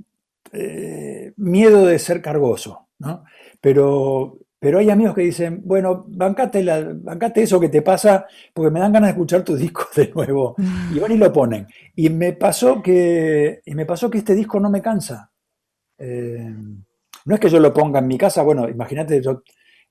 eh, 0.52 1.32
miedo 1.36 1.86
de 1.86 1.98
ser 1.98 2.20
cargoso, 2.20 2.88
¿no? 2.98 3.24
Pero, 3.60 4.38
pero 4.58 4.78
hay 4.78 4.90
amigos 4.90 5.14
que 5.14 5.22
dicen, 5.22 5.62
bueno, 5.64 6.04
bancate, 6.08 6.64
la, 6.64 6.92
bancate 6.94 7.42
eso 7.42 7.60
que 7.60 7.68
te 7.68 7.82
pasa 7.82 8.26
porque 8.52 8.70
me 8.70 8.80
dan 8.80 8.92
ganas 8.92 9.08
de 9.08 9.12
escuchar 9.12 9.42
tu 9.42 9.56
disco 9.56 9.86
de 9.94 10.10
nuevo. 10.14 10.56
Y 10.94 10.98
van 10.98 11.12
y 11.12 11.16
lo 11.16 11.32
ponen. 11.32 11.66
Y 11.94 12.10
me 12.10 12.32
pasó 12.32 12.82
que, 12.82 13.62
y 13.64 13.74
me 13.74 13.86
pasó 13.86 14.10
que 14.10 14.18
este 14.18 14.34
disco 14.34 14.58
no 14.58 14.70
me 14.70 14.82
cansa. 14.82 15.29
Eh, 16.00 16.52
no 17.26 17.34
es 17.34 17.40
que 17.40 17.48
yo 17.48 17.60
lo 17.60 17.72
ponga 17.72 18.00
en 18.00 18.08
mi 18.08 18.18
casa, 18.18 18.42
bueno, 18.42 18.68
imagínate, 18.68 19.22
yo 19.22 19.42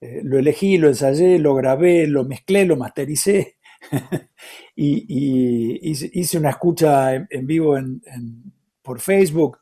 eh, 0.02 0.20
lo 0.24 0.38
elegí, 0.38 0.78
lo 0.78 0.90
ensayé, 0.90 1.40
lo 1.40 1.56
grabé, 1.56 2.08
lo 2.08 2.26
mezclé, 2.26 2.66
lo 2.66 2.76
mastericé. 2.76 3.58
y, 4.76 5.90
hice 5.90 6.38
una 6.38 6.50
escucha 6.50 7.14
en, 7.14 7.48
vivo 7.48 7.78
por 8.82 9.00
Facebook 9.00 9.60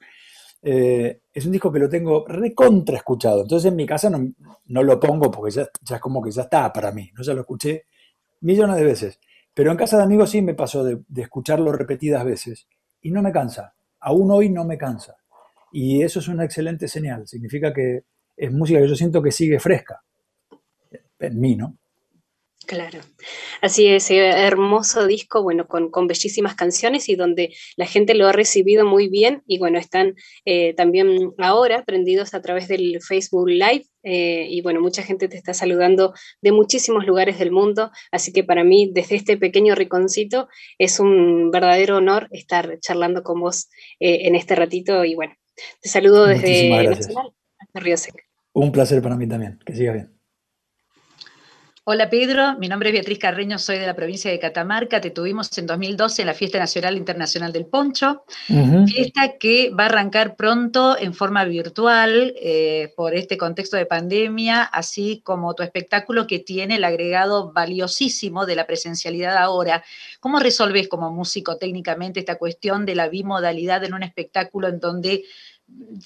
eh, 0.62 1.22
es 1.34 1.46
un 1.46 1.52
disco 1.52 1.72
que 1.72 1.80
lo 1.80 1.90
tengo 1.90 2.26
recontra 2.28 2.98
escuchado. 2.98 3.44
Entonces 3.44 3.70
en 3.70 3.76
mi 3.76 3.86
casa 3.86 4.10
no, 4.10 4.84
lo 4.84 5.00
pongo 5.00 5.30
porque 5.32 5.52
ya, 5.52 5.62
es 5.96 6.02
como 6.02 6.22
que 6.22 6.32
ya 6.32 6.44
está 6.44 6.72
para 6.74 6.92
mí. 6.92 7.12
¿no? 7.14 7.24
Ya 7.24 7.34
lo 7.34 7.42
escuché 7.42 7.86
millones 8.42 8.78
de 8.78 8.84
veces. 8.84 9.20
Pero 9.54 9.72
en 9.72 9.78
casa 9.78 9.98
de 9.98 10.04
amigos 10.04 10.32
sí 10.32 10.42
me 10.42 10.54
pasó 10.54 10.84
de, 10.84 11.00
escucharlo 11.16 11.72
repetidas 11.72 12.26
veces. 12.26 12.68
Y 13.02 13.12
no 13.12 13.22
me 13.22 13.32
cansa. 13.32 13.76
Aún 14.00 14.32
hoy 14.32 14.50
no 14.50 14.66
me 14.66 14.78
cansa. 14.78 15.17
Y 15.72 16.02
eso 16.04 16.20
es 16.20 16.28
una 16.28 16.46
excelente 16.46 16.88
señal. 16.88 17.28
Significa 17.28 17.74
que 17.74 18.04
es 18.36 18.52
música 18.52 18.80
que 18.80 18.88
yo 18.88 18.96
siento 18.96 19.22
que 19.22 19.32
sigue 19.32 19.60
fresca. 19.60 20.02
En 21.20 21.40
mí, 21.40 21.56
¿no? 21.56 21.78
Claro, 22.68 23.00
así 23.62 23.88
es, 23.88 24.12
eh, 24.12 24.28
hermoso 24.28 25.08
disco, 25.08 25.42
bueno, 25.42 25.68
con, 25.70 25.90
bellísimas 26.06 26.54
canciones 26.54 27.08
y 27.08 27.16
donde 27.16 27.56
la 27.78 27.86
gente 27.86 28.14
lo 28.14 28.28
ha 28.28 28.34
recibido 28.34 28.86
muy 28.86 29.08
bien 29.08 29.42
y 29.48 29.58
bueno, 29.58 29.80
están 29.80 30.16
eh, 30.44 30.74
también 30.74 31.32
ahora 31.38 31.86
prendidos 31.86 32.34
a 32.34 32.42
través 32.42 32.68
del 32.68 33.00
Facebook 33.02 33.48
Live 33.48 33.86
eh, 34.04 34.48
y 34.50 34.62
bueno, 34.62 34.82
mucha 34.82 35.02
gente 35.02 35.30
te 35.30 35.38
está 35.38 35.54
saludando 35.54 36.14
de 36.42 36.52
muchísimos 36.52 37.06
lugares 37.06 37.40
del 37.40 37.52
mundo, 37.52 37.90
así 38.12 38.34
que 38.34 38.44
para 38.44 38.66
mí 38.66 38.92
desde 38.94 39.16
este 39.16 39.38
pequeño 39.38 39.74
riconcito 39.74 40.50
es 40.78 41.00
un 41.00 41.52
verdadero 41.52 41.98
honor 41.98 42.28
estar 42.32 42.80
charlando 42.82 43.24
con 43.24 43.40
vos 43.40 43.70
en 44.00 44.36
este 44.36 44.56
ratito 44.56 45.06
y 45.06 45.16
bueno, 45.16 45.34
te 45.82 45.90
saludo 45.90 46.26
desde 46.26 46.70
Nacional 46.70 47.34
hasta 47.60 47.80
Río 47.80 47.98
Seca. 47.98 48.24
Un 48.54 48.72
placer 48.72 49.02
para 49.02 49.16
mí 49.16 49.28
también, 49.28 49.60
que 49.66 49.76
siga 49.76 49.94
bien. 49.94 50.18
Hola 51.90 52.10
Pedro, 52.10 52.58
mi 52.60 52.68
nombre 52.68 52.90
es 52.90 52.94
Beatriz 52.94 53.18
Carreño, 53.18 53.58
soy 53.58 53.78
de 53.78 53.88
la 53.88 53.96
provincia 53.96 54.30
de 54.30 54.40
Catamarca. 54.40 55.00
Te 55.00 55.10
tuvimos 55.10 55.58
en 55.58 55.68
2012 55.68 56.22
en 56.22 56.26
la 56.26 56.34
Fiesta 56.34 56.60
Nacional 56.60 56.98
Internacional 56.98 57.54
del 57.54 57.66
Poncho, 57.66 58.26
fiesta 58.88 59.38
que 59.40 59.70
va 59.70 59.84
a 59.84 59.86
arrancar 59.86 60.36
pronto 60.36 60.98
en 61.00 61.14
forma 61.14 61.46
virtual 61.46 62.34
eh, 62.42 62.92
por 62.98 63.16
este 63.16 63.38
contexto 63.38 63.78
de 63.78 63.86
pandemia, 63.86 64.64
así 64.64 65.22
como 65.24 65.56
tu 65.56 65.64
espectáculo 65.64 66.28
que 66.28 66.40
tiene 66.40 66.76
el 66.76 66.84
agregado 66.84 67.54
valiosísimo 67.54 68.46
de 68.46 68.58
la 68.58 68.68
presencialidad 68.68 69.38
ahora. 69.38 69.82
¿Cómo 70.20 70.40
resolves 70.40 70.90
como 70.90 71.10
músico 71.14 71.56
técnicamente 71.56 72.20
esta 72.20 72.36
cuestión 72.36 72.86
de 72.86 72.96
la 72.96 73.08
bimodalidad 73.08 73.86
en 73.86 73.94
un 73.94 74.04
espectáculo 74.04 74.68
en 74.68 74.82
donde 74.82 75.24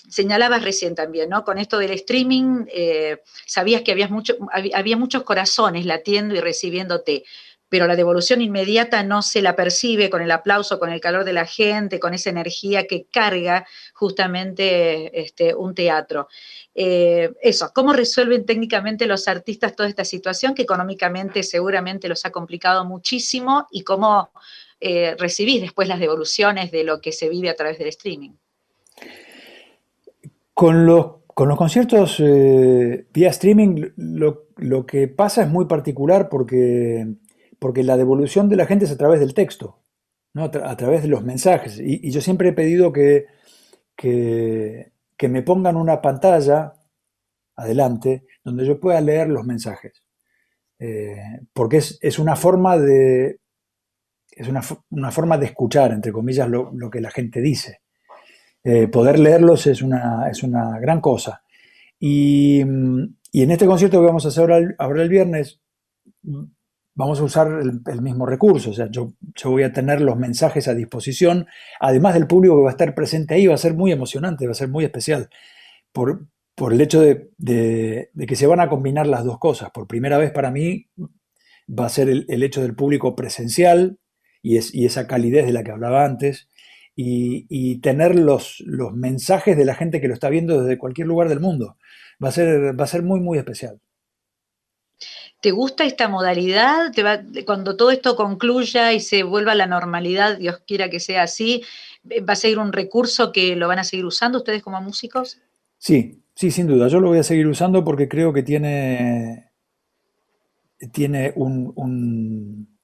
señalabas 0.10 0.64
recién 0.64 0.96
también, 0.96 1.30
¿no? 1.30 1.44
Con 1.44 1.58
esto 1.58 1.78
del 1.78 1.92
streaming, 1.92 2.66
eh, 2.74 3.22
sabías 3.46 3.82
que 3.82 3.92
había, 3.92 4.08
mucho, 4.08 4.36
había 4.74 4.98
muchos 4.98 5.24
corazones 5.24 5.86
latiendo 5.86 6.36
y 6.36 6.40
recibiéndote, 6.40 7.24
pero 7.70 7.88
la 7.88 7.96
devolución 7.96 8.42
inmediata 8.42 9.02
no 9.04 9.22
se 9.22 9.42
la 9.42 9.56
percibe 9.56 10.10
con 10.10 10.22
el 10.22 10.32
aplauso, 10.32 10.78
con 10.78 10.92
el 10.92 11.00
calor 11.00 11.24
de 11.24 11.32
la 11.32 11.46
gente, 11.46 12.02
con 12.02 12.14
esa 12.14 12.30
energía 12.30 12.86
que 12.86 13.06
carga 13.06 13.66
justamente 13.94 15.22
este, 15.22 15.56
un 15.56 15.74
teatro. 15.74 16.28
Eh, 16.76 17.32
eso, 17.42 17.72
¿cómo 17.74 17.94
resuelven 17.94 18.46
técnicamente 18.46 19.06
los 19.06 19.28
artistas 19.30 19.76
toda 19.76 19.88
esta 19.88 20.04
situación 20.04 20.54
que 20.54 20.64
económicamente 20.64 21.44
seguramente 21.44 22.10
los 22.10 22.26
ha 22.26 22.32
complicado 22.32 22.84
muchísimo 22.84 23.68
y 23.72 23.84
cómo 23.84 24.32
eh, 24.82 25.16
recibís 25.18 25.62
después 25.62 25.88
las 25.88 26.00
devoluciones 26.00 26.72
de 26.72 26.84
lo 26.84 27.00
que 27.00 27.14
se 27.14 27.30
vive 27.30 27.50
a 27.50 27.56
través 27.56 27.78
del 27.78 27.88
streaming? 27.88 28.32
Con 30.54 30.86
los 30.86 31.22
con 31.34 31.48
los 31.48 31.58
conciertos 31.58 32.18
eh, 32.20 33.08
vía 33.14 33.30
streaming 33.30 33.92
lo, 33.96 34.86
que 34.86 35.08
pasa 35.08 35.44
es 35.44 35.50
muy 35.50 35.66
particular 35.66 36.30
porque, 36.30 37.08
porque 37.58 37.84
la 37.84 37.98
devolución 37.98 38.50
de 38.50 38.58
la 38.58 38.66
gente 38.66 38.86
es 38.86 38.92
a 38.92 38.98
través 38.98 39.20
del 39.20 39.34
texto, 39.34 39.80
¿no? 40.34 40.44
a, 40.44 40.78
través 40.78 41.02
de 41.02 41.08
los 41.08 41.24
mensajes. 41.24 41.80
Y, 41.80 42.12
yo 42.12 42.22
siempre 42.22 42.50
he 42.50 42.54
pedido 42.54 42.92
que, 42.92 43.26
que, 43.96 44.92
me 45.30 45.42
pongan 45.42 45.78
una 45.78 46.02
pantalla 46.02 46.74
adelante 47.56 48.26
donde 48.44 48.66
yo 48.66 48.80
pueda 48.80 49.02
leer 49.02 49.30
los 49.30 49.46
mensajes. 49.46 50.04
Eh, 50.80 51.18
porque 51.54 51.78
es, 51.78 52.20
una 52.20 52.36
forma 52.36 52.78
de. 52.78 53.40
Es 54.32 54.48
una, 54.48 54.62
forma 55.12 55.38
de 55.38 55.46
escuchar, 55.46 55.92
entre 55.92 56.12
comillas, 56.12 56.50
lo 56.50 56.90
que 56.90 57.02
la 57.02 57.12
gente 57.12 57.42
dice. 57.42 57.82
Eh, 58.64 58.88
poder 58.88 59.18
leerlos 59.18 59.66
es 59.68 59.82
una, 59.82 60.30
es 60.30 60.44
una 60.44 60.80
gran 60.80 61.02
cosa. 61.02 61.44
Y, 62.00 62.62
en 62.62 63.18
este 63.34 63.66
concierto 63.66 64.00
que 64.00 64.08
vamos 64.08 64.26
a 64.26 64.30
hacer 64.30 64.76
ahora 64.78 65.04
el, 65.04 65.10
viernes, 65.10 65.62
vamos 66.96 67.20
a 67.20 67.24
usar 67.24 67.62
el, 67.86 68.02
mismo 68.02 68.26
recurso. 68.26 68.72
O 68.72 68.74
sea, 68.74 68.90
yo, 68.90 69.14
voy 69.46 69.64
a 69.64 69.72
tener 69.72 70.02
los 70.02 70.18
mensajes 70.18 70.68
a 70.68 70.74
disposición, 70.74 71.48
además 71.80 72.16
del 72.16 72.28
público 72.28 72.58
que 72.58 72.64
va 72.64 72.70
a 72.70 72.74
estar 72.74 72.94
presente 72.96 73.36
ahí, 73.36 73.48
va 73.48 73.56
a 73.56 73.58
ser 73.58 73.76
muy 73.76 73.92
emocionante, 73.92 74.48
va 74.48 74.52
a 74.52 74.56
ser 74.56 74.70
muy 74.70 74.84
especial. 74.84 75.30
Por, 75.92 76.28
el 76.72 76.82
hecho 76.82 77.02
de, 77.02 77.32
que 78.28 78.36
se 78.36 78.48
van 78.48 78.60
a 78.60 78.70
combinar 78.70 79.08
las 79.08 79.24
dos 79.24 79.40
cosas. 79.40 79.72
Por 79.72 79.88
primera 79.88 80.18
vez 80.18 80.32
para 80.32 80.52
mí 80.52 80.88
va 81.68 81.86
a 81.86 81.90
ser 81.90 82.10
el, 82.10 82.44
hecho 82.44 82.62
del 82.62 82.76
público 82.76 83.16
presencial 83.16 84.00
y, 84.44 84.58
es, 84.58 84.74
y 84.74 84.86
esa 84.86 85.08
calidez 85.08 85.46
de 85.46 85.54
la 85.54 85.64
que 85.64 85.72
hablaba 85.72 86.06
antes, 86.06 86.50
y, 87.04 87.78
tener 87.80 88.16
los, 88.16 88.62
los, 88.66 88.94
mensajes 88.94 89.58
de 89.58 89.66
la 89.66 89.76
gente 89.76 90.02
que 90.02 90.08
lo 90.08 90.14
está 90.14 90.30
viendo 90.30 90.62
desde 90.62 90.78
cualquier 90.78 91.08
lugar 91.08 91.30
del 91.30 91.40
mundo. 91.40 91.78
Va 92.24 92.30
a 92.30 92.32
ser, 92.32 92.80
va 92.80 92.84
a 92.84 92.88
ser 92.88 93.04
muy, 93.04 93.20
muy 93.20 93.38
especial. 93.38 93.80
¿Te 95.42 95.52
gusta 95.52 95.86
esta 95.86 96.08
modalidad? 96.08 96.92
¿Te 96.92 97.02
va, 97.02 97.22
cuando 97.46 97.76
todo 97.76 97.90
esto 97.90 98.16
concluya 98.16 98.94
y 98.94 99.00
se 99.00 99.24
vuelva 99.24 99.54
a 99.54 99.56
la 99.56 99.66
normalidad, 99.66 100.38
Dios 100.38 100.62
quiera 100.68 100.90
que 100.90 101.00
sea 101.00 101.24
así, 101.24 101.64
¿va 102.06 102.34
a 102.34 102.36
seguir 102.36 102.60
un 102.60 102.72
recurso 102.72 103.32
que 103.32 103.56
lo 103.56 103.68
van 103.68 103.80
a 103.80 103.84
seguir 103.84 104.06
usando 104.06 104.38
ustedes 104.38 104.62
como 104.62 104.80
músicos? 104.82 105.42
Sí, 105.80 106.22
sí, 106.36 106.52
sin 106.52 106.68
duda. 106.68 106.88
Yo 106.90 107.00
lo 107.00 107.08
voy 107.08 107.18
a 107.18 107.24
seguir 107.24 107.48
usando 107.48 107.84
porque 107.84 108.08
creo 108.08 108.32
que 108.32 108.44
tiene, 108.44 109.52
tiene 110.92 111.34
un, 111.36 112.78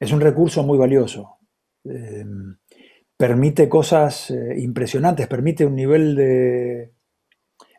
es 0.00 0.10
un 0.10 0.20
recurso 0.20 0.64
muy 0.64 0.78
valioso. 0.78 1.36
Eh, 1.84 2.24
permite 3.22 3.68
cosas 3.68 4.32
eh, 4.32 4.56
impresionantes, 4.58 5.28
permite 5.28 5.64
un 5.64 5.76
nivel 5.76 6.16
de, 6.16 6.90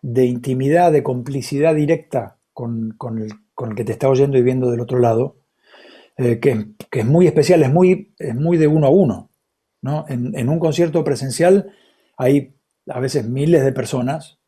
de, 0.01 0.25
intimidad, 0.25 0.89
de 0.89 1.03
complicidad 1.03 1.75
directa 1.75 2.37
con, 2.53 2.95
el, 3.17 3.75
que 3.75 3.83
te 3.83 3.91
está 3.91 4.07
oyendo 4.07 4.37
y 4.37 4.41
viendo 4.41 4.71
del 4.71 4.79
otro 4.79 4.99
lado, 4.99 5.35
eh, 6.15 6.39
que, 6.39 6.67
es 6.93 7.05
muy 7.05 7.27
especial, 7.27 7.61
es 7.61 7.69
muy, 7.69 8.13
es 8.19 8.33
muy 8.33 8.55
de 8.55 8.67
uno 8.67 8.87
a 8.87 8.89
uno. 8.89 9.31
¿no? 9.81 10.05
En, 10.07 10.47
un 10.47 10.59
concierto 10.59 11.03
presencial 11.03 11.73
hay 12.15 12.55
a 12.87 13.01
veces 13.01 13.27
miles 13.27 13.65
de 13.65 13.73
personas, 13.73 14.39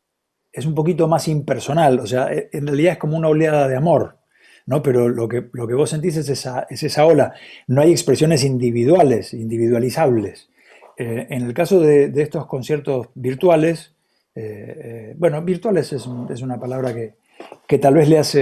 es 0.50 0.64
un 0.64 0.74
poquito 0.74 1.08
más 1.08 1.28
impersonal, 1.28 2.00
o 2.00 2.06
sea, 2.06 2.32
e, 2.32 2.48
en 2.54 2.66
realidad 2.66 2.94
es 2.94 2.98
como 2.98 3.18
una 3.18 3.28
oleada 3.28 3.68
de 3.68 3.76
amor. 3.76 4.16
¿no? 4.64 4.82
Pero 4.82 5.10
lo 5.10 5.28
que, 5.28 5.46
lo 5.52 5.68
que 5.68 5.74
vos 5.74 5.90
sentís 5.90 6.16
es 6.16 6.30
esa, 6.30 6.66
es 6.70 6.82
esa 6.82 7.04
ola. 7.04 7.34
No 7.66 7.82
hay 7.82 7.90
expresiones 7.90 8.44
individuales, 8.44 9.34
individualizables. 9.34 10.48
Eh, 10.96 11.26
en 11.28 11.42
el 11.42 11.52
caso 11.52 11.80
de, 11.80 12.10
estos 12.22 12.46
conciertos 12.46 13.08
virtuales, 13.14 13.94
eh, 14.34 14.42
eh, 14.42 15.14
bueno, 15.18 15.42
virtuales 15.42 15.92
es, 15.92 16.06
una 16.06 16.58
palabra 16.58 16.94
que, 16.94 17.78
tal 17.78 17.94
vez 17.94 18.34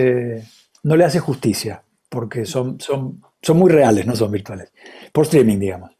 no 0.84 0.96
le 0.96 1.04
hace 1.04 1.18
justicia, 1.18 1.82
porque 2.08 2.44
son, 2.44 2.78
muy 3.54 3.70
reales, 3.70 4.06
no 4.06 4.14
son 4.14 4.30
virtuales, 4.30 4.72
por 5.12 5.24
streaming, 5.24 5.58
digamos. 5.58 5.90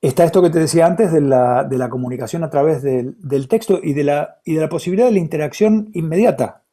está 0.00 0.24
esto 0.24 0.42
que 0.42 0.50
te 0.50 0.60
decía 0.60 0.86
antes 0.86 1.12
de 1.12 1.20
la, 1.20 1.88
comunicación 1.90 2.42
a 2.42 2.50
través 2.50 2.82
del, 2.82 3.48
texto 3.48 3.80
y 3.82 3.92
de, 3.92 4.04
la, 4.04 4.40
y 4.44 4.54
de 4.54 4.62
la 4.62 4.68
posibilidad 4.70 5.08
de 5.08 5.12
la 5.12 5.18
interacción 5.18 5.90
inmediata, 5.92 6.64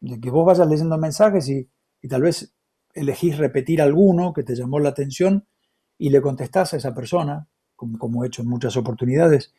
de 0.00 0.18
que 0.18 0.30
vos 0.30 0.46
vayas 0.46 0.66
leyendo 0.66 0.96
mensajes 0.96 1.46
y, 1.50 1.68
y 2.00 2.08
tal 2.08 2.22
vez 2.22 2.54
elegís 2.94 3.36
repetir 3.36 3.82
alguno 3.82 4.32
que 4.32 4.42
te 4.42 4.54
llamó 4.54 4.78
la 4.78 4.88
atención 4.88 5.46
y 5.98 6.08
le 6.08 6.20
contestás 6.20 6.72
a 6.72 6.78
esa 6.78 6.94
persona 6.94 7.48
como, 7.98 8.24
he 8.24 8.28
hecho 8.28 8.42
en 8.42 8.48
muchas 8.48 8.76
oportunidades. 8.76 9.52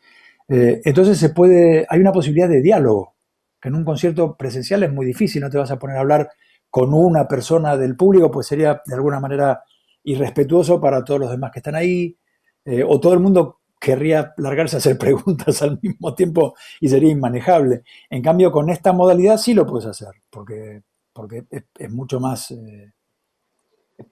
Eh, 0.48 0.82
entonces 0.84 1.18
se 1.18 1.30
puede, 1.30 1.86
hay 1.88 2.00
una 2.00 2.12
posibilidad 2.12 2.48
de 2.48 2.60
diálogo, 2.60 3.14
que 3.60 3.68
en 3.68 3.76
un 3.76 3.84
concierto 3.84 4.36
presencial 4.36 4.82
es 4.82 4.92
muy 4.92 5.06
difícil, 5.06 5.42
no 5.42 5.50
te 5.50 5.58
vas 5.58 5.70
a 5.70 5.78
poner 5.78 5.96
a 5.96 6.00
hablar 6.00 6.30
con 6.70 6.92
una 6.92 7.28
persona 7.28 7.76
del 7.76 7.96
público, 7.96 8.30
pues 8.30 8.46
sería 8.46 8.82
de 8.84 8.94
alguna 8.94 9.20
manera 9.20 9.62
irrespetuoso 10.02 10.80
para 10.80 11.04
todos 11.04 11.20
los 11.20 11.30
demás 11.30 11.50
que 11.52 11.60
están 11.60 11.76
ahí, 11.76 12.16
eh, 12.64 12.82
o 12.86 12.98
todo 13.00 13.14
el 13.14 13.20
mundo 13.20 13.60
querría 13.80 14.32
largarse 14.38 14.76
a 14.76 14.78
hacer 14.78 14.98
preguntas 14.98 15.62
al 15.62 15.78
mismo 15.80 16.14
tiempo 16.14 16.54
y 16.80 16.88
sería 16.88 17.10
inmanejable. 17.10 17.84
En 18.10 18.22
cambio, 18.22 18.50
con 18.50 18.70
esta 18.70 18.92
modalidad 18.92 19.36
sí 19.36 19.54
lo 19.54 19.66
puedes 19.66 19.86
hacer, 19.86 20.14
porque, 20.30 20.82
porque 21.12 21.44
es, 21.50 21.92
mucho 21.92 22.20
más, 22.20 22.50
eh, 22.50 22.92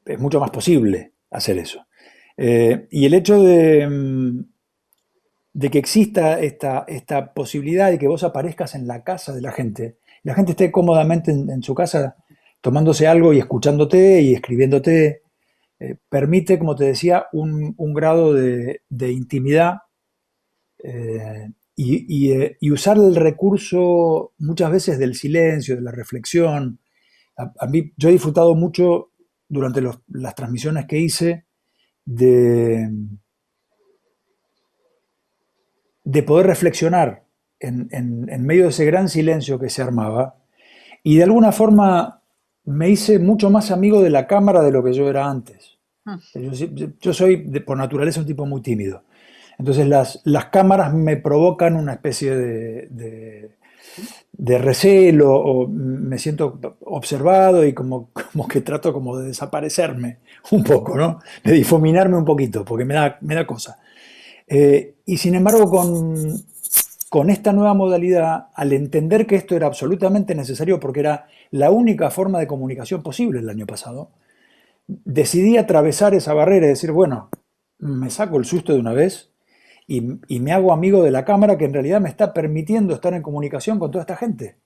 es 0.05 0.19
mucho 0.19 0.41
más 0.41 0.51
posible 0.51 1.15
hacer 1.31 1.59
eso. 1.59 1.87
Eh, 2.37 2.89
y 2.91 3.07
el 3.07 3.15
hecho 3.15 3.43
de, 3.43 3.87
mm, 3.87 4.45
de 5.55 5.71
que 5.71 5.79
exista 5.79 6.41
esta, 6.41 6.85
esta, 6.89 7.35
posibilidad 7.35 7.91
de 7.91 7.99
que 7.99 8.09
vos 8.09 8.25
aparezcas 8.25 8.75
en 8.75 8.87
la 8.87 9.05
casa 9.05 9.35
de 9.35 9.43
la 9.43 9.53
gente, 9.53 9.99
la 10.23 10.35
gente 10.35 10.53
esté 10.53 10.71
cómodamente 10.71 11.31
en, 11.33 11.63
su 11.63 11.75
casa 11.75 12.17
tomándose 12.61 13.07
algo 13.07 13.33
y 13.33 13.39
escuchándote 13.39 14.23
y 14.23 14.35
escribiéndote, 14.35 15.23
eh, 15.81 15.97
permite, 16.09 16.59
como 16.59 16.77
te 16.77 16.85
decía, 16.85 17.27
un, 17.33 17.75
grado 17.93 18.33
de, 18.33 18.81
intimidad 19.01 19.79
eh, 20.83 21.51
y, 21.77 22.71
usar 22.71 22.99
el 22.99 23.17
recurso 23.17 24.33
muchas 24.39 24.71
veces 24.71 24.99
del 24.99 25.15
silencio, 25.15 25.75
de 25.75 25.83
la 25.83 25.91
reflexión. 25.91 26.79
A, 27.37 27.67
mí, 27.67 27.93
yo 27.97 28.09
he 28.09 28.13
disfrutado 28.13 28.55
mucho 28.55 29.11
durante 29.49 29.83
las 29.83 30.35
transmisiones 30.35 30.87
que 30.87 30.99
hice 30.99 31.47
de, 32.05 32.91
de 36.05 36.23
poder 36.23 36.47
reflexionar 36.47 37.25
en, 37.61 38.45
medio 38.45 38.65
de 38.65 38.71
ese 38.71 38.85
gran 38.85 39.09
silencio 39.09 39.59
que 39.59 39.71
se 39.71 39.83
armaba 39.83 40.37
y 41.03 41.17
de 41.17 41.25
alguna 41.25 41.53
forma 41.53 42.23
me 42.65 42.89
hice 42.89 43.19
mucho 43.19 43.51
más 43.51 43.71
amigo 43.71 44.03
de 44.03 44.11
la 44.11 44.27
cámara 44.27 44.63
de 44.63 44.73
lo 44.73 44.83
que 44.83 44.93
yo 44.93 45.09
era 45.09 45.29
antes. 45.29 45.79
Ah. 46.05 46.19
Yo, 47.01 47.13
soy 47.13 47.37
por 47.61 47.77
naturaleza 47.77 48.21
un 48.21 48.27
tipo 48.27 48.47
muy 48.47 48.61
tímido. 48.61 49.05
Entonces 49.59 49.87
las, 49.87 50.21
las 50.25 50.47
cámaras 50.47 50.93
me 50.93 51.17
provocan 51.17 51.77
una 51.77 51.93
especie 51.93 52.35
de, 52.37 52.89
de 52.89 53.57
recelo 54.39 55.35
o 55.35 55.69
me 55.69 56.19
siento 56.19 56.59
observado 56.85 57.65
y 57.65 57.73
como, 57.75 58.11
como 58.13 58.49
que 58.49 58.61
trato 58.61 58.93
como 58.93 59.19
de 59.19 59.29
desaparecerme 59.29 60.19
un 60.51 60.65
poco, 60.65 60.97
¿no? 60.97 61.21
De 61.45 61.53
difuminarme 61.53 62.17
un 62.17 62.25
poquito, 62.25 62.65
porque 62.65 62.85
me 62.85 62.95
da, 62.95 63.19
me 63.21 63.35
da 63.35 63.47
cosa. 63.47 63.79
Eh, 64.47 64.97
y 65.07 65.17
sin 65.19 65.35
embargo, 65.35 65.71
con, 65.71 66.15
con 67.09 67.31
esta 67.31 67.53
nueva 67.53 67.75
modalidad, 67.75 68.49
al 68.55 68.73
entender 68.73 69.27
que 69.27 69.37
esto 69.37 69.55
era 69.55 69.67
absolutamente 69.67 70.35
necesario 70.35 70.81
porque 70.81 71.01
era 71.01 71.27
la 71.51 71.71
única 71.71 72.11
forma 72.11 72.39
de 72.39 72.47
comunicación 72.47 73.03
posible 73.03 73.41
el 73.41 73.51
año 73.51 73.67
pasado, 73.67 74.11
decidí 74.87 75.57
atravesar 75.57 76.15
esa 76.15 76.35
barrera 76.35 76.67
y 76.67 76.71
decir, 76.71 76.93
bueno, 76.93 77.29
me 77.79 78.11
saco 78.11 78.39
el 78.39 78.45
susto 78.45 78.73
de 78.73 78.81
una 78.81 78.93
vez 78.93 79.32
y, 80.29 80.41
me 80.41 80.53
hago 80.53 80.73
amigo 80.73 81.03
de 81.03 81.11
la 81.11 81.25
cámara 81.25 81.59
que 81.59 81.67
en 81.67 81.75
realidad 81.75 82.01
me 82.01 82.09
está 82.09 82.33
permitiendo 82.33 82.95
estar 82.95 83.13
en 83.13 83.23
comunicación 83.23 83.79
con 83.79 83.91
toda 83.91 84.03
esta 84.03 84.17
gente. 84.17 84.57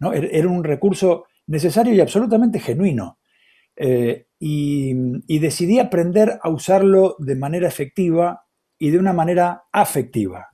¿no? 0.00 0.12
Er, 0.12 0.28
era 0.32 0.48
un 0.48 0.64
recurso 0.64 1.26
necesario 1.46 1.94
y 1.94 2.00
absolutamente 2.00 2.58
genuino. 2.58 3.18
Eh, 3.76 4.26
y, 4.40 5.38
decidí 5.38 5.78
aprender 5.78 6.38
a 6.42 6.48
usarlo 6.50 7.14
de 7.18 7.36
manera 7.36 7.68
efectiva 7.68 8.46
y 8.78 8.90
de 8.90 8.98
una 8.98 9.12
manera 9.12 9.64
afectiva. 9.70 10.48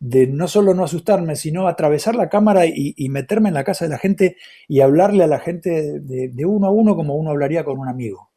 De 0.00 0.26
no 0.26 0.48
solo 0.48 0.72
no 0.72 0.84
asustarme, 0.84 1.36
sino 1.36 1.66
atravesar 1.66 2.14
la 2.14 2.28
cámara 2.28 2.64
y, 2.66 3.08
meterme 3.10 3.48
en 3.48 3.54
la 3.56 3.64
casa 3.64 3.84
de 3.84 3.90
la 3.90 3.98
gente 3.98 4.36
y 4.68 4.80
hablarle 4.80 5.24
a 5.24 5.26
la 5.26 5.40
gente 5.40 6.00
de, 6.00 6.46
uno 6.46 6.68
a 6.68 6.70
uno 6.70 6.96
como 6.96 7.16
uno 7.16 7.30
hablaría 7.30 7.64
con 7.64 7.78
un 7.78 7.88
amigo. 7.88 8.30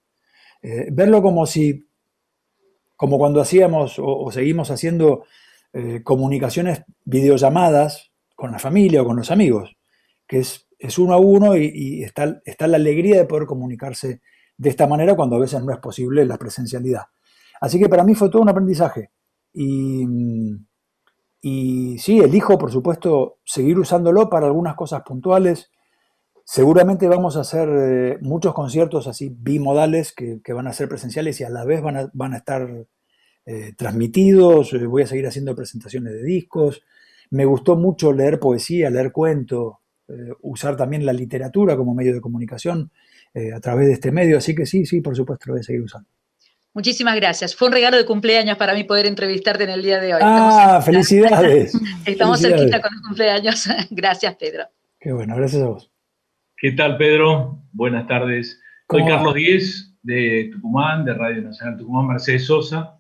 Eh, 0.61 0.87
verlo 0.91 1.21
como 1.21 1.45
si, 1.45 1.87
como 3.01 3.17
cuando 3.17 3.41
hacíamos 3.41 3.95
o, 3.97 4.29
seguimos 4.31 4.69
haciendo 4.69 5.23
eh, 5.73 6.03
comunicaciones, 6.03 6.83
videollamadas 7.03 8.11
con 8.35 8.51
la 8.51 8.59
familia 8.59 9.01
o 9.01 9.05
con 9.05 9.17
los 9.17 9.31
amigos, 9.31 9.75
que 10.27 10.37
es, 10.37 10.67
es 10.77 10.99
uno 10.99 11.15
a 11.15 11.17
uno 11.17 11.57
y, 11.57 12.03
está, 12.03 12.39
está 12.45 12.67
la 12.67 12.77
alegría 12.77 13.17
de 13.17 13.25
poder 13.25 13.47
comunicarse 13.47 14.21
de 14.55 14.69
esta 14.69 14.85
manera 14.85 15.15
cuando 15.15 15.35
a 15.35 15.39
veces 15.39 15.63
no 15.63 15.73
es 15.73 15.79
posible 15.79 16.25
la 16.25 16.37
presencialidad. 16.37 17.05
Así 17.59 17.79
que 17.79 17.89
para 17.89 18.03
mí 18.03 18.13
fue 18.13 18.29
todo 18.29 18.43
un 18.43 18.49
aprendizaje. 18.49 19.09
Y, 19.51 20.05
y 21.41 21.97
sí, 21.97 22.19
elijo, 22.19 22.55
por 22.59 22.71
supuesto, 22.71 23.39
seguir 23.43 23.79
usándolo 23.79 24.29
para 24.29 24.45
algunas 24.45 24.75
cosas 24.75 25.01
puntuales. 25.01 25.71
Seguramente 26.53 27.07
vamos 27.07 27.37
a 27.37 27.41
hacer 27.41 27.69
eh, 27.69 28.17
muchos 28.19 28.53
conciertos 28.53 29.07
así 29.07 29.33
bimodales 29.33 30.11
que, 30.11 30.41
van 30.51 30.67
a 30.67 30.73
ser 30.73 30.89
presenciales 30.89 31.39
y 31.39 31.45
a 31.45 31.49
la 31.49 31.63
vez 31.63 31.81
van 31.81 31.95
a, 31.95 32.11
van 32.11 32.33
a 32.33 32.39
estar 32.39 32.67
eh, 33.45 33.71
transmitidos. 33.77 34.73
Eh, 34.73 34.85
voy 34.85 35.03
a 35.03 35.07
seguir 35.07 35.25
haciendo 35.27 35.55
presentaciones 35.55 36.11
de 36.11 36.23
discos. 36.23 36.83
Me 37.29 37.45
gustó 37.45 37.77
mucho 37.77 38.11
leer 38.11 38.37
poesía, 38.37 38.89
leer 38.89 39.13
cuento, 39.13 39.79
usar 40.41 40.75
también 40.75 41.05
la 41.05 41.13
literatura 41.13 41.77
como 41.77 41.95
medio 41.95 42.13
de 42.13 42.19
comunicación 42.19 42.91
a 43.55 43.59
través 43.61 43.87
de 43.87 43.93
este 43.93 44.11
medio. 44.11 44.37
Así 44.37 44.53
que 44.53 44.65
sí, 44.65 44.85
sí, 44.85 44.99
por 44.99 45.15
supuesto 45.15 45.45
lo 45.47 45.53
voy 45.53 45.61
a 45.61 45.63
seguir 45.63 45.83
usando. 45.83 46.09
Muchísimas 46.73 47.15
gracias. 47.15 47.55
Fue 47.55 47.69
un 47.69 47.73
regalo 47.73 47.95
de 47.95 48.05
cumpleaños 48.05 48.57
para 48.57 48.73
mí 48.73 48.83
poder 48.83 49.05
entrevistarte 49.05 49.63
en 49.63 49.69
el 49.69 49.81
día 49.81 50.01
de 50.01 50.15
hoy. 50.15 50.21
Ah, 50.21 50.81
felicidades. 50.83 51.71
Estamos 52.05 52.41
cerquita 52.41 52.81
con 52.81 52.91
los 52.93 53.01
cumpleaños. 53.03 53.69
gracias, 53.89 54.35
Pedro. 54.35 54.65
Qué 54.99 55.13
bueno, 55.13 55.33
gracias 55.37 55.61
a 55.61 55.67
vos. 55.67 55.90
¿Qué 56.61 56.73
tal, 56.73 56.95
Pedro? 56.97 57.57
Buenas 57.71 58.05
tardes. 58.05 58.61
Soy 58.87 59.03
Carlos 59.03 59.33
Díez, 59.33 59.97
de 60.03 60.51
Tucumán, 60.53 61.03
de 61.03 61.15
Radio 61.15 61.41
Nacional 61.41 61.75
Tucumán, 61.75 62.09
Mercedes 62.09 62.45
Sosa. 62.45 62.99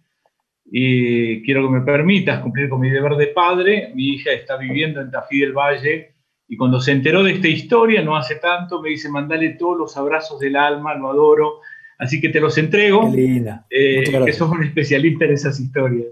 Y 0.65 1.43
quiero 1.43 1.67
que 1.67 1.75
me 1.75 1.81
permitas 1.81 2.39
cumplir 2.41 2.69
con 2.69 2.79
mi 2.79 2.89
deber 2.89 3.17
de 3.17 3.27
padre. 3.27 3.91
Mi 3.93 4.15
hija 4.15 4.31
está 4.31 4.57
viviendo 4.57 4.99
en 4.99 5.11
Tafí 5.11 5.41
del 5.41 5.53
Valle 5.53 6.15
y 6.47 6.57
cuando 6.57 6.81
se 6.81 6.91
enteró 6.91 7.21
de 7.21 7.33
esta 7.33 7.49
historia, 7.49 8.01
no 8.01 8.15
hace 8.15 8.37
tanto, 8.37 8.81
me 8.81 8.89
dice, 8.89 9.09
mandale 9.09 9.49
todos 9.51 9.77
los 9.77 9.95
abrazos 9.95 10.39
del 10.39 10.55
alma, 10.55 10.95
lo 10.95 11.11
adoro 11.11 11.59
Así 11.99 12.19
que 12.19 12.29
te 12.29 12.41
los 12.41 12.57
entrego, 12.57 13.13
eh, 13.15 14.03
que 14.25 14.33
sos 14.33 14.49
un 14.49 14.63
especialista 14.63 15.25
en 15.25 15.33
esas 15.33 15.59
historias. 15.59 16.07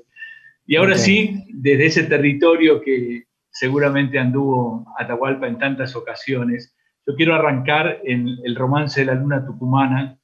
Y 0.67 0.75
ahora 0.75 0.95
sí, 0.95 1.45
desde 1.51 1.87
ese 1.87 2.03
territorio 2.03 2.79
que 2.79 3.23
seguramente 3.49 4.19
anduvo 4.19 4.85
Atahualpa 4.99 5.47
en 5.47 5.57
tantas 5.57 5.95
ocasiones, 5.95 6.75
yo 7.09 7.15
quiero 7.15 7.33
arrancar 7.33 8.01
en 8.03 8.37
el 8.43 8.55
romance 8.55 8.99
de 8.99 9.07
la 9.07 9.15
luna 9.15 9.43
tucumana, 9.43 10.19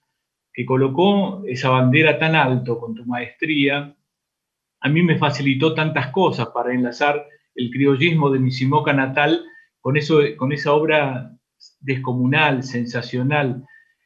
que 0.53 0.67
colocó 0.67 1.43
esa 1.47 1.69
bandera 1.69 2.19
tan 2.19 2.35
alto 2.35 2.77
con 2.77 2.93
tu 2.93 3.03
maestría. 3.05 3.95
A 4.81 4.89
mí 4.89 5.01
me 5.01 5.17
facilitó 5.17 5.73
tantas 5.73 6.11
cosas 6.11 6.49
para 6.53 6.75
enlazar 6.75 7.25
el 7.55 7.71
criollismo 7.71 8.29
de 8.29 8.37
mi 8.37 8.51
Simoca 8.51 8.93
natal 8.93 9.43
con, 9.81 9.97
eso, 9.97 10.19
con 10.37 10.53
esa 10.53 10.73
obra 10.73 11.35
descomunal, 11.79 12.61
sensacional. 12.61 13.65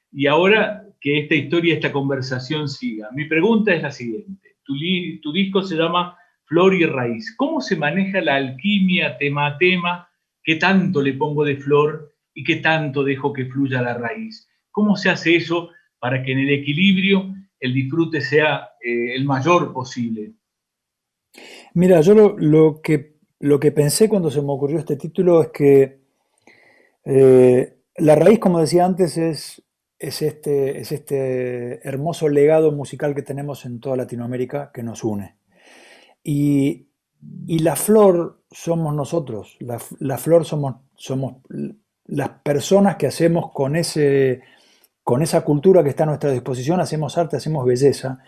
Y 0.10 0.28
ahora 0.28 0.86
que 1.02 1.20
esta 1.20 1.36
historia, 1.36 1.74
esta 1.74 1.92
conversación 1.92 2.70
siga. 2.70 3.10
Mi 3.14 3.26
pregunta 3.26 3.74
es 3.74 3.84
la 3.84 3.92
siguiente. 3.92 4.56
Tu, 4.64 5.34
disco 5.34 5.64
se 5.64 5.76
llama 5.76 6.18
Flor 6.46 6.74
y 6.74 6.86
Raíz. 6.86 7.36
¿Cómo 7.36 7.60
se 7.60 7.76
maneja 7.76 8.22
la 8.22 8.36
alquimia 8.36 9.18
tema 9.18 9.48
a 9.48 9.58
tema? 9.58 10.10
¿Qué 10.42 10.56
tanto 10.56 11.02
le 11.02 11.12
pongo 11.16 11.44
de 11.44 11.58
flor 11.58 12.09
y 12.34 12.44
qué 12.44 12.58
tanto 12.58 13.04
dejo 13.04 13.34
que 13.34 13.46
fluya 13.46 13.82
la 13.82 13.94
raíz? 13.94 14.48
¿Cómo 14.72 14.96
se 14.96 15.10
hace 15.10 15.36
eso 15.36 15.70
para 16.00 16.24
que 16.24 16.32
en 16.32 16.40
el 16.40 16.50
equilibrio 16.52 17.34
el 17.60 17.74
disfrute 17.74 18.22
sea 18.22 18.70
eh, 18.84 19.16
el 19.16 19.26
mayor 19.26 19.74
posible? 19.74 20.34
Mira, 21.74 22.02
yo 22.02 22.36
lo, 22.38 22.82
que, 22.82 23.18
lo 23.40 23.60
que 23.60 23.72
pensé 23.72 24.10
cuando 24.10 24.32
se 24.32 24.42
me 24.42 24.52
ocurrió 24.52 24.80
este 24.80 24.96
título 24.96 25.42
es 25.44 25.50
que 25.50 26.00
eh, 27.06 27.78
la 27.98 28.16
raíz, 28.16 28.40
como 28.40 28.60
decía 28.60 28.86
antes, 28.86 29.18
es 29.18 29.64
es 30.00 30.22
este, 30.22 30.80
es 30.80 30.94
este 30.94 31.88
hermoso 31.88 32.30
legado 32.30 32.72
musical 32.72 33.14
que 33.14 33.22
tenemos 33.22 33.66
en 33.66 33.82
toda 33.82 33.98
Latinoamérica 33.98 34.72
que 34.74 34.82
nos 34.82 35.04
une. 35.04 35.36
Y, 36.24 36.88
la 37.48 37.76
flor 37.76 38.44
somos 38.50 38.96
nosotros, 38.96 39.58
la, 39.60 40.18
flor 40.18 40.46
somos, 40.46 40.76
somos 40.96 41.42
las 42.10 42.30
personas 42.44 42.96
que 42.98 43.08
hacemos 43.08 43.52
con, 43.52 43.76
ese, 43.76 44.42
con 45.04 45.22
esa 45.22 45.42
cultura 45.42 45.84
que 45.84 45.90
está 45.90 46.04
a 46.04 46.08
nuestra 46.08 46.32
disposición, 46.32 46.80
hacemos 46.80 47.18
arte, 47.18 47.38
hacemos 47.38 47.66
belleza 47.66 48.20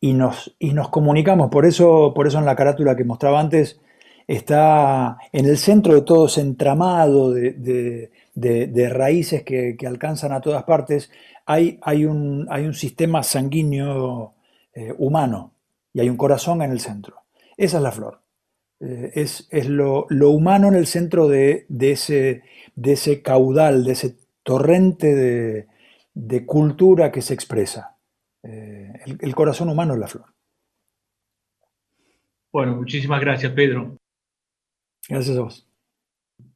y 0.00 0.12
nos, 0.12 0.54
y 0.58 0.72
nos 0.72 0.88
comunicamos. 0.88 1.50
Por 1.50 1.66
eso, 1.66 2.12
por 2.14 2.26
eso 2.26 2.38
en 2.38 2.46
la 2.46 2.56
carátula 2.56 2.96
que 2.96 3.04
mostraba 3.04 3.40
antes 3.40 3.80
está 4.26 5.18
en 5.32 5.46
el 5.46 5.58
centro 5.58 5.94
de 5.94 6.02
todo 6.02 6.26
ese 6.26 6.40
entramado 6.40 7.32
de 7.32 8.10
de, 8.34 8.88
raíces 8.88 9.42
que, 9.42 9.76
alcanzan 9.86 10.32
a 10.32 10.40
todas 10.40 10.64
partes, 10.64 11.10
hay, 11.46 11.78
hay, 11.82 12.04
un, 12.04 12.46
hay 12.50 12.64
un, 12.64 12.74
sistema 12.74 13.22
sanguíneo 13.22 14.34
eh, 14.74 14.94
humano 14.98 15.52
y 15.92 16.00
hay 16.00 16.08
un 16.08 16.16
corazón 16.16 16.62
en 16.62 16.70
el 16.70 16.80
centro. 16.80 17.16
Esa 17.56 17.78
es 17.78 17.82
la 17.82 17.92
flor. 17.92 18.20
Eh, 18.80 19.12
es, 19.14 19.68
lo, 19.68 20.06
humano 20.08 20.68
en 20.68 20.74
el 20.74 20.86
centro 20.86 21.28
de, 21.28 21.66
ese, 21.80 22.42
de, 22.74 22.92
ese, 22.92 23.22
caudal, 23.22 23.84
de 23.84 23.92
ese 23.92 24.16
torrente 24.42 25.66
de, 26.14 26.46
cultura 26.46 27.12
que 27.12 27.22
se 27.22 27.34
expresa. 27.34 27.96
Eh, 28.42 28.92
el, 29.06 29.18
el 29.20 29.34
corazón 29.34 29.68
humano 29.68 29.94
es 29.94 30.00
la 30.00 30.08
flor. 30.08 30.26
Bueno, 32.52 32.76
muchísimas 32.76 33.20
gracias, 33.20 33.52
Pedro. 33.52 33.96
Gracias 35.08 35.36
a 35.36 35.40
vos. 35.40 35.72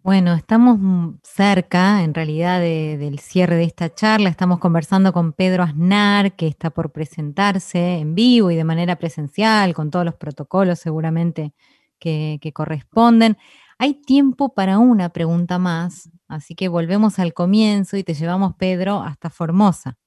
Bueno, 0.06 0.34
estamos 0.34 0.78
cerca 1.24 2.04
en 2.04 2.14
realidad 2.14 2.60
del 2.60 3.18
cierre 3.18 3.56
de 3.56 3.64
esta 3.64 3.92
charla. 3.92 4.28
Estamos 4.28 4.60
conversando 4.60 5.12
con 5.12 5.32
Pedro 5.32 5.64
Aznar, 5.64 6.36
que 6.36 6.46
está 6.46 6.70
por 6.70 6.92
presentarse 6.92 7.98
en 7.98 8.14
vivo 8.14 8.52
y 8.52 8.56
de 8.56 8.62
manera 8.62 8.96
presencial, 8.96 9.74
con 9.74 9.90
todos 9.90 10.04
los 10.04 10.14
protocolos 10.14 10.78
seguramente 10.78 11.54
que, 11.98 12.38
que 12.40 12.52
corresponden. 12.52 13.36
Hay 13.79 13.95
tiempo 13.95 14.55
para 14.55 14.79
una 14.79 15.11
pregunta 15.11 15.59
más, 15.59 16.11
así 16.29 16.55
que 16.55 16.68
volvemos 16.68 17.18
al 17.18 17.35
comienzo 17.35 17.99
y 17.99 18.05
te 18.05 18.14
llevamos, 18.14 18.55
Pedro, 18.59 19.03
hasta 19.03 19.29
Formosa. 19.29 19.99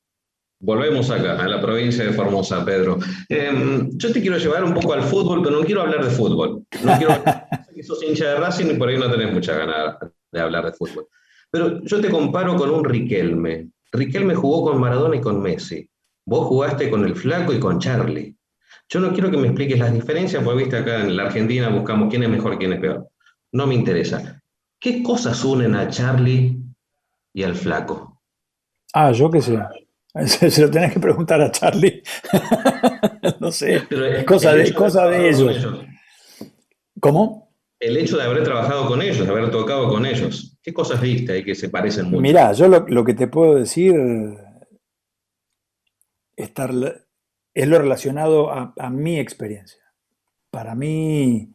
Volvemos 0.62 1.10
acá, 1.12 1.42
a 1.42 1.48
la 1.48 1.62
provincia 1.62 2.04
de 2.04 2.12
Formosa, 2.12 2.66
Pedro. 2.66 2.98
Em, 3.30 3.92
yo 3.94 4.12
te 4.12 4.22
quiero 4.22 4.38
llevar 4.38 4.64
un 4.64 4.74
poco 4.74 4.94
al 4.94 5.04
fútbol, 5.04 5.42
pero 5.44 5.58
no 5.58 5.66
quiero 5.66 5.82
hablar 5.82 6.04
de 6.04 6.10
fútbol. 6.10 6.64
No 6.84 6.98
quiero 6.98 7.14
que 7.76 7.84
sos 7.84 8.04
hincha 8.04 8.30
de 8.30 8.36
Racing 8.36 8.72
y 8.72 8.78
por 8.78 8.90
ahí 8.90 8.98
no 8.98 9.10
tenés 9.10 9.32
mucha 9.32 9.54
ganas 9.56 9.98
de 10.32 10.40
hablar 10.40 10.66
de 10.66 10.74
fútbol. 10.74 11.08
Pero 11.52 11.82
yo 11.84 12.02
te 12.02 12.10
comparo 12.10 12.56
con 12.58 12.72
un 12.72 12.84
Riquelme. 12.84 13.70
Riquelme 13.92 14.36
jugó 14.36 14.64
con 14.64 14.82
Maradona 14.82 15.16
y 15.16 15.22
con 15.22 15.42
Messi. 15.42 15.90
Vos 16.26 16.48
jugaste 16.48 16.90
con 16.90 17.06
el 17.06 17.16
Flaco 17.16 17.54
y 17.54 17.60
con 17.60 17.80
Charlie. 17.80 18.36
Yo 18.90 19.00
no 19.00 19.14
quiero 19.14 19.32
que 19.32 19.38
me 19.38 19.48
expliques 19.48 19.80
las 19.80 19.94
diferencias, 19.94 20.44
porque 20.44 20.64
viste 20.64 20.78
acá 20.78 21.02
en 21.02 21.16
la 21.16 21.24
Argentina 21.24 21.70
buscamos 21.70 22.10
quién 22.10 22.24
es 22.24 22.30
mejor, 22.30 22.58
quién 22.58 22.74
es 22.74 22.80
peor. 22.80 23.08
No 23.52 23.68
me 23.68 23.76
interesa. 23.76 24.42
¿Qué 24.80 25.04
cosas 25.04 25.44
unen 25.44 25.76
a 25.76 25.90
Charlie 25.90 26.58
y 27.34 27.44
al 27.44 27.56
Flaco? 27.56 28.22
Ah, 28.94 29.12
yo 29.12 29.30
qué 29.30 29.42
sé. 29.42 29.60
Se 30.26 30.62
lo 30.62 30.72
tenés 30.72 30.94
que 30.94 31.00
preguntar 31.00 31.42
a 31.42 31.52
Charlie. 31.52 32.02
no 33.40 33.52
sé. 33.52 33.76
es 33.76 34.26
cosa, 34.26 34.54
de, 34.54 34.74
cosa 34.74 35.08
de 35.08 35.30
ellos. 35.30 35.68
¿Cómo? 37.00 37.50
El 37.80 37.96
hecho 37.98 38.18
de 38.18 38.24
haber 38.24 38.44
trabajado 38.44 38.88
con 38.88 39.02
ellos, 39.02 39.26
de 39.26 39.32
haber 39.32 39.52
tocado 39.52 39.88
con 39.90 40.06
ellos. 40.06 40.58
¿Qué 40.62 40.74
cosas 40.74 41.00
viste 41.00 41.32
ahí 41.32 41.44
que 41.46 41.56
se 41.56 41.70
parecen 41.70 42.06
mucho? 42.06 42.22
Mirá, 42.22 42.52
yo 42.52 42.68
lo, 42.68 43.06
que 43.06 43.14
te 43.14 43.28
puedo 43.28 43.56
decir 43.56 43.96
estar, 46.36 46.72
es 47.54 47.68
lo 47.68 47.80
relacionado 47.80 48.52
a, 48.52 48.90
mi 48.90 49.18
experiencia. 49.20 49.82
Para 50.52 50.76
mí, 50.76 51.54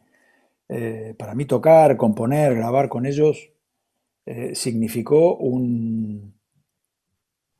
eh, 0.69 1.15
para 1.17 1.35
mí 1.35 1.45
tocar, 1.45 1.97
componer, 1.97 2.55
grabar 2.55 2.89
con 2.89 3.05
ellos 3.05 3.51
eh, 4.25 4.55
significó 4.55 5.35
un, 5.37 6.33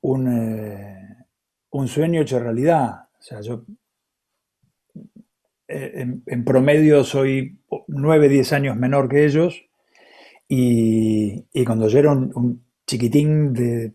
eh, 0.04 0.98
un, 1.70 1.88
sueño 1.88 2.22
hecho 2.22 2.40
realidad. 2.40 3.08
O 3.20 3.22
sea, 3.22 3.42
yo 3.42 3.66
en, 5.68 6.44
promedio 6.46 7.04
soy 7.04 7.60
9, 7.88 8.30
10 8.30 8.54
años 8.54 8.78
menor 8.78 9.10
que 9.10 9.26
ellos 9.26 9.66
y, 10.48 11.46
cuando 11.66 11.88
yo 11.88 12.00
era 12.00 12.12
un, 12.12 12.66
chiquitín 12.88 13.54
de 13.54 13.94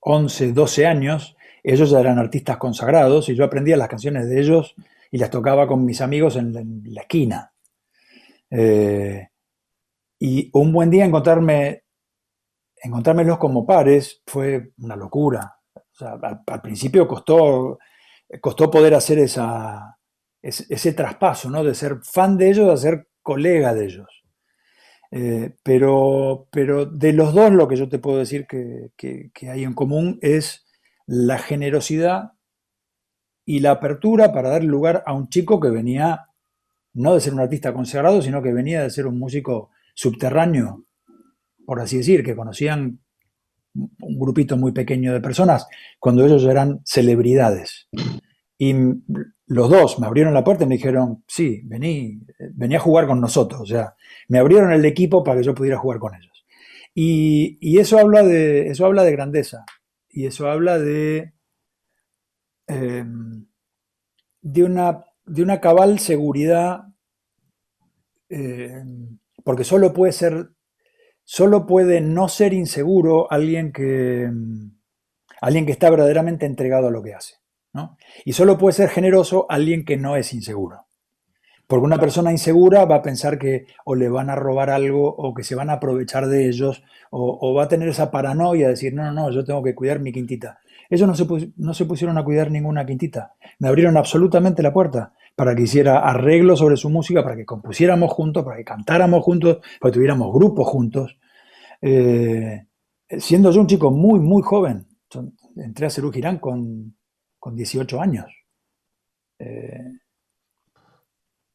11, 0.00 0.52
12 0.52 0.86
años, 0.86 1.36
ellos 1.62 1.90
ya 1.90 2.00
eran 2.00 2.18
artistas 2.18 2.56
consagrados 2.58 3.28
y 3.28 3.34
yo 3.34 3.44
aprendía 3.44 3.76
las 3.76 3.88
canciones 3.88 4.28
de 4.28 4.40
ellos 4.40 4.74
y 5.10 5.18
las 5.18 5.30
tocaba 5.30 5.66
con 5.66 5.84
mis 5.84 6.00
amigos 6.00 6.36
en 6.36 6.82
la, 6.86 7.00
esquina. 7.00 7.53
Eh, 8.50 9.28
y 10.18 10.50
un 10.52 10.72
buen 10.72 10.90
día 10.90 11.04
encontrarme 11.04 11.84
encontrármelos 12.82 13.38
como 13.38 13.66
pares 13.66 14.22
fue 14.26 14.72
una 14.78 14.96
locura. 14.96 15.56
al, 16.00 16.60
principio 16.62 17.08
costó 17.08 17.78
costó 18.40 18.70
poder 18.70 18.94
hacer 18.94 19.18
esa, 19.18 19.98
ese, 20.42 20.92
traspaso, 20.92 21.50
¿no? 21.50 21.64
De 21.64 21.74
ser 21.74 21.98
fan 22.02 22.36
de 22.36 22.50
ellos 22.50 22.70
a 22.70 22.76
ser 22.76 23.08
colega 23.22 23.74
de 23.74 23.84
ellos. 23.84 24.08
Eh, 25.10 25.54
pero, 25.62 26.48
pero 26.50 26.86
de 26.86 27.12
los 27.12 27.34
dos 27.34 27.52
lo 27.52 27.68
que 27.68 27.76
yo 27.76 27.88
te 27.88 27.98
puedo 27.98 28.18
decir 28.18 28.46
que, 28.46 28.90
que, 28.96 29.50
hay 29.50 29.64
en 29.64 29.74
común 29.74 30.18
es 30.22 30.66
la 31.06 31.38
generosidad 31.38 32.32
y 33.46 33.60
la 33.60 33.72
apertura 33.72 34.32
para 34.32 34.50
dar 34.50 34.64
lugar 34.64 35.02
a 35.06 35.12
un 35.12 35.28
chico 35.28 35.60
que 35.60 35.70
venía 35.70 36.30
no 36.94 37.14
de 37.14 37.20
ser 37.20 37.34
un 37.34 37.40
artista 37.40 37.72
consagrado, 37.72 38.22
sino 38.22 38.42
que 38.42 38.52
venía 38.52 38.82
de 38.82 38.90
ser 38.90 39.06
un 39.06 39.18
músico 39.18 39.70
subterráneo, 39.94 40.86
por 41.66 41.80
así 41.80 41.98
decir, 41.98 42.24
que 42.24 42.36
conocían 42.36 43.00
un 43.74 44.18
grupito 44.18 44.56
muy 44.56 44.72
pequeño 44.72 45.12
de 45.12 45.20
personas 45.20 45.66
cuando 45.98 46.24
ellos 46.24 46.44
eran 46.44 46.80
celebridades. 46.84 47.88
Y 48.56 48.74
los 49.46 49.68
dos 49.68 49.98
me 49.98 50.06
abrieron 50.06 50.32
la 50.32 50.44
puerta 50.44 50.64
y 50.64 50.68
me 50.68 50.76
dijeron, 50.76 51.24
sí, 51.26 51.62
vení, 51.64 52.20
vení 52.54 52.76
a 52.76 52.80
jugar 52.80 53.06
con 53.06 53.20
nosotros. 53.20 53.60
O 53.60 53.66
sea, 53.66 53.94
me 54.28 54.38
abrieron 54.38 54.72
el 54.72 54.84
equipo 54.84 55.24
para 55.24 55.38
que 55.38 55.46
yo 55.46 55.54
pudiera 55.54 55.78
jugar 55.78 55.98
con 55.98 56.14
ellos. 56.14 56.44
Y, 56.94 57.78
eso, 57.78 57.98
habla 57.98 58.22
de, 58.22 58.68
eso 58.68 58.86
habla 58.86 59.02
de 59.02 59.12
grandeza. 59.12 59.64
Y 60.08 60.26
eso 60.26 60.48
habla 60.48 60.78
de, 60.78 61.34
em, 62.68 63.46
de, 64.40 64.62
una, 64.62 65.04
de 65.26 65.42
una 65.42 65.60
cabal 65.60 65.98
seguridad, 65.98 66.84
em, 68.28 69.18
porque 69.44 69.64
solo 69.64 69.92
puede 69.92 70.12
ser, 70.12 70.50
solo 71.24 71.66
puede 71.66 72.00
no 72.00 72.28
ser 72.28 72.52
inseguro 72.52 73.30
alguien 73.30 73.72
que, 73.72 74.30
alguien 75.40 75.66
que 75.66 75.72
está 75.72 75.90
verdaderamente 75.90 76.46
entregado 76.46 76.88
a 76.88 76.90
lo 76.90 77.02
que 77.02 77.14
hace. 77.14 77.34
Y 78.24 78.32
solo 78.34 78.56
puede 78.56 78.74
ser 78.74 78.88
generoso 78.88 79.46
alguien 79.48 79.84
que 79.84 79.96
no 79.96 80.16
es 80.16 80.32
inseguro. 80.32 80.86
Porque 81.66 81.86
una 81.86 81.98
persona 81.98 82.30
insegura 82.30 82.84
va 82.84 82.96
a 82.96 83.02
pensar 83.02 83.38
que 83.38 83.66
o 83.84 83.94
le 83.94 84.08
van 84.08 84.30
a 84.30 84.36
robar 84.36 84.70
algo 84.70 85.08
o 85.08 85.34
que 85.34 85.42
se 85.42 85.54
van 85.54 85.70
a 85.70 85.74
aprovechar 85.74 86.26
de 86.26 86.46
ellos 86.48 86.82
o, 87.10 87.54
va 87.54 87.64
a 87.64 87.68
tener 87.68 87.88
esa 87.88 88.10
paranoia 88.10 88.66
de 88.66 88.72
decir, 88.72 88.92
no, 88.92 89.04
no, 89.04 89.12
no, 89.12 89.30
yo 89.30 89.44
tengo 89.44 89.62
que 89.62 89.74
cuidar 89.74 90.00
mi 90.00 90.12
quintita. 90.12 90.58
Ellos 90.90 91.08
no 91.08 91.14
se, 91.14 91.52
no 91.56 91.74
se 91.74 91.84
pusieron 91.84 92.18
a 92.18 92.24
cuidar 92.24 92.50
ninguna 92.50 92.84
quintita. 92.84 93.34
Me 93.58 93.68
abrieron 93.68 93.96
absolutamente 93.96 94.62
la 94.62 94.72
puerta 94.72 95.12
para 95.34 95.54
que 95.54 95.62
hiciera 95.62 95.98
arreglos 96.00 96.58
sobre 96.58 96.76
su 96.76 96.90
música, 96.90 97.22
para 97.22 97.36
que 97.36 97.44
compusiéramos 97.44 98.12
juntos, 98.12 98.44
para 98.44 98.56
que 98.56 98.64
cantáramos 98.64 99.22
juntos, 99.24 99.58
para 99.80 99.90
que 99.90 99.94
tuviéramos 99.94 100.32
grupos 100.32 100.68
juntos. 100.68 101.18
Eh, 101.80 102.66
siendo 103.18 103.50
yo 103.50 103.60
un 103.60 103.66
chico 103.66 103.90
muy, 103.90 104.20
muy 104.20 104.42
joven, 104.42 104.86
entré 105.56 105.86
a 105.86 105.90
Cerú 105.90 106.12
Girán 106.12 106.38
con 106.38 106.94
con 107.44 107.54
18 107.54 108.00
años. 108.00 108.24
Eh, 109.38 109.98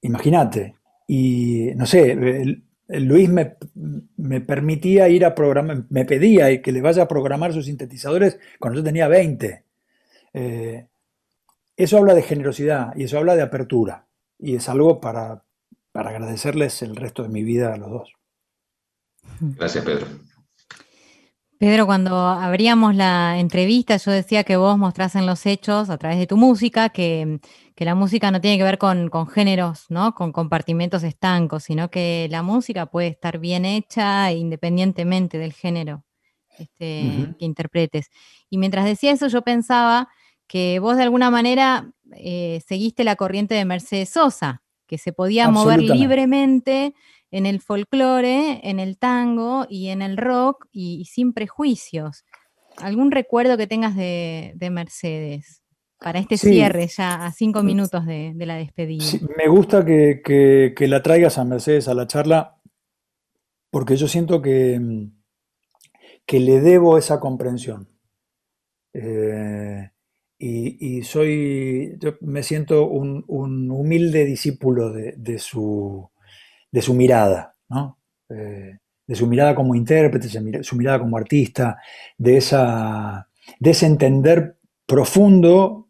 imagínate. 0.01 0.75
Y 1.07 1.71
no 1.75 1.87
sé, 1.87 2.61
Luis 2.89 3.29
me, 3.29 4.41
permitía 4.41 5.09
ir 5.09 5.23
a 5.23 5.35
programar, 5.35 5.85
me 5.89 6.05
pedía 6.05 6.61
que 6.61 6.71
le 6.71 6.81
vaya 6.81 7.03
a 7.03 7.07
programar 7.07 7.53
sus 7.53 7.65
sintetizadores 7.65 8.39
cuando 8.59 8.79
yo 8.79 8.83
tenía 8.83 9.07
20. 9.07 9.63
Eh, 10.33 10.87
eso 11.77 11.97
habla 11.97 12.15
de 12.15 12.23
generosidad 12.23 12.95
y 12.95 13.03
eso 13.03 13.19
habla 13.19 13.35
de 13.35 13.43
apertura. 13.43 14.07
Y 14.39 14.55
es 14.55 14.67
algo 14.69 14.99
para, 14.99 15.43
para 15.91 16.09
agradecerles 16.09 16.81
el 16.81 16.95
resto 16.95 17.23
de 17.23 17.29
mi 17.29 17.43
vida 17.43 17.73
a 17.73 17.77
los 17.77 17.91
dos. 17.91 18.13
Gracias, 19.39 19.85
Pedro. 19.85 20.07
Pedro, 21.59 21.85
cuando 21.85 22.15
abríamos 22.15 22.95
la 22.95 23.37
entrevista, 23.37 23.97
yo 23.97 24.11
decía 24.11 24.45
que 24.45 24.55
vos 24.55 24.77
mostrás 24.77 25.15
en 25.15 25.25
los 25.25 25.45
hechos, 25.45 25.89
a 25.89 25.97
través 25.97 26.17
de 26.17 26.25
tu 26.25 26.37
música, 26.37 26.87
que, 26.87 27.41
la 27.75 27.95
música 27.95 28.31
no 28.31 28.39
tiene 28.39 28.57
que 28.57 28.63
ver 28.63 28.77
con, 28.77 29.09
géneros, 29.27 29.85
¿no? 29.89 30.15
Con 30.15 30.31
compartimentos 30.31 31.03
estancos, 31.03 31.63
sino 31.63 31.91
que 31.91 32.29
la 32.31 32.43
música 32.43 32.85
puede 32.85 33.07
estar 33.07 33.39
bien 33.39 33.65
hecha 33.65 34.31
independientemente 34.31 35.37
del 35.37 35.51
género 35.51 36.05
este, 36.57 37.35
que 37.37 37.45
interpretes. 37.45 38.09
Y 38.49 38.57
mientras 38.57 38.85
decía 38.85 39.11
eso, 39.11 39.27
yo 39.27 39.41
pensaba 39.41 40.07
que 40.47 40.79
vos 40.79 40.95
de 40.95 41.03
alguna 41.03 41.29
manera 41.29 41.91
eh, 42.13 42.61
seguiste 42.65 43.03
la 43.03 43.17
corriente 43.17 43.55
de 43.55 43.65
Mercedes 43.65 44.09
Sosa, 44.11 44.63
que 44.87 44.97
se 44.97 45.11
podía 45.11 45.49
mover 45.49 45.81
libremente 45.81 46.93
en 47.31 47.45
el 47.45 47.61
folclore, 47.61 48.59
en 48.63 48.79
el 48.79 48.97
tango 48.97 49.65
y 49.69 49.89
en 49.89 50.01
el 50.01 50.17
rock 50.17 50.67
y, 50.71 51.05
sin 51.05 51.33
prejuicios. 51.33 52.25
¿Algún 52.77 53.11
recuerdo 53.11 53.57
que 53.57 53.67
tengas 53.67 53.95
de, 53.95 54.55
Mercedes 54.71 55.63
para 55.99 56.19
este 56.19 56.37
cierre 56.37 56.87
ya 56.87 57.25
a 57.25 57.31
cinco 57.31 57.61
minutos 57.61 58.05
de, 58.05 58.33
la 58.37 58.55
despedida? 58.55 59.03
me 59.37 59.47
gusta 59.47 59.85
que, 59.85 60.73
la 60.79 61.01
traigas 61.01 61.37
a 61.37 61.45
Mercedes 61.45 61.87
a 61.87 61.93
la 61.93 62.07
charla 62.07 62.55
porque 63.69 63.95
yo 63.95 64.07
siento 64.07 64.41
que, 64.41 64.79
que 66.25 66.39
le 66.39 66.61
debo 66.61 66.97
esa 66.97 67.19
comprensión. 67.19 67.89
Eh, 68.93 69.89
y, 70.41 71.03
soy, 71.03 71.97
yo 71.99 72.13
me 72.21 72.43
siento 72.43 72.87
un, 72.87 73.25
humilde 73.27 74.23
discípulo 74.23 74.91
de, 74.93 75.37
su, 75.37 76.09
de 76.71 76.81
su 76.81 76.93
mirada, 76.93 77.55
eh, 78.29 78.77
de 79.07 79.15
su 79.15 79.27
mirada 79.27 79.55
como 79.55 79.75
intérprete, 79.75 80.27
de 80.27 80.63
su 80.63 80.75
mirada 80.75 80.99
como 80.99 81.17
artista, 81.17 81.77
de, 82.17 82.37
esa, 82.37 83.27
de 83.59 83.71
ese 83.71 83.85
entender 83.85 84.57
profundo 84.85 85.89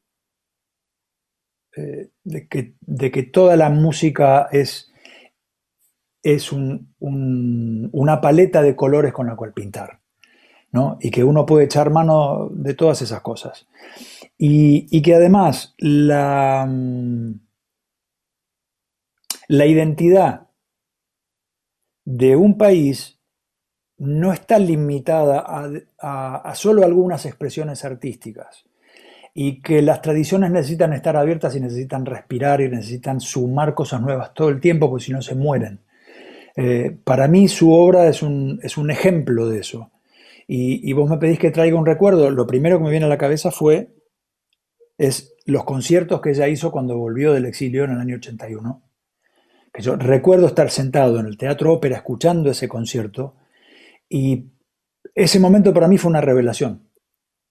eh, 1.76 2.10
de, 2.24 2.48
que, 2.48 3.24
toda 3.24 3.56
la 3.56 3.70
música 3.70 4.48
es, 4.52 4.92
es 6.24 6.52
una 6.52 8.22
paleta 8.22 8.62
de 8.62 8.76
colores 8.76 9.14
con 9.14 9.28
la 9.28 9.36
cual 9.36 9.54
pintar, 9.54 10.00
y 11.00 11.12
que 11.12 11.24
uno 11.24 11.46
puede 11.46 11.66
echar 11.66 11.90
mano 11.90 12.50
de 12.52 12.74
todas 12.74 13.02
esas 13.02 13.22
cosas. 13.22 13.68
Y, 14.38 14.88
y 14.96 15.02
que 15.02 15.16
además 15.16 15.76
la, 15.78 16.70
la 19.48 19.66
identidad 19.66 20.49
de 22.06 22.36
un 22.36 22.58
país 22.58 23.20
no 24.00 24.32
está 24.32 24.58
limitada 24.60 25.44
a, 26.00 26.56
solo 26.56 26.84
algunas 26.84 27.26
expresiones 27.26 27.84
artísticas 27.84 28.66
y 29.34 29.62
que 29.62 29.82
las 29.82 30.02
tradiciones 30.02 30.52
necesitan 30.52 30.94
estar 30.94 31.16
abiertas 31.16 31.56
y 31.56 31.60
necesitan 31.60 32.06
respirar 32.06 32.62
y 32.62 32.70
necesitan 32.70 33.20
sumar 33.20 33.74
cosas 33.74 34.02
nuevas 34.02 34.34
todo 34.34 34.50
el 34.50 34.60
tiempo, 34.60 34.90
porque 34.90 35.06
si 35.06 35.12
no 35.12 35.22
se 35.22 35.36
mueren. 35.36 35.82
Eh, 36.56 36.98
para 37.04 37.28
mí 37.28 37.48
su 37.48 37.72
obra 37.72 38.08
es 38.08 38.24
un, 38.24 38.60
es 38.64 38.78
un 38.78 38.90
ejemplo 38.90 39.48
de 39.48 39.60
eso. 39.60 39.92
Y, 40.52 40.92
vos 40.94 41.08
me 41.08 41.18
pedís 41.18 41.38
que 41.38 41.52
traiga 41.52 41.78
un 41.78 41.86
recuerdo. 41.86 42.32
Lo 42.32 42.48
primero 42.48 42.80
que 42.80 42.86
me 42.86 42.90
viene 42.90 43.06
a 43.06 43.10
la 43.10 43.20
cabeza 43.20 43.52
fue 43.52 43.94
es 44.98 45.36
los 45.46 45.64
conciertos 45.64 46.22
que 46.22 46.32
ella 46.32 46.48
hizo 46.48 46.72
cuando 46.72 46.98
volvió 46.98 47.34
del 47.34 47.46
exilio 47.46 47.84
en 47.84 47.92
el 47.92 48.00
año 48.00 48.16
81 48.16 48.89
yo 49.82 49.96
recuerdo 49.96 50.48
estar 50.48 50.70
sentado 50.70 51.20
en 51.20 51.26
el 51.26 51.38
Teatro 51.38 51.74
Ópera 51.74 51.98
escuchando 51.98 52.52
ese 52.52 52.68
concierto 52.68 53.36
y 54.08 54.46
ese 55.16 55.40
momento 55.40 55.74
para 55.74 55.88
mí 55.88 55.98
fue 55.98 56.10
una 56.10 56.22
revelación. 56.22 56.90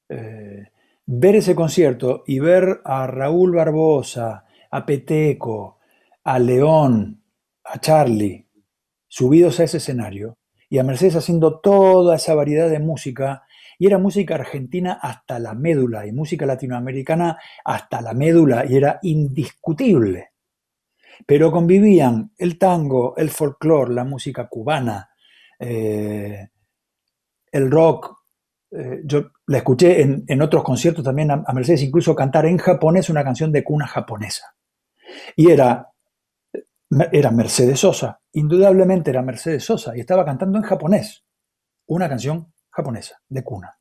Eh, 0.09 0.69
ver 1.07 1.37
ese 1.37 1.55
concierto 1.55 2.25
y 2.27 2.39
ver 2.39 2.81
a 2.85 3.07
Raúl 3.07 3.55
Barbosa, 3.55 4.45
a 4.71 4.87
Peteco, 4.87 5.79
a 6.25 6.39
León, 6.39 7.23
a 7.65 7.81
Charlie, 7.81 8.47
subidos 9.07 9.61
a 9.61 9.65
ese 9.65 9.79
escenario 9.79 10.37
y 10.69 10.79
a 10.79 10.85
Mercedes 10.85 11.17
haciendo 11.17 11.61
toda 11.61 12.17
esa 12.17 12.35
variedad 12.35 12.69
de 12.69 12.79
música, 12.79 13.45
y 13.79 13.87
era 13.87 13.97
música 13.97 14.35
argentina 14.35 14.99
hasta 15.01 15.39
la 15.39 15.55
médula 15.55 16.07
y 16.07 16.13
música 16.13 16.45
latinoamericana 16.45 17.39
hasta 17.65 18.03
la 18.03 18.13
médula, 18.13 18.67
y 18.69 18.77
era 18.77 18.99
indiscutible 19.03 20.33
pero 21.27 21.51
convivían 21.51 22.33
el 22.37 22.59
tango, 22.59 23.17
el 23.17 23.31
folclore, 23.31 23.95
la 23.95 24.05
música 24.05 24.49
cubana, 24.49 25.11
eh, 25.59 26.49
el 27.53 27.71
rock. 27.71 28.17
Eh, 28.71 29.01
yo 29.05 29.31
la 29.47 29.59
escuché 29.59 30.03
en, 30.03 30.43
otros 30.43 30.63
conciertos 30.63 31.03
también 31.03 31.31
a, 31.31 31.53
Mercedes 31.55 31.83
incluso 31.83 32.15
cantar 32.15 32.45
en 32.47 32.59
japonés 32.59 33.09
una 33.09 33.25
canción 33.25 33.51
de 33.51 33.65
cuna 33.65 33.87
japonesa. 33.87 34.55
Y 35.37 35.51
era, 35.51 35.91
era 37.13 37.31
Mercedes 37.31 37.81
Sosa, 37.81 38.21
indudablemente 38.33 39.11
era 39.11 39.23
Mercedes 39.23 39.65
Sosa, 39.65 39.97
y 39.97 40.01
estaba 40.01 40.25
cantando 40.25 40.59
en 40.59 40.65
japonés 40.65 41.25
una 41.87 42.09
canción 42.09 42.53
japonesa, 42.71 43.21
de 43.29 43.43
cuna. 43.43 43.79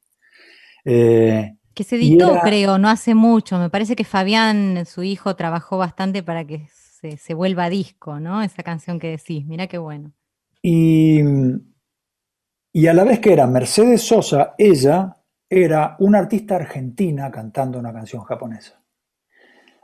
Eh, 0.85 1.57
que 1.73 1.83
se 1.83 1.97
editó, 1.97 2.39
creo, 2.41 2.79
no 2.79 2.89
hace 2.89 3.13
mucho. 3.13 3.59
Me 3.59 3.69
parece 3.69 3.95
que 3.95 4.03
Fabián, 4.03 4.85
su 4.87 5.03
hijo, 5.03 5.35
trabajó 5.35 5.77
bastante 5.77 6.23
para 6.23 6.43
que 6.43 6.67
se, 7.15 7.33
vuelva 7.33 7.69
disco, 7.69 8.19
¿no? 8.19 8.41
Esa 8.41 8.63
canción 8.63 8.99
que 8.99 9.11
decís, 9.11 9.45
mira 9.45 9.67
qué 9.67 9.77
bueno. 9.77 10.11
Y, 10.61 11.21
y 12.73 12.87
a 12.87 12.93
la 12.93 13.05
vez 13.05 13.19
que 13.19 13.31
era 13.31 13.47
Mercedes 13.47 14.01
Sosa, 14.01 14.55
ella 14.57 15.17
era 15.49 15.95
una 15.99 16.19
artista 16.19 16.55
argentina 16.55 17.31
cantando 17.31 17.79
una 17.79 17.93
canción 17.93 18.23
japonesa. 18.23 18.81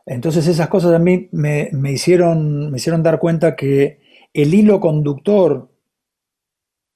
Entonces 0.06 0.48
esas 0.48 0.68
cosas 0.68 0.94
a 0.94 1.00
mí 1.00 1.30
me, 1.32 1.70
hicieron, 1.92 2.72
me 2.72 2.78
hicieron 2.78 3.04
dar 3.04 3.20
cuenta 3.20 3.56
que 3.56 4.02
el 4.34 4.54
hilo 4.54 4.80
conductor 4.80 5.70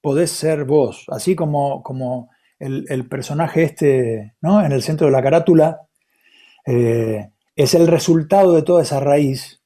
podés 0.02 0.32
ser 0.32 0.66
vos, 0.66 1.06
así 1.10 1.36
como, 1.36 1.82
como 1.84 2.30
el, 2.60 3.08
personaje 3.08 3.64
este, 3.64 4.36
¿no? 4.42 4.64
En 4.64 4.72
el 4.72 4.82
centro 4.82 5.08
de 5.08 5.14
la 5.14 5.22
carátula, 5.22 5.82
eh, 6.66 7.30
es 7.56 7.74
el 7.74 7.88
resultado 7.88 8.54
de 8.54 8.64
toda 8.64 8.84
esa 8.84 9.00
raíz. 9.00 9.62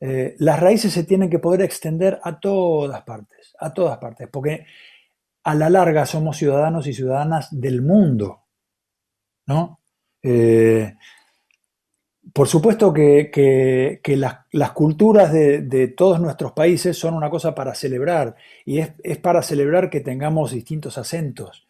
Eh, 0.00 0.34
las 0.38 0.58
raíces 0.58 0.92
se 0.92 1.04
tienen 1.04 1.28
que 1.28 1.38
poder 1.38 1.60
extender 1.60 2.18
a 2.22 2.40
todas 2.40 3.02
partes, 3.02 3.54
a 3.60 3.72
todas 3.74 3.98
partes, 3.98 4.28
porque 4.32 4.64
a 5.44 5.54
la 5.54 5.68
larga 5.68 6.06
somos 6.06 6.38
ciudadanos 6.38 6.86
y 6.86 6.94
ciudadanas 6.94 7.48
del 7.50 7.82
mundo, 7.82 8.44
¿no? 9.46 9.80
Eh, 10.22 10.94
por 12.32 12.48
supuesto 12.48 12.92
que, 12.92 14.00
las, 14.16 14.70
culturas 14.72 15.32
de, 15.32 15.94
todos 15.96 16.20
nuestros 16.20 16.52
países 16.52 16.96
son 16.96 17.14
una 17.14 17.30
cosa 17.30 17.54
para 17.54 17.74
celebrar, 17.74 18.36
y 18.64 18.78
es, 18.78 19.18
para 19.18 19.42
celebrar 19.42 19.90
que 19.90 20.00
tengamos 20.00 20.52
distintos 20.52 20.98
acentos, 20.98 21.66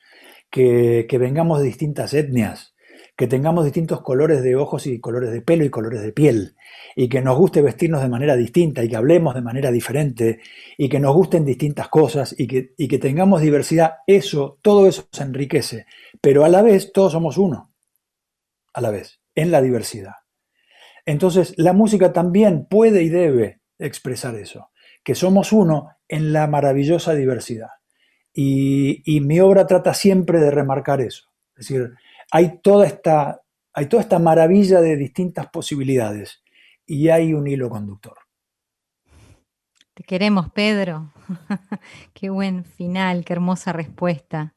que, 0.51 1.07
vengamos 1.19 1.61
de 1.61 1.67
distintas 1.67 2.13
etnias, 2.15 2.75
que 3.21 3.27
tengamos 3.27 3.67
distintos 3.67 4.01
colores 4.01 4.43
de 4.43 4.57
ojos 4.57 4.87
y 4.87 4.99
colores 4.99 5.31
de 5.31 5.43
pelo 5.43 5.63
y 5.63 5.69
colores 5.69 6.01
de 6.01 6.11
piel, 6.11 6.57
y 6.97 7.11
que 7.11 7.21
nos 7.21 7.37
guste 7.37 7.61
vestirnos 7.61 8.01
de 8.01 8.09
manera 8.09 8.35
distinta 8.35 8.83
y 8.83 8.89
que 8.89 8.97
hablemos 8.97 9.35
de 9.35 9.43
manera 9.43 9.71
diferente 9.71 10.41
y 10.79 10.89
que 10.89 11.01
nos 11.01 11.15
gusten 11.15 11.45
distintas 11.45 11.89
cosas 11.89 12.35
y 12.39 12.47
que, 12.47 12.73
y 12.79 12.89
que 12.89 12.97
tengamos 12.97 13.43
diversidad, 13.43 13.97
eso, 14.07 14.59
todo 14.63 14.89
eso 14.89 15.07
se 15.13 15.23
enriquece, 15.23 15.85
pero 16.23 16.47
a 16.47 16.49
la 16.49 16.63
vez 16.63 16.95
todos 16.95 17.13
somos 17.13 17.37
uno, 17.37 17.75
a 18.73 18.81
la 18.81 18.91
vez, 18.91 19.21
en 19.35 19.51
la 19.51 19.61
diversidad. 19.61 20.15
Entonces, 21.05 21.53
la 21.59 21.75
música 21.75 22.15
también 22.15 22.65
puede 22.71 23.03
y 23.03 23.11
debe 23.11 23.61
expresar 23.79 24.35
eso, 24.37 24.71
que 25.05 25.15
somos 25.15 25.53
uno 25.53 25.91
en 26.09 26.33
la 26.33 26.47
maravillosa 26.47 27.13
diversidad. 27.13 27.69
Y, 28.33 29.21
mi 29.21 29.41
obra 29.41 29.67
trata 29.67 29.93
siempre 29.93 30.41
de 30.41 30.51
remarcar 30.51 31.03
eso. 31.03 31.25
Es 31.55 31.69
decir, 31.69 31.91
hay 32.31 32.61
toda, 32.63 32.87
esta, 32.87 33.43
hay 33.73 33.87
toda 33.87 34.03
esta 34.03 34.19
maravilla 34.19 34.81
de 34.81 34.97
distintas 34.97 35.49
posibilidades 35.49 36.43
y 36.87 37.09
hay 37.09 37.35
un 37.35 37.47
hilo 37.47 37.69
conductor. 37.69 38.17
Te 39.95 40.03
queremos, 40.05 40.51
Pedro. 40.53 41.13
qué 42.15 42.31
buen 42.31 42.65
final, 42.65 43.25
qué 43.25 43.33
hermosa 43.33 43.73
respuesta. 43.73 44.55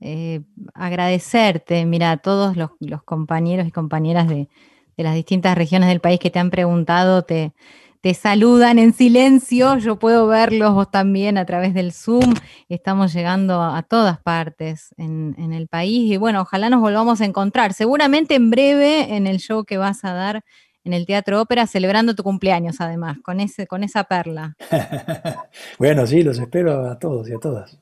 Eh, 0.00 0.40
agradecerte, 0.74 1.84
mira, 1.84 2.10
a 2.10 2.16
todos 2.16 2.56
los 2.56 3.02
compañeros 3.04 3.66
y 3.66 3.70
compañeras 3.70 4.28
de, 4.28 4.48
de 4.96 5.04
las 5.04 5.14
distintas 5.14 5.56
regiones 5.56 5.88
del 5.88 6.00
país 6.00 6.18
que 6.18 6.30
te 6.30 6.38
han 6.38 6.50
preguntado, 6.50 7.22
te, 7.22 7.52
te 8.00 8.14
saludan 8.14 8.78
en 8.78 8.94
silencio, 8.94 9.76
yo 9.76 9.98
puedo 9.98 10.26
verlos 10.26 10.72
vos 10.72 10.90
también 10.90 11.36
a 11.36 11.44
través 11.44 11.74
del 11.74 11.92
Zoom, 11.92 12.34
estamos 12.68 13.12
llegando 13.12 13.60
a, 13.62 13.82
todas 13.82 14.18
partes 14.20 14.94
en, 14.96 15.52
el 15.52 15.68
país 15.68 16.10
y 16.10 16.16
bueno, 16.16 16.42
ojalá 16.42 16.70
nos 16.70 16.80
volvamos 16.80 17.20
a 17.20 17.26
encontrar, 17.26 17.74
seguramente 17.74 18.34
en 18.34 18.50
breve 18.50 19.14
en 19.14 19.26
el 19.26 19.38
show 19.38 19.64
que 19.64 19.76
vas 19.76 20.04
a 20.04 20.14
dar 20.14 20.42
en 20.82 20.94
el 20.94 21.04
Teatro 21.04 21.42
Ópera, 21.42 21.66
celebrando 21.66 22.14
tu 22.14 22.22
cumpleaños 22.22 22.80
además, 22.80 23.18
con, 23.22 23.38
ese, 23.38 23.66
con 23.66 23.84
esa 23.84 24.04
perla. 24.04 24.56
bueno, 25.78 26.06
sí, 26.06 26.22
los 26.22 26.38
espero 26.38 26.88
a 26.88 26.98
todos 26.98 27.28
y 27.28 27.34
a 27.34 27.38
todas. 27.38 27.78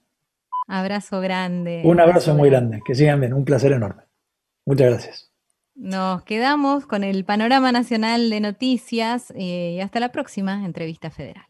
Abrazo 0.67 1.21
grande. 1.21 1.83
Un 1.85 2.01
abrazo 2.01 2.35
muy 2.35 2.51
grande, 2.51 2.81
que 2.85 2.95
sigan 2.95 3.21
bien, 3.21 3.35
un 3.35 3.45
placer 3.45 3.73
enorme. 3.73 4.03
Muchas 4.67 4.91
gracias. 4.91 5.28
Nos 5.79 6.25
quedamos 6.25 6.87
con 6.87 7.05
el 7.05 7.25
panorama 7.25 7.71
nacional 7.71 8.31
de 8.31 8.41
noticias 8.41 9.33
eh, 9.37 9.75
y 9.77 9.81
hasta 9.81 10.01
la 10.01 10.11
próxima 10.11 10.65
entrevista 10.65 11.09
federal. 11.09 11.49